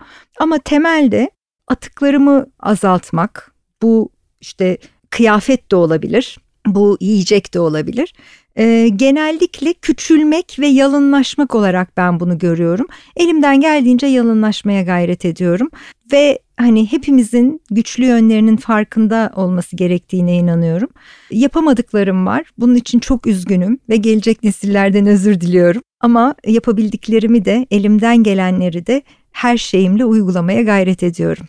Ama 0.41 0.59
temelde 0.59 1.31
atıklarımı 1.69 2.47
azaltmak 2.61 3.55
bu 3.83 4.11
işte 4.41 4.79
kıyafet 5.11 5.71
de 5.71 5.77
olabilir 5.77 6.39
bu 6.67 6.97
yiyecek 7.01 7.55
de 7.55 7.61
olabilir. 7.61 8.15
E, 8.57 8.89
genellikle 8.89 9.73
küçülmek 9.73 10.57
ve 10.59 10.67
yalınlaşmak 10.67 11.55
olarak 11.55 11.97
ben 11.97 12.21
bunu 12.21 12.39
görüyorum. 12.39 12.87
Elimden 13.17 13.61
geldiğince 13.61 14.07
yalınlaşmaya 14.07 14.83
gayret 14.83 15.25
ediyorum 15.25 15.71
ve 16.13 16.39
hani 16.57 16.93
hepimizin 16.93 17.61
güçlü 17.71 18.05
yönlerinin 18.05 18.57
farkında 18.57 19.33
olması 19.37 19.77
gerektiğine 19.77 20.37
inanıyorum. 20.37 20.89
Yapamadıklarım 21.31 22.27
var. 22.27 22.45
Bunun 22.59 22.75
için 22.75 22.99
çok 22.99 23.27
üzgünüm 23.27 23.79
ve 23.89 23.97
gelecek 23.97 24.45
nesillerden 24.45 25.07
özür 25.07 25.41
diliyorum. 25.41 25.83
Ama 26.01 26.35
yapabildiklerimi 26.47 27.45
de 27.45 27.67
elimden 27.71 28.23
gelenleri 28.23 28.87
de 28.87 29.03
her 29.33 29.57
şeyimle 29.57 30.05
uygulamaya 30.05 30.63
gayret 30.63 31.03
ediyorum. 31.03 31.47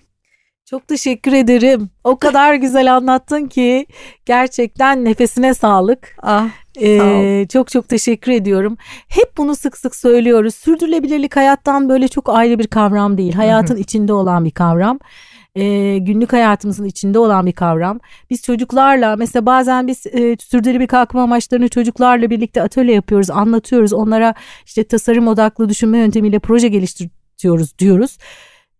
Çok 0.69 0.87
teşekkür 0.87 1.33
ederim. 1.33 1.89
O 2.03 2.17
kadar 2.17 2.55
güzel 2.55 2.95
anlattın 2.95 3.45
ki 3.45 3.85
gerçekten 4.25 5.05
nefesine 5.05 5.53
sağlık. 5.53 6.15
Ah. 6.23 6.49
Ee, 6.81 7.45
çok 7.49 7.67
çok 7.71 7.89
teşekkür 7.89 8.31
ediyorum. 8.31 8.77
Hep 9.07 9.37
bunu 9.37 9.55
sık 9.55 9.77
sık 9.77 9.95
söylüyoruz. 9.95 10.55
Sürdürülebilirlik 10.55 11.35
hayattan 11.35 11.89
böyle 11.89 12.07
çok 12.07 12.29
ayrı 12.29 12.59
bir 12.59 12.67
kavram 12.67 13.17
değil. 13.17 13.33
Hayatın 13.33 13.75
içinde 13.77 14.13
olan 14.13 14.45
bir 14.45 14.51
kavram. 14.51 14.99
Ee, 15.55 15.97
günlük 15.97 16.33
hayatımızın 16.33 16.85
içinde 16.85 17.19
olan 17.19 17.45
bir 17.45 17.51
kavram. 17.51 17.99
Biz 18.29 18.41
çocuklarla 18.43 19.15
mesela 19.15 19.45
bazen 19.45 19.87
biz 19.87 20.05
e, 20.07 20.37
sürdürülebilir 20.39 20.87
kalkınma 20.87 21.23
amaçlarını 21.23 21.69
çocuklarla 21.69 22.29
birlikte 22.29 22.61
atölye 22.61 22.95
yapıyoruz, 22.95 23.29
anlatıyoruz. 23.29 23.93
Onlara 23.93 24.33
işte 24.65 24.83
tasarım 24.83 25.27
odaklı 25.27 25.69
düşünme 25.69 25.97
yöntemiyle 25.97 26.39
proje 26.39 26.67
geliştiriyoruz 26.67 27.79
diyoruz. 27.79 28.17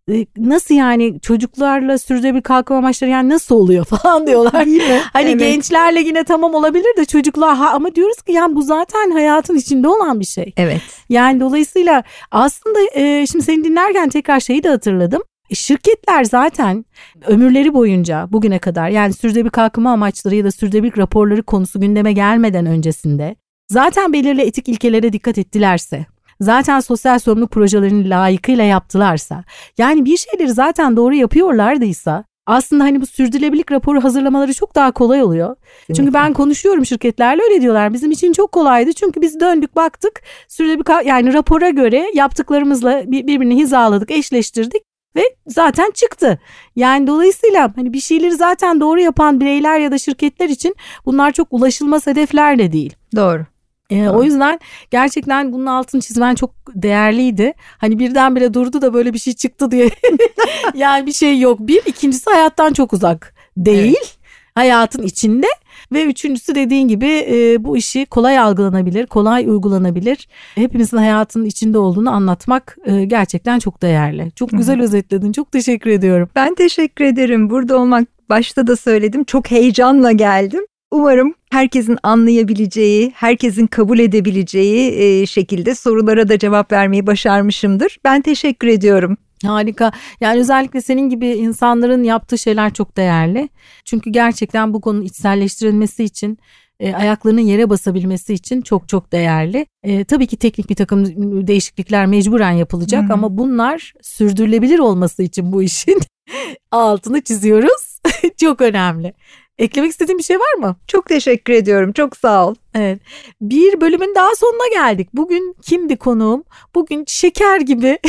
E, 0.08 0.26
nasıl 0.36 0.74
yani 0.74 1.20
çocuklarla 1.20 1.98
sürdürülebilir 1.98 2.42
kalkınma 2.42 2.78
amaçları 2.78 3.10
yani 3.10 3.28
nasıl 3.28 3.54
oluyor 3.54 3.84
falan 4.02 4.26
diyorlar. 4.26 4.66
Değil 4.66 4.88
mi? 4.88 5.00
Hani 5.12 5.30
evet. 5.30 5.40
gençlerle 5.40 6.00
yine 6.00 6.24
tamam 6.24 6.54
olabilir 6.54 6.96
de 6.96 7.04
çocuklar 7.04 7.56
ha, 7.56 7.70
ama 7.70 7.94
diyoruz 7.94 8.22
ki 8.22 8.32
yani 8.32 8.54
bu 8.54 8.62
zaten 8.62 9.10
hayatın 9.10 9.56
içinde 9.56 9.88
olan 9.88 10.20
bir 10.20 10.24
şey. 10.24 10.52
Evet. 10.56 10.82
Yani 11.08 11.40
dolayısıyla 11.40 12.02
aslında 12.30 12.78
e, 12.94 13.26
şimdi 13.26 13.44
seni 13.44 13.64
dinlerken 13.64 14.08
tekrar 14.08 14.40
şeyi 14.40 14.62
de 14.62 14.68
hatırladım. 14.68 15.22
E, 15.50 15.54
şirketler 15.54 16.24
zaten 16.24 16.84
ömürleri 17.26 17.74
boyunca 17.74 18.28
bugüne 18.32 18.58
kadar 18.58 18.88
yani 18.88 19.12
sürdürülebilir 19.12 19.50
kalkınma 19.50 19.92
amaçları 19.92 20.34
ya 20.34 20.44
da 20.44 20.50
sürdürülebilir 20.50 20.96
raporları 20.96 21.42
konusu 21.42 21.80
gündeme 21.80 22.12
gelmeden 22.12 22.66
öncesinde 22.66 23.36
zaten 23.68 24.12
belirli 24.12 24.42
etik 24.42 24.68
ilkelere 24.68 25.12
dikkat 25.12 25.38
ettilerse 25.38 26.06
zaten 26.40 26.80
sosyal 26.80 27.18
sorumluluk 27.18 27.50
projelerini 27.50 28.10
layıkıyla 28.10 28.64
yaptılarsa 28.64 29.44
yani 29.78 30.04
bir 30.04 30.16
şeyleri 30.16 30.52
zaten 30.52 30.96
doğru 30.96 31.14
yapıyorlardıysa 31.14 32.24
aslında 32.48 32.84
hani 32.84 33.00
bu 33.00 33.06
sürdürülebilirlik 33.06 33.72
raporu 33.72 34.04
hazırlamaları 34.04 34.54
çok 34.54 34.74
daha 34.74 34.92
kolay 34.92 35.22
oluyor. 35.22 35.56
Kesinlikle. 35.56 35.94
Çünkü 35.94 36.14
ben 36.14 36.32
konuşuyorum 36.32 36.86
şirketlerle 36.86 37.42
öyle 37.42 37.60
diyorlar. 37.60 37.92
Bizim 37.92 38.10
için 38.10 38.32
çok 38.32 38.52
kolaydı. 38.52 38.92
Çünkü 38.92 39.20
biz 39.20 39.40
döndük 39.40 39.76
baktık 39.76 40.22
sürdürülebilir 40.48 41.06
yani 41.06 41.32
rapora 41.32 41.70
göre 41.70 42.06
yaptıklarımızla 42.14 43.02
birbirini 43.06 43.56
hizaladık, 43.56 44.10
eşleştirdik 44.10 44.82
ve 45.16 45.22
zaten 45.46 45.90
çıktı. 45.90 46.38
Yani 46.76 47.06
dolayısıyla 47.06 47.72
hani 47.76 47.92
bir 47.92 48.00
şeyleri 48.00 48.34
zaten 48.34 48.80
doğru 48.80 49.00
yapan 49.00 49.40
bireyler 49.40 49.78
ya 49.78 49.92
da 49.92 49.98
şirketler 49.98 50.48
için 50.48 50.76
bunlar 51.06 51.32
çok 51.32 51.48
ulaşılmaz 51.50 52.06
hedefler 52.06 52.58
de 52.58 52.72
değil. 52.72 52.96
Doğru. 53.16 53.46
Ee, 53.90 54.08
o 54.08 54.22
yüzden 54.22 54.60
gerçekten 54.90 55.52
bunun 55.52 55.66
altını 55.66 56.00
çizmen 56.00 56.34
çok 56.34 56.50
değerliydi. 56.74 57.52
Hani 57.78 57.98
birdenbire 57.98 58.54
durdu 58.54 58.82
da 58.82 58.94
böyle 58.94 59.14
bir 59.14 59.18
şey 59.18 59.32
çıktı 59.32 59.70
diye. 59.70 59.90
yani 60.74 61.06
bir 61.06 61.12
şey 61.12 61.40
yok. 61.40 61.58
Bir, 61.60 61.82
ikincisi 61.86 62.30
hayattan 62.30 62.72
çok 62.72 62.92
uzak 62.92 63.34
değil. 63.56 63.96
Evet. 63.98 64.18
Hayatın 64.54 65.02
içinde 65.02 65.46
ve 65.92 66.04
üçüncüsü 66.04 66.54
dediğin 66.54 66.88
gibi 66.88 67.26
e, 67.30 67.64
bu 67.64 67.76
işi 67.76 68.06
kolay 68.06 68.38
algılanabilir, 68.38 69.06
kolay 69.06 69.46
uygulanabilir. 69.46 70.28
Hepimizin 70.54 70.96
hayatının 70.96 71.44
içinde 71.44 71.78
olduğunu 71.78 72.10
anlatmak 72.10 72.78
e, 72.84 73.04
gerçekten 73.04 73.58
çok 73.58 73.82
değerli. 73.82 74.30
Çok 74.34 74.50
güzel 74.50 74.76
Hı-hı. 74.76 74.84
özetledin. 74.84 75.32
Çok 75.32 75.52
teşekkür 75.52 75.90
ediyorum. 75.90 76.28
Ben 76.34 76.54
teşekkür 76.54 77.04
ederim. 77.04 77.50
Burada 77.50 77.78
olmak 77.78 78.08
başta 78.28 78.66
da 78.66 78.76
söyledim. 78.76 79.24
Çok 79.24 79.50
heyecanla 79.50 80.12
geldim. 80.12 80.67
Umarım 80.90 81.34
herkesin 81.50 81.98
anlayabileceği, 82.02 83.12
herkesin 83.14 83.66
kabul 83.66 83.98
edebileceği 83.98 84.92
e, 84.92 85.26
şekilde 85.26 85.74
sorulara 85.74 86.28
da 86.28 86.38
cevap 86.38 86.72
vermeyi 86.72 87.06
başarmışımdır. 87.06 87.98
Ben 88.04 88.22
teşekkür 88.22 88.68
ediyorum. 88.68 89.16
Harika. 89.44 89.92
Yani 90.20 90.40
özellikle 90.40 90.80
senin 90.80 91.08
gibi 91.08 91.26
insanların 91.26 92.02
yaptığı 92.02 92.38
şeyler 92.38 92.72
çok 92.72 92.96
değerli. 92.96 93.48
Çünkü 93.84 94.10
gerçekten 94.10 94.74
bu 94.74 94.80
konunun 94.80 95.04
içselleştirilmesi 95.04 96.04
için 96.04 96.38
e, 96.80 96.94
ayaklarının 96.94 97.40
yere 97.40 97.70
basabilmesi 97.70 98.34
için 98.34 98.62
çok 98.62 98.88
çok 98.88 99.12
değerli. 99.12 99.66
E, 99.82 100.04
tabii 100.04 100.26
ki 100.26 100.36
teknik 100.36 100.70
bir 100.70 100.74
takım 100.74 101.06
değişiklikler 101.46 102.06
mecburen 102.06 102.52
yapılacak 102.52 103.02
hmm. 103.02 103.12
ama 103.12 103.38
bunlar 103.38 103.94
sürdürülebilir 104.02 104.78
olması 104.78 105.22
için 105.22 105.52
bu 105.52 105.62
işin 105.62 106.00
altını 106.70 107.20
çiziyoruz. 107.20 108.00
çok 108.36 108.60
önemli. 108.60 109.14
Eklemek 109.58 109.90
istediğin 109.90 110.18
bir 110.18 110.24
şey 110.24 110.38
var 110.38 110.54
mı? 110.58 110.76
Çok 110.86 111.06
teşekkür 111.06 111.52
ediyorum. 111.52 111.92
Çok 111.92 112.16
sağ 112.16 112.46
ol. 112.48 112.54
Evet. 112.74 113.00
Bir 113.40 113.80
bölümün 113.80 114.14
daha 114.14 114.34
sonuna 114.36 114.68
geldik. 114.72 115.08
Bugün 115.14 115.56
kimdi 115.62 115.96
konuğum? 115.96 116.44
Bugün 116.74 117.04
şeker 117.08 117.60
gibi 117.60 117.98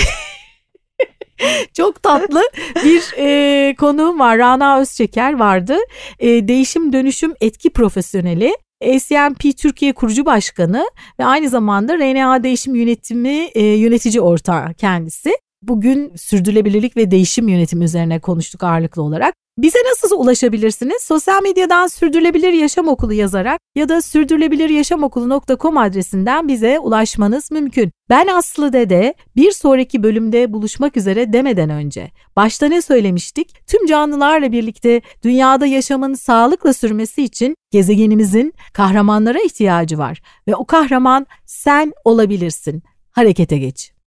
Çok 1.74 2.04
tatlı 2.04 2.42
bir 2.84 3.14
e, 3.18 3.76
konuğum 3.76 4.20
var. 4.20 4.38
Rana 4.38 4.80
Özçeker 4.80 5.34
vardı. 5.34 5.78
E, 6.20 6.48
değişim 6.48 6.94
dönüşüm 6.94 7.34
etki 7.42 7.70
profesyoneli. 7.70 8.56
ACMP 8.84 9.58
Türkiye 9.58 9.94
kurucu 9.94 10.26
başkanı 10.26 10.90
ve 11.20 11.26
aynı 11.26 11.50
zamanda 11.50 11.98
RNA 11.98 12.44
Değişim 12.44 12.76
Yönetimi 12.76 13.50
e, 13.56 13.64
yönetici 13.64 14.22
ortağı 14.22 14.74
kendisi. 14.74 15.32
Bugün 15.62 16.16
sürdürülebilirlik 16.16 16.98
ve 16.98 17.12
değişim 17.12 17.48
yönetimi 17.48 17.84
üzerine 17.84 18.20
konuştuk 18.20 18.64
ağırlıklı 18.64 19.02
olarak. 19.02 19.34
Bize 19.58 19.80
nasıl 19.90 20.20
ulaşabilirsiniz? 20.20 21.04
Sosyal 21.04 21.42
medyadan 21.42 21.88
Sürdürülebilir 21.88 22.54
Yaşam 22.54 22.88
Okulu 22.88 23.14
yazarak 23.14 23.60
ya 23.76 23.90
da 23.90 24.02
sürdürülebiliryaşamokulu.com 24.02 25.78
adresinden 25.78 26.48
bize 26.48 26.80
ulaşmanız 26.80 27.52
mümkün. 27.52 27.92
Ben 28.10 28.28
Aslı 28.28 28.74
Dede 28.74 29.14
bir 29.36 29.52
sonraki 29.52 30.04
bölümde 30.04 30.54
buluşmak 30.54 30.98
üzere 30.98 31.34
demeden 31.34 31.70
önce 31.70 32.12
başta 32.36 32.66
ne 32.66 32.82
söylemiştik? 32.82 33.68
Tüm 33.68 33.86
canlılarla 33.86 34.52
birlikte 34.52 35.02
dünyada 35.24 35.66
yaşamın 35.66 36.14
sağlıkla 36.14 36.74
sürmesi 36.74 37.24
için 37.24 37.56
gezegenimizin 37.72 38.54
kahramanlara 38.74 39.40
ihtiyacı 39.40 39.98
var 39.98 40.22
ve 40.48 40.56
o 40.56 40.66
kahraman 40.66 41.28
sen 41.46 41.94
olabilirsin. 42.06 42.84
Harekete 43.12 43.58
geç. 43.58 43.99